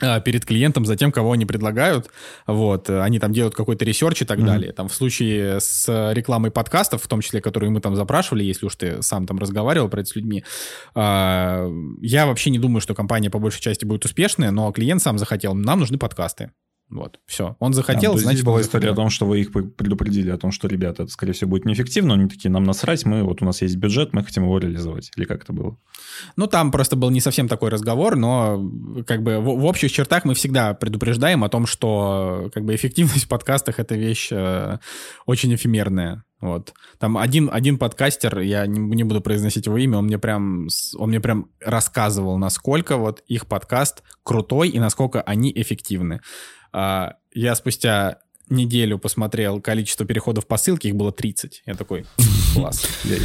[0.00, 2.08] а, перед клиентом за тем, кого они предлагают.
[2.46, 2.88] Вот.
[2.90, 4.46] Они там делают какой-то research и так mm-hmm.
[4.46, 4.72] далее.
[4.72, 8.76] Там в случае с рекламой подкастов, в том числе, которые мы там запрашивали, если уж
[8.76, 10.44] ты сам там разговаривал про это с людьми,
[10.94, 11.68] а,
[12.00, 15.54] я вообще не думаю, что компания по большей части будет успешная, но клиент сам захотел,
[15.54, 16.50] нам нужны подкасты.
[16.92, 17.56] Вот, все.
[17.58, 18.40] Он захотел, а, значит...
[18.40, 21.32] Здесь была история о том, что вы их предупредили о том, что, ребята, это, скорее
[21.32, 22.12] всего, будет неэффективно.
[22.14, 25.10] Они такие, нам насрать, мы, вот у нас есть бюджет, мы хотим его реализовать.
[25.16, 25.78] Или как это было?
[26.36, 28.62] Ну, там просто был не совсем такой разговор, но
[29.06, 33.24] как бы в, в общих чертах мы всегда предупреждаем о том, что как бы эффективность
[33.24, 34.76] в подкастах— это вещь э,
[35.24, 36.24] очень эфемерная.
[36.42, 36.74] Вот.
[36.98, 40.66] Там один, один подкастер, я не, не буду произносить его имя, он мне прям,
[40.98, 46.20] он мне прям рассказывал, насколько вот их подкаст крутой и насколько они эффективны.
[46.72, 48.18] А, я спустя
[48.48, 51.62] неделю посмотрел количество переходов по ссылке, их было 30.
[51.66, 52.04] Я такой,
[52.54, 52.86] класс.
[53.04, 53.16] Я,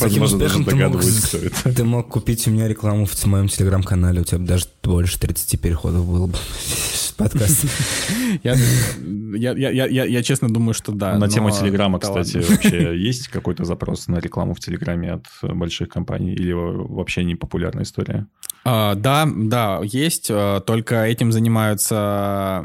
[0.00, 1.74] возможно, даже догадываюсь, кто это.
[1.74, 6.06] Ты мог купить у меня рекламу в моем телеграм-канале, у тебя даже больше 30 переходов
[6.06, 6.36] было бы
[7.16, 7.66] подкаст.
[8.42, 8.54] Я,
[9.54, 11.18] я, я, я, я честно думаю, что да.
[11.18, 16.32] На тему Телеграма, кстати, вообще есть какой-то запрос на рекламу в Телеграме от больших компаний
[16.32, 18.26] или вообще не популярная история?
[18.64, 22.64] А, да, да, есть, а, только этим занимаются...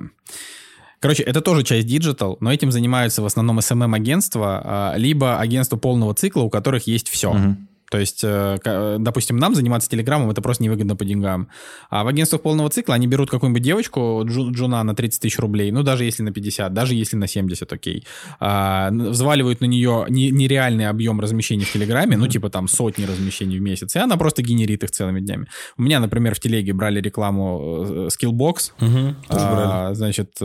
[1.00, 6.14] Короче, это тоже часть digital, но этим занимаются в основном SMM-агентства, а, либо агентства полного
[6.14, 7.32] цикла, у которых есть все.
[7.32, 7.56] Угу.
[7.92, 11.50] То есть, э, э, допустим, нам заниматься Телеграмом это просто невыгодно по деньгам.
[11.90, 15.84] А в агентствах полного цикла они берут какую-нибудь девочку, джуна, на 30 тысяч рублей, ну,
[15.84, 18.08] даже если на 50, даже если на 70, окей.
[18.40, 23.62] А, взваливают на нее нереальный объем размещений в Телеграме, ну, типа там сотни размещений в
[23.62, 25.48] месяц, и она просто генерит их целыми днями.
[25.76, 30.40] У меня, например, в Телеге брали рекламу э, Skillbox, угу, а, значит,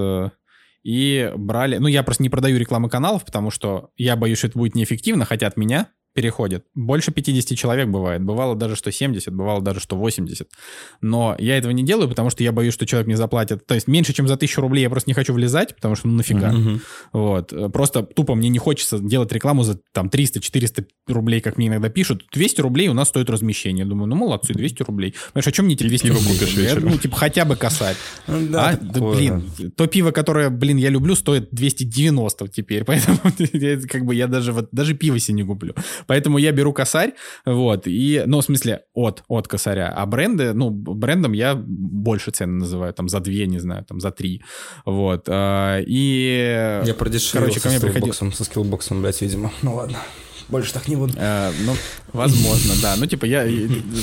[0.82, 1.78] и брали...
[1.78, 5.24] Ну, я просто не продаю рекламы каналов, потому что я боюсь, что это будет неэффективно,
[5.24, 6.64] хотя от меня переходит.
[6.74, 8.24] Больше 50 человек бывает.
[8.24, 10.48] Бывало даже, что 70, бывало даже, что 80.
[11.02, 13.66] Но я этого не делаю, потому что я боюсь, что человек мне заплатит.
[13.66, 16.14] То есть меньше, чем за 1000 рублей я просто не хочу влезать, потому что ну
[16.14, 16.52] нафига.
[16.52, 16.80] Uh-huh.
[17.12, 17.72] Вот.
[17.72, 22.24] Просто тупо мне не хочется делать рекламу за там 300-400 рублей, как мне иногда пишут.
[22.32, 23.84] 200 рублей у нас стоит размещение.
[23.84, 25.14] Думаю, ну молодцы, 200 рублей.
[25.34, 26.38] Понимаешь, о чем мне эти 200 рублей?
[26.38, 27.96] Купишь я, ну, типа, хотя бы косарь.
[28.26, 28.76] Ну да, а?
[28.76, 29.44] да, блин,
[29.76, 32.84] то пиво, которое, блин, я люблю, стоит 290 теперь.
[32.86, 33.18] Поэтому
[33.88, 35.74] как бы я даже, вот, даже пиво себе не куплю.
[36.06, 37.14] Поэтому я беру косарь,
[37.44, 39.92] вот, и, ну, в смысле, от, от косаря.
[39.94, 44.10] А бренды, ну, брендом я больше цены называю, там, за две, не знаю, там, за
[44.10, 44.42] три,
[44.84, 45.24] вот.
[45.28, 46.82] А, и...
[46.84, 48.12] Я продешевил Короче, ко мне приходил...
[48.12, 49.52] со скиллбоксом, блядь, видимо.
[49.62, 49.98] Ну, ладно
[50.48, 51.12] больше так не буду.
[51.16, 51.74] А, ну,
[52.12, 52.94] возможно, да.
[52.96, 53.46] Ну, типа, я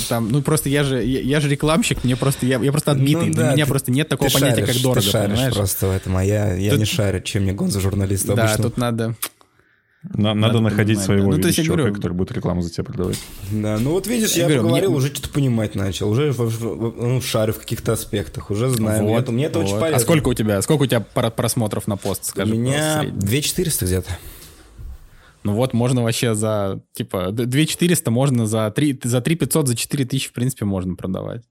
[0.10, 3.28] там, ну, просто я же, я, я же рекламщик, мне просто, я, я просто отбитый.
[3.28, 5.54] Ну, да, Для меня ты, просто нет такого понятия, шаришь, как дорого, ты шаришь понимаешь?
[5.54, 8.64] просто в этом, а я, я тут, не шарю, чем мне гонза журналист Да, обычно.
[8.64, 9.16] тут надо...
[10.04, 11.38] На, надо, надо находить понимать, своего да.
[11.38, 13.18] ну, то есть я говорю, который будет рекламу за тебя продавать.
[13.52, 14.98] Да, ну вот видишь, я, я говорю, поговорил, мне...
[14.98, 19.06] уже что-то понимать начал, уже в, в, ну, шарю в каких-то аспектах, уже знаю.
[19.06, 19.66] Вот, мне это вот.
[19.66, 19.98] очень полезно.
[19.98, 22.54] А сколько у тебя, сколько у тебя просмотров на пост, скажи?
[22.54, 24.18] У меня 2400 где-то.
[25.44, 30.06] Ну вот, можно вообще за, типа, 2400 можно за 3, за 3 500, за 4
[30.06, 31.44] тысячи, в принципе, можно продавать.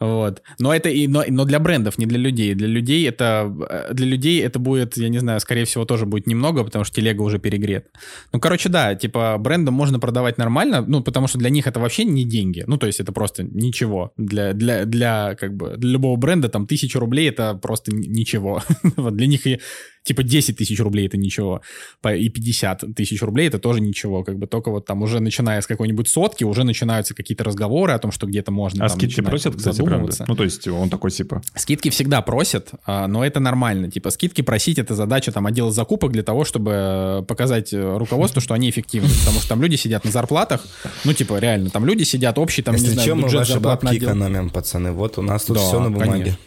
[0.00, 0.42] Вот.
[0.58, 2.54] Но это и, но, но для брендов, не для людей.
[2.54, 6.26] Для людей это, э, для людей это будет, я не знаю, скорее всего, тоже будет
[6.26, 7.86] немного, потому что телега уже перегрет.
[8.32, 12.04] Ну, короче, да, типа брендам можно продавать нормально, ну, потому что для них это вообще
[12.04, 12.64] не деньги.
[12.66, 14.12] Ну, то есть это просто ничего.
[14.16, 18.62] Для, для, для, как бы, для любого бренда там тысяча рублей это просто ничего.
[18.96, 19.60] вот для них и
[20.04, 21.62] типа 10 тысяч рублей это ничего,
[22.04, 25.66] и 50 тысяч рублей это тоже ничего, как бы только вот там уже начиная с
[25.66, 29.82] какой-нибудь сотки, уже начинаются какие-то разговоры о том, что где-то можно А скидки просят, кстати,
[29.82, 30.12] правда?
[30.26, 31.42] Ну, то есть он такой типа...
[31.54, 36.12] Скидки всегда просят, а, но это нормально, типа скидки просить это задача там отдела закупок
[36.12, 40.10] для того, чтобы показать э, руководству, что они эффективны, потому что там люди сидят на
[40.10, 40.64] зарплатах,
[41.04, 43.98] ну, типа, реально, там люди сидят общий, там, Если не знаю, бюджет мы ваши бабки
[43.98, 46.10] экономим, пацаны, вот у нас тут да, все на бумаге.
[46.10, 46.38] Конечно.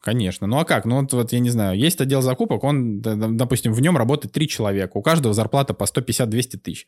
[0.00, 0.46] Конечно.
[0.46, 0.84] Ну а как?
[0.84, 4.46] Ну вот, вот я не знаю, есть отдел закупок, он, допустим, в нем работает три
[4.46, 6.86] человека, у каждого зарплата по 150-200 тысяч.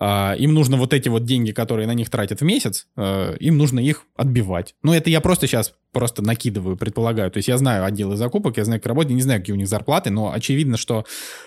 [0.00, 3.58] А, им нужно вот эти вот деньги, которые на них тратят в месяц, а, им
[3.58, 4.74] нужно их отбивать.
[4.82, 7.30] Ну это я просто сейчас просто накидываю, предполагаю.
[7.30, 9.68] То есть я знаю отделы закупок, я знаю, как работать, не знаю, какие у них
[9.68, 11.04] зарплаты, но очевидно, что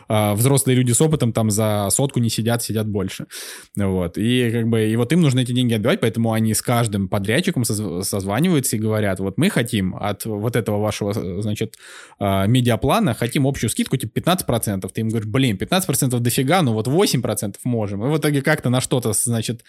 [0.10, 3.28] э, взрослые люди с опытом там за сотку не сидят, сидят больше.
[3.76, 4.18] Вот.
[4.18, 7.66] И как бы, и вот им нужно эти деньги отбивать, поэтому они с каждым подрядчиком
[7.66, 11.76] созваниваются и говорят, вот мы хотим от вот этого вашего, значит,
[12.20, 14.90] э, медиаплана, хотим общую скидку, типа 15%.
[14.92, 18.06] Ты им говоришь, блин, 15% дофига, ну вот 8% можем.
[18.06, 19.64] И в итоге как-то на что-то, значит,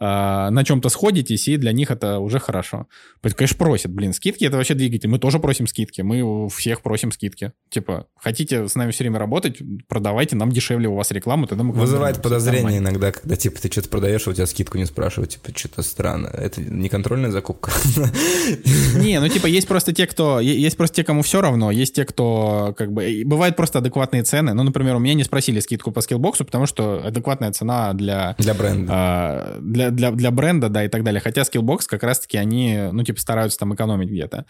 [0.00, 2.86] э, на чем-то сходитесь, и для них это уже хорошо.
[3.22, 5.08] Конечно, просят, блин, скидки это вообще двигатель.
[5.08, 6.02] Мы тоже просим скидки.
[6.02, 7.52] Мы у всех просим скидки.
[7.70, 11.72] Типа, хотите с нами все время работать, продавайте, нам дешевле у вас рекламу, тогда мы
[11.72, 15.56] Вызывает подозрение иногда, когда типа ты что-то продаешь, а у тебя скидку не спрашивают, типа,
[15.56, 16.28] что-то странно.
[16.28, 17.70] Это не контрольная закупка.
[18.98, 20.40] Не, ну типа есть просто те, кто...
[20.40, 23.22] Есть просто те, кому все равно, есть те, кто как бы...
[23.24, 24.54] Бывают просто адекватные цены.
[24.54, 28.34] Ну, например, у меня не спросили скидку по Skillbox у, потому что адекватная цена для...
[28.38, 28.92] Для бренда.
[28.94, 31.20] А, для, для, для бренда, да, и так далее.
[31.20, 34.46] Хотя Skillbox как раз-таки они, ну, типа, стараются там экономить где-то.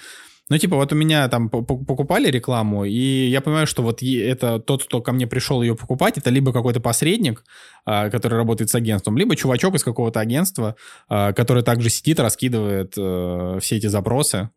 [0.51, 4.85] Ну, типа, вот у меня там покупали рекламу, и я понимаю, что вот это тот,
[4.85, 7.45] кто ко мне пришел ее покупать, это либо какой-то посредник,
[7.85, 10.75] а, который работает с агентством, либо чувачок из какого-то агентства,
[11.09, 14.49] а, который также сидит, раскидывает э, все эти запросы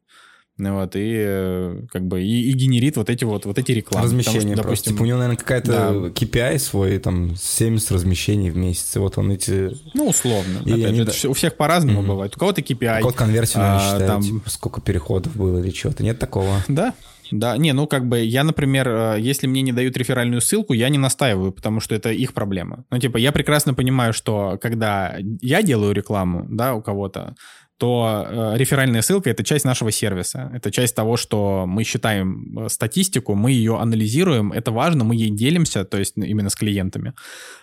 [0.57, 4.05] вот, и э, как бы и, и генерит вот эти вот, вот эти рекламы.
[4.05, 5.91] Размещение что, допустим, Типа у него, наверное, какая-то да.
[6.09, 9.71] KPI свой, там, 70 размещений в месяц, и вот он эти...
[9.93, 10.61] Ну, условно.
[10.65, 11.11] И Опять они...
[11.11, 12.07] же, у всех по-разному mm-hmm.
[12.07, 12.35] бывает.
[12.35, 12.97] У кого-то KPI.
[12.97, 14.21] У кого-то конверсию, а, там...
[14.21, 16.03] типа, сколько переходов было или чего-то.
[16.03, 16.63] Нет такого?
[16.67, 16.93] Да,
[17.31, 20.89] да, не, ну как бы я, например, э, если мне не дают реферальную ссылку, я
[20.89, 22.83] не настаиваю, потому что это их проблема.
[22.91, 27.35] Ну типа я прекрасно понимаю, что когда я делаю рекламу, да, у кого-то,
[27.81, 30.51] то э, реферальная ссылка— это часть нашего сервиса.
[30.53, 35.31] Это часть того, что мы считаем э, статистику, мы ее анализируем, это важно, мы ей
[35.31, 37.15] делимся, то есть именно с клиентами,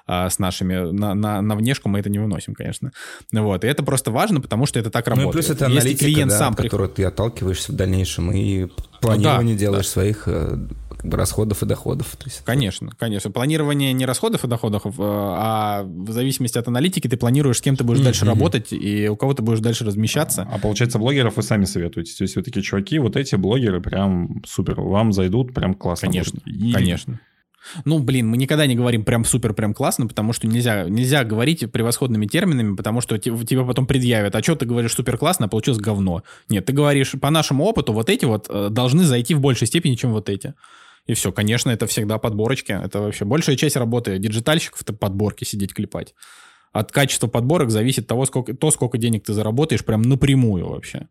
[0.09, 0.91] э, с нашими.
[0.91, 2.91] На, на, на внешку мы это не выносим, конечно.
[3.31, 3.63] Вот.
[3.63, 5.35] И это просто важно, потому что это так работает.
[5.35, 8.33] Ну и плюс это аналитика, Если клиент да, сам от которой ты отталкиваешься в дальнейшем,
[8.33, 8.67] и
[9.01, 9.93] планирование ну, да, делаешь да.
[9.93, 10.27] своих
[10.99, 12.17] как бы расходов и доходов.
[12.19, 12.43] То есть...
[12.45, 13.31] Конечно, конечно.
[13.31, 17.77] Планирование не расходов и доходов, э, а в зависимости от аналитики ты планируешь, с кем
[17.77, 18.05] ты будешь mm-hmm.
[18.05, 20.43] дальше работать и у кого ты будешь дальше размещаться.
[20.43, 22.13] А, а получается, блогеров вы сами советуете.
[22.17, 26.09] То есть вы такие чуваки, вот эти блогеры прям супер, вам зайдут прям классно.
[26.09, 26.73] Конечно, и...
[26.73, 27.21] конечно.
[27.85, 31.71] Ну, блин, мы никогда не говорим прям супер, прям классно, потому что нельзя, нельзя говорить
[31.71, 35.81] превосходными терминами, потому что тебе потом предъявят, а что ты говоришь супер классно, а получилось
[35.81, 36.23] говно.
[36.49, 39.95] Нет, ты говоришь, по нашему опыту, вот эти вот э, должны зайти в большей степени,
[39.95, 40.55] чем вот эти.
[41.09, 42.71] И все, конечно, это всегда подборочки.
[42.71, 46.15] Это вообще большая часть работы диджитальщиков— это подборки сидеть клепать.
[46.71, 51.09] От качества подборок зависит того, сколько, то, сколько денег ты заработаешь прям напрямую вообще.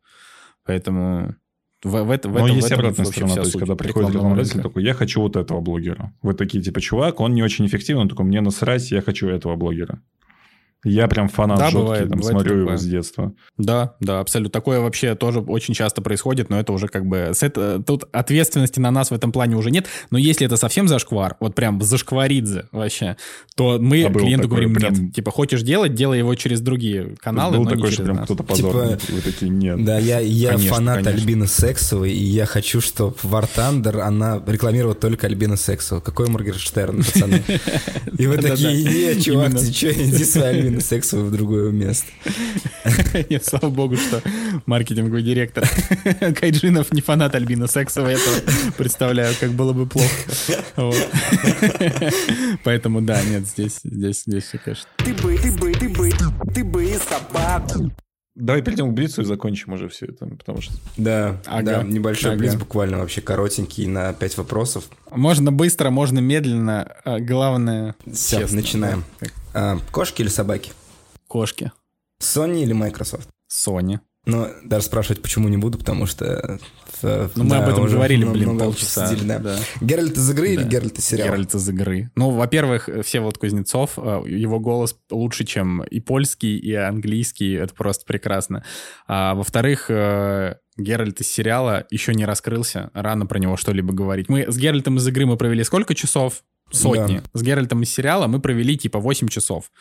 [0.64, 1.36] Поэтому
[1.84, 4.62] в, в, в, Но этом, есть в этом обратная сторона, то есть когда приходит рекламодатель
[4.62, 6.14] такой, я хочу вот этого блогера.
[6.22, 9.56] Вы такие, типа, чувак, он не очень эффективный, он такой, мне насрать, я хочу этого
[9.56, 10.04] блогера.
[10.88, 12.66] Я прям фанат да, жесткий, бывает, там, бывает смотрю такое.
[12.68, 13.34] его с детства.
[13.58, 14.52] Да, да, абсолютно.
[14.52, 17.32] Такое вообще тоже очень часто происходит, но это уже как бы...
[17.34, 20.88] С это, тут ответственности на нас в этом плане уже нет, но если это совсем
[20.88, 23.18] зашквар, вот прям зашкваридзе вообще,
[23.56, 27.16] то мы А клиенту такой говорим, прям- нет, типа, хочешь делать, делай его через другие
[27.20, 28.26] каналы, Был но не такой, через что прям нас.
[28.26, 28.98] кто-то позорный.
[28.98, 29.84] Типа- Вы такие, нет.
[29.84, 31.22] Да, я, я Конечно, фанат конечно.
[31.22, 36.02] Альбины Сексовой, и я хочу, чтобы War Thunder, она рекламировала только Альбина Сексову.
[36.02, 37.44] Какой Моргенштерн, пацаны?
[38.18, 38.84] И вы такие,
[39.16, 42.08] не, чувак, ты что, иди своей Альбины Сексовой в другое место.
[43.30, 44.22] Нет, слава богу, что
[44.66, 45.68] маркетинговый директор
[46.40, 48.18] Кайджинов не фанат Альбина Сексова, я
[48.78, 50.08] представляю, как было бы плохо.
[52.64, 54.90] Поэтому да, нет, здесь, здесь, здесь все, конечно.
[54.98, 56.12] Ты бы, ты бы, ты бы,
[56.54, 57.92] ты бы и собаку.
[58.40, 60.72] Давай перейдем к Блицу и закончим уже все это, потому что...
[60.96, 61.64] Да, Ага.
[61.78, 62.40] да, небольшой Ага.
[62.40, 64.86] блиц, буквально вообще коротенький, на пять вопросов.
[65.10, 67.96] Можно быстро, можно медленно, а главное...
[68.12, 69.04] Все, честно, начинаем.
[69.20, 69.28] да.
[69.56, 70.72] А, кошки или собаки?
[71.28, 71.72] Кошки.
[72.22, 73.28] Sony или Microsoft?
[73.52, 74.00] Sony.
[74.28, 76.60] Но даже спрашивать почему не буду, потому что...
[77.04, 79.14] э, Ну, мы да, об этом уже говорили, блин, полчаса.
[79.24, 79.40] да.
[79.40, 79.58] Да.
[79.82, 80.70] Геральт из игры или Да.
[80.70, 81.28] Геральт из сериала?
[81.30, 82.12] Геральт из игры.
[82.16, 87.54] Ну, во-первых, Всеволод Кузнецов, э, его голос лучше, чем и польский, и английский.
[87.54, 88.64] Это просто прекрасно.
[89.08, 92.92] А, во-вторых, э, Геральт из сериала еще не раскрылся.
[92.94, 94.30] Рано про него что-либо говорить.
[94.30, 96.44] Мы с Геральтом из игры мы провели сколько часов?
[96.72, 97.22] Сотни.
[97.34, 99.72] С Геральтом из сериала мы провели типа 8 часов.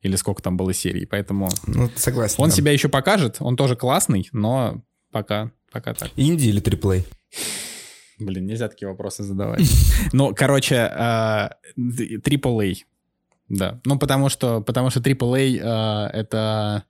[0.00, 1.06] Или сколько там было серий.
[1.06, 2.36] Поэтому Ну, согласен.
[2.38, 2.54] он да.
[2.54, 3.38] себя еще покажет.
[3.40, 6.10] Он тоже классный, но пока, пока так.
[6.16, 7.04] Инди или триплей?
[8.18, 9.60] Блин, нельзя такие вопросы задавать.
[10.12, 12.76] Ну, короче, э, AAA.
[13.48, 13.80] Да.
[13.84, 16.84] Ну, потому что, потому что AAA э, это...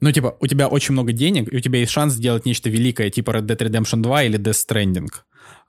[0.00, 3.10] Ну, типа, у тебя очень много денег, и у тебя есть шанс сделать нечто великое,
[3.10, 5.10] типа Red Dead Redemption 2 или Death Stranding.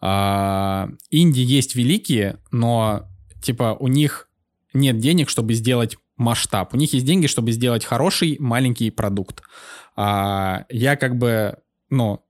[0.02, 3.08] А, инди есть великие, но,
[3.44, 4.28] типа, у них
[4.74, 6.74] нет денег, чтобы сделать масштаб.
[6.74, 9.44] У них есть деньги, чтобы сделать хороший маленький продукт.
[9.96, 11.58] А, я как бы,
[11.90, 12.24] ну,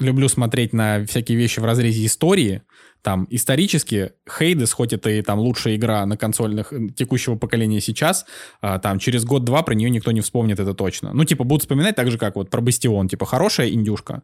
[0.00, 2.62] люблю смотреть на всякие вещи в разрезе истории.
[3.02, 8.24] Там исторически Хейдес, хоть это и там лучшая игра на консольных текущего поколения сейчас,
[8.60, 11.12] а, там через год-два про нее никто не вспомнит, это точно.
[11.12, 14.22] Ну, типа, будут вспоминать так же, как вот про Бастион, типа, хорошая индюшка.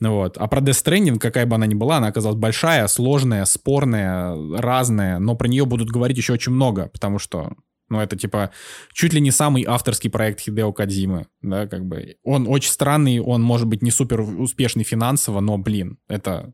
[0.00, 0.38] Ну Вот.
[0.38, 5.20] А про Death Stranding, какая бы она ни была, она оказалась большая, сложная, спорная, разная,
[5.20, 7.52] но про нее будут говорить еще очень много, потому что
[7.88, 8.50] ну, это, типа,
[8.92, 12.16] чуть ли не самый авторский проект Хидео Кодзимы, да, как бы.
[12.24, 16.52] Он очень странный, он, может быть, не супер успешный финансово, но, блин, это...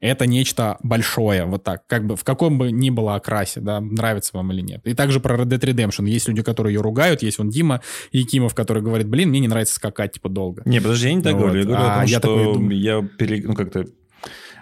[0.00, 4.36] Это нечто большое, вот так, как бы в каком бы ни было окрасе, да, нравится
[4.36, 4.84] вам или нет.
[4.84, 6.08] И также про Red Dead Redemption.
[6.08, 9.76] Есть люди, которые ее ругают, есть он Дима Якимов, который говорит, блин, мне не нравится
[9.76, 10.62] скакать, типа, долго.
[10.66, 11.60] Не, подожди, я не так Ну говорю.
[11.60, 11.68] Я вот.
[11.76, 12.80] говорю о А том, я что думаю.
[12.80, 13.42] я пере...
[13.46, 13.84] Ну, как-то...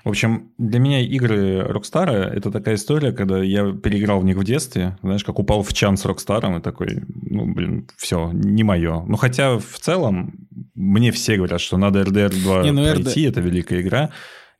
[0.04, 4.44] В общем, для меня игры Рокстара— это такая история, когда я переиграл в них в
[4.44, 9.02] детстве, знаешь, как упал в чан с Рокстаром и такой, ну, блин, все, не мое.
[9.06, 13.22] Ну, хотя в целом мне все говорят, что надо RDR 2 Не, ну, RD пройти,
[13.22, 14.10] это великая игра.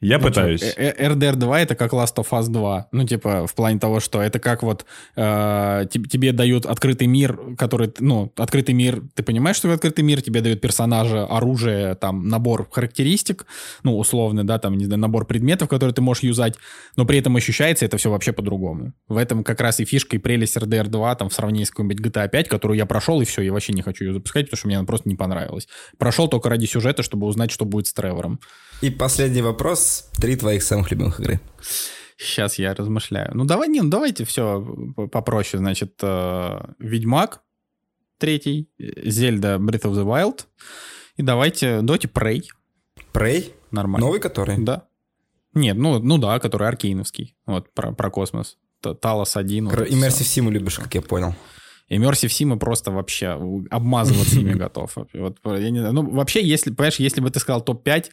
[0.01, 0.61] Я Ну, пытаюсь.
[0.61, 2.89] чё, э- э- RDR 2 это как Last of Us 2.
[2.91, 7.93] Ну, типа, в плане того, что это как вот э, тебе, дают открытый мир, который,
[7.99, 12.67] ну, открытый мир, ты понимаешь, что это открытый мир, тебе дают персонажа, оружие, там, набор
[12.71, 13.45] характеристик,
[13.83, 16.55] ну, условно, да, там, не знаю, набор предметов, которые ты можешь юзать,
[16.97, 18.95] но при этом ощущается это все вообще по-другому.
[19.09, 22.01] В этом как раз и фишка, и прелесть RDR 2, там, в сравнении с какой-нибудь
[22.01, 24.67] GTA 5, которую я прошел, и все, я вообще не хочу ее запускать, потому что
[24.69, 25.69] мне она просто не понравилась.
[25.99, 28.41] Прошел только ради сюжета, чтобы узнать, что будет с Тревором.
[28.83, 30.09] И последний вопрос.
[30.21, 31.41] Три твоих самых любимых игры.
[32.17, 33.31] Сейчас я размышляю.
[33.35, 34.65] Ну давай, не, ну давайте все
[35.11, 35.59] попроще.
[35.59, 37.43] Значит, э, Ведьмак
[38.19, 40.45] третий, Зельда Breath of the Wild.
[41.17, 42.45] И давайте, давайте Prey.
[43.13, 43.53] Prey?
[43.71, 44.07] Нормально.
[44.07, 44.57] Новый который?
[44.59, 44.85] Да.
[45.55, 47.35] Нет, ну, ну да, который аркейновский.
[47.47, 48.59] Вот, про, про космос.
[48.81, 49.69] Талос 1.
[49.69, 50.25] вот Immersive.
[50.25, 51.35] Sim любишь, как я понял.
[51.91, 53.39] Immersive Sim просто вообще
[53.71, 54.97] обмазываться ими готов.
[55.13, 55.81] Вот, я не.
[55.91, 58.07] Ну, вообще, если, понимаешь, если бы ты сказал топ-5,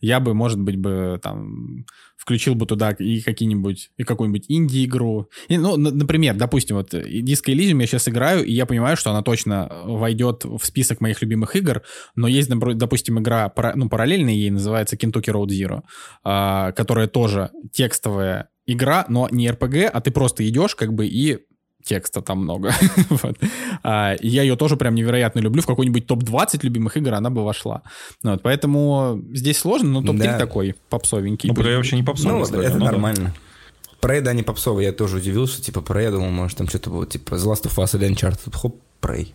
[0.00, 1.84] я бы, может быть, бы там
[2.16, 5.28] включил бы туда и какие-нибудь, и какую-нибудь инди-игру.
[5.48, 9.22] И, ну, например, допустим, вот Disco Elysium я сейчас играю, и я понимаю, что она
[9.22, 11.82] точно войдет в список моих любимых игр,
[12.14, 15.82] но есть, допустим, игра, ну, параллельная ей, называется Kentucky Road Zero,
[16.22, 21.40] а, которая тоже текстовая игра, но не RPG, а ты просто идешь как бы и
[21.84, 22.72] текста там много.
[23.10, 23.36] вот.
[23.82, 25.62] а, я ее тоже прям невероятно люблю.
[25.62, 27.82] В какой-нибудь топ-20 любимых игр она бы вошла.
[28.22, 30.38] Вот, поэтому здесь сложно, но топ-3 да.
[30.38, 31.50] такой попсовенький.
[31.50, 32.50] Ну, Prey вообще не попсовый.
[32.50, 33.34] Ну, это ну, нормально.
[33.34, 34.08] Да.
[34.08, 34.84] Prey, да, не попсовый.
[34.84, 37.76] Я тоже удивился, типа, Prey, я думал, может, там что-то было, типа, The Last of
[37.76, 38.54] Us или Uncharted.
[38.54, 39.28] Хоп, Prey.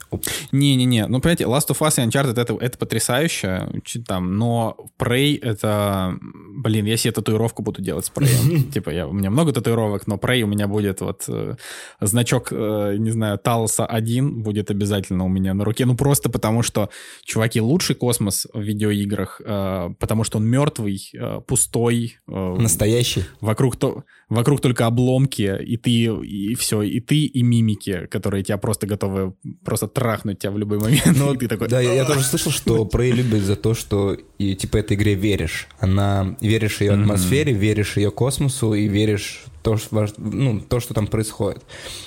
[0.51, 3.69] Не-не-не, ну, понимаете, Last of Us и Uncharted это, это потрясающе,
[4.07, 6.17] там, но Prey это...
[6.63, 8.71] Блин, я себе татуировку буду делать с Prey.
[8.73, 11.55] Типа, я, у меня много татуировок, но Prey у меня будет вот э,
[12.01, 15.85] значок, э, не знаю, Талоса 1 будет обязательно у меня на руке.
[15.85, 16.89] Ну, просто потому что,
[17.23, 22.17] чуваки, лучший космос в видеоиграх, э, потому что он мертвый, э, пустой.
[22.27, 23.23] Э, Настоящий.
[23.39, 28.57] Вокруг, то, вокруг только обломки, и ты, и все, и ты, и мимики, которые тебя
[28.57, 29.33] просто готовы
[29.64, 31.06] просто трахнуть тебя в любой момент.
[31.15, 31.68] Ну, ты такой...
[31.68, 35.15] Да, я, я тоже слышал, что Prey любит за то, что и, типа этой игре
[35.15, 35.68] веришь.
[35.80, 37.57] Она веришь ее атмосфере, mm-hmm.
[37.57, 41.64] веришь ее космосу и веришь то, что, ну, то, что там происходит.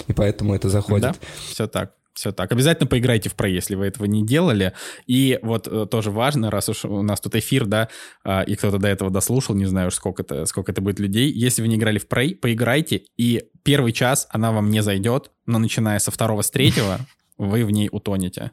[0.08, 1.02] И поэтому это заходит.
[1.02, 1.14] Да,
[1.50, 1.92] все так.
[2.14, 2.52] Все так.
[2.52, 4.74] Обязательно поиграйте в Prey, если вы этого не делали.
[5.06, 7.88] И вот э, тоже важно, раз уж у нас тут эфир, да,
[8.22, 11.32] э, и кто-то до этого дослушал, не знаю уж сколько это, сколько это будет людей.
[11.32, 15.58] Если вы не играли в Prey, поиграйте, и первый час она вам не зайдет, но
[15.58, 16.98] начиная со второго, с третьего,
[17.42, 18.52] вы в ней утонете.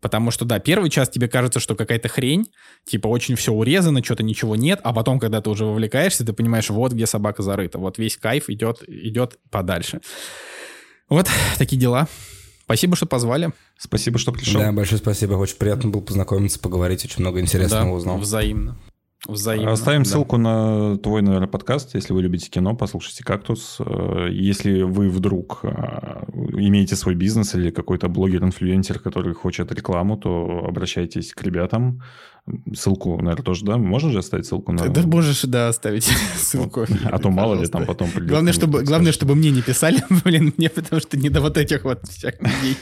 [0.00, 2.46] Потому что, да, первый час тебе кажется, что какая-то хрень,
[2.84, 6.70] типа очень все урезано, что-то ничего нет, а потом, когда ты уже вовлекаешься, ты понимаешь,
[6.70, 10.00] вот где собака зарыта, вот весь кайф идет, идет подальше.
[11.08, 12.08] Вот такие дела.
[12.64, 13.52] Спасибо, что позвали.
[13.78, 14.60] Спасибо, что пришел.
[14.60, 15.34] Да, большое спасибо.
[15.34, 17.04] Очень приятно было познакомиться, поговорить.
[17.04, 18.18] Очень много интересного да, узнал.
[18.18, 18.78] взаимно.
[19.28, 19.70] Взаимно.
[19.70, 20.10] Оставим да.
[20.10, 23.76] ссылку на твой, наверное, подкаст, если вы любите кино, послушайте «Кактус».
[23.78, 25.68] Э, если вы вдруг э,
[26.32, 32.02] имеете свой бизнес или какой-то блогер-инфлюенсер, который хочет рекламу, то обращайтесь к ребятам.
[32.74, 33.76] Ссылку, наверное, тоже, да?
[33.78, 34.88] Можно же оставить ссылку на...
[34.88, 36.04] Да можешь, да, оставить
[36.36, 36.86] ссылку.
[37.04, 38.30] А то мало ли там потом придет.
[38.30, 41.84] Главное, чтобы, главное, чтобы мне не писали, блин, мне, потому что не до вот этих
[41.84, 42.76] вот всяких людей.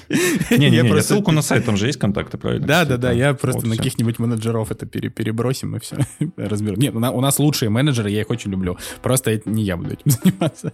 [0.50, 2.66] Не-не-не, ссылку на сайт, там же есть контакты, правильно?
[2.66, 5.98] Да-да-да, я просто на каких-нибудь менеджеров это перебросим и все,
[6.38, 6.78] разберем.
[6.78, 8.78] Нет, у нас лучшие менеджеры, я их очень люблю.
[9.02, 10.72] Просто не я буду этим заниматься.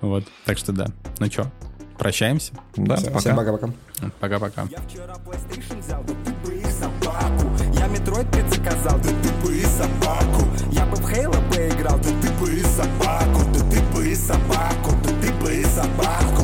[0.00, 0.88] Вот, так что да.
[1.20, 1.52] Ну что,
[1.96, 2.52] прощаемся?
[2.76, 3.36] Да, пока.
[3.36, 3.70] пока-пока.
[4.18, 4.68] Пока-пока.
[8.08, 10.48] Детройт предзаказал, да ты бы и собаку.
[10.72, 14.92] Я бы в Хейла поиграл, да ты бы и собаку Да ты бы и собаку,
[15.04, 16.37] да ты бы и собаку.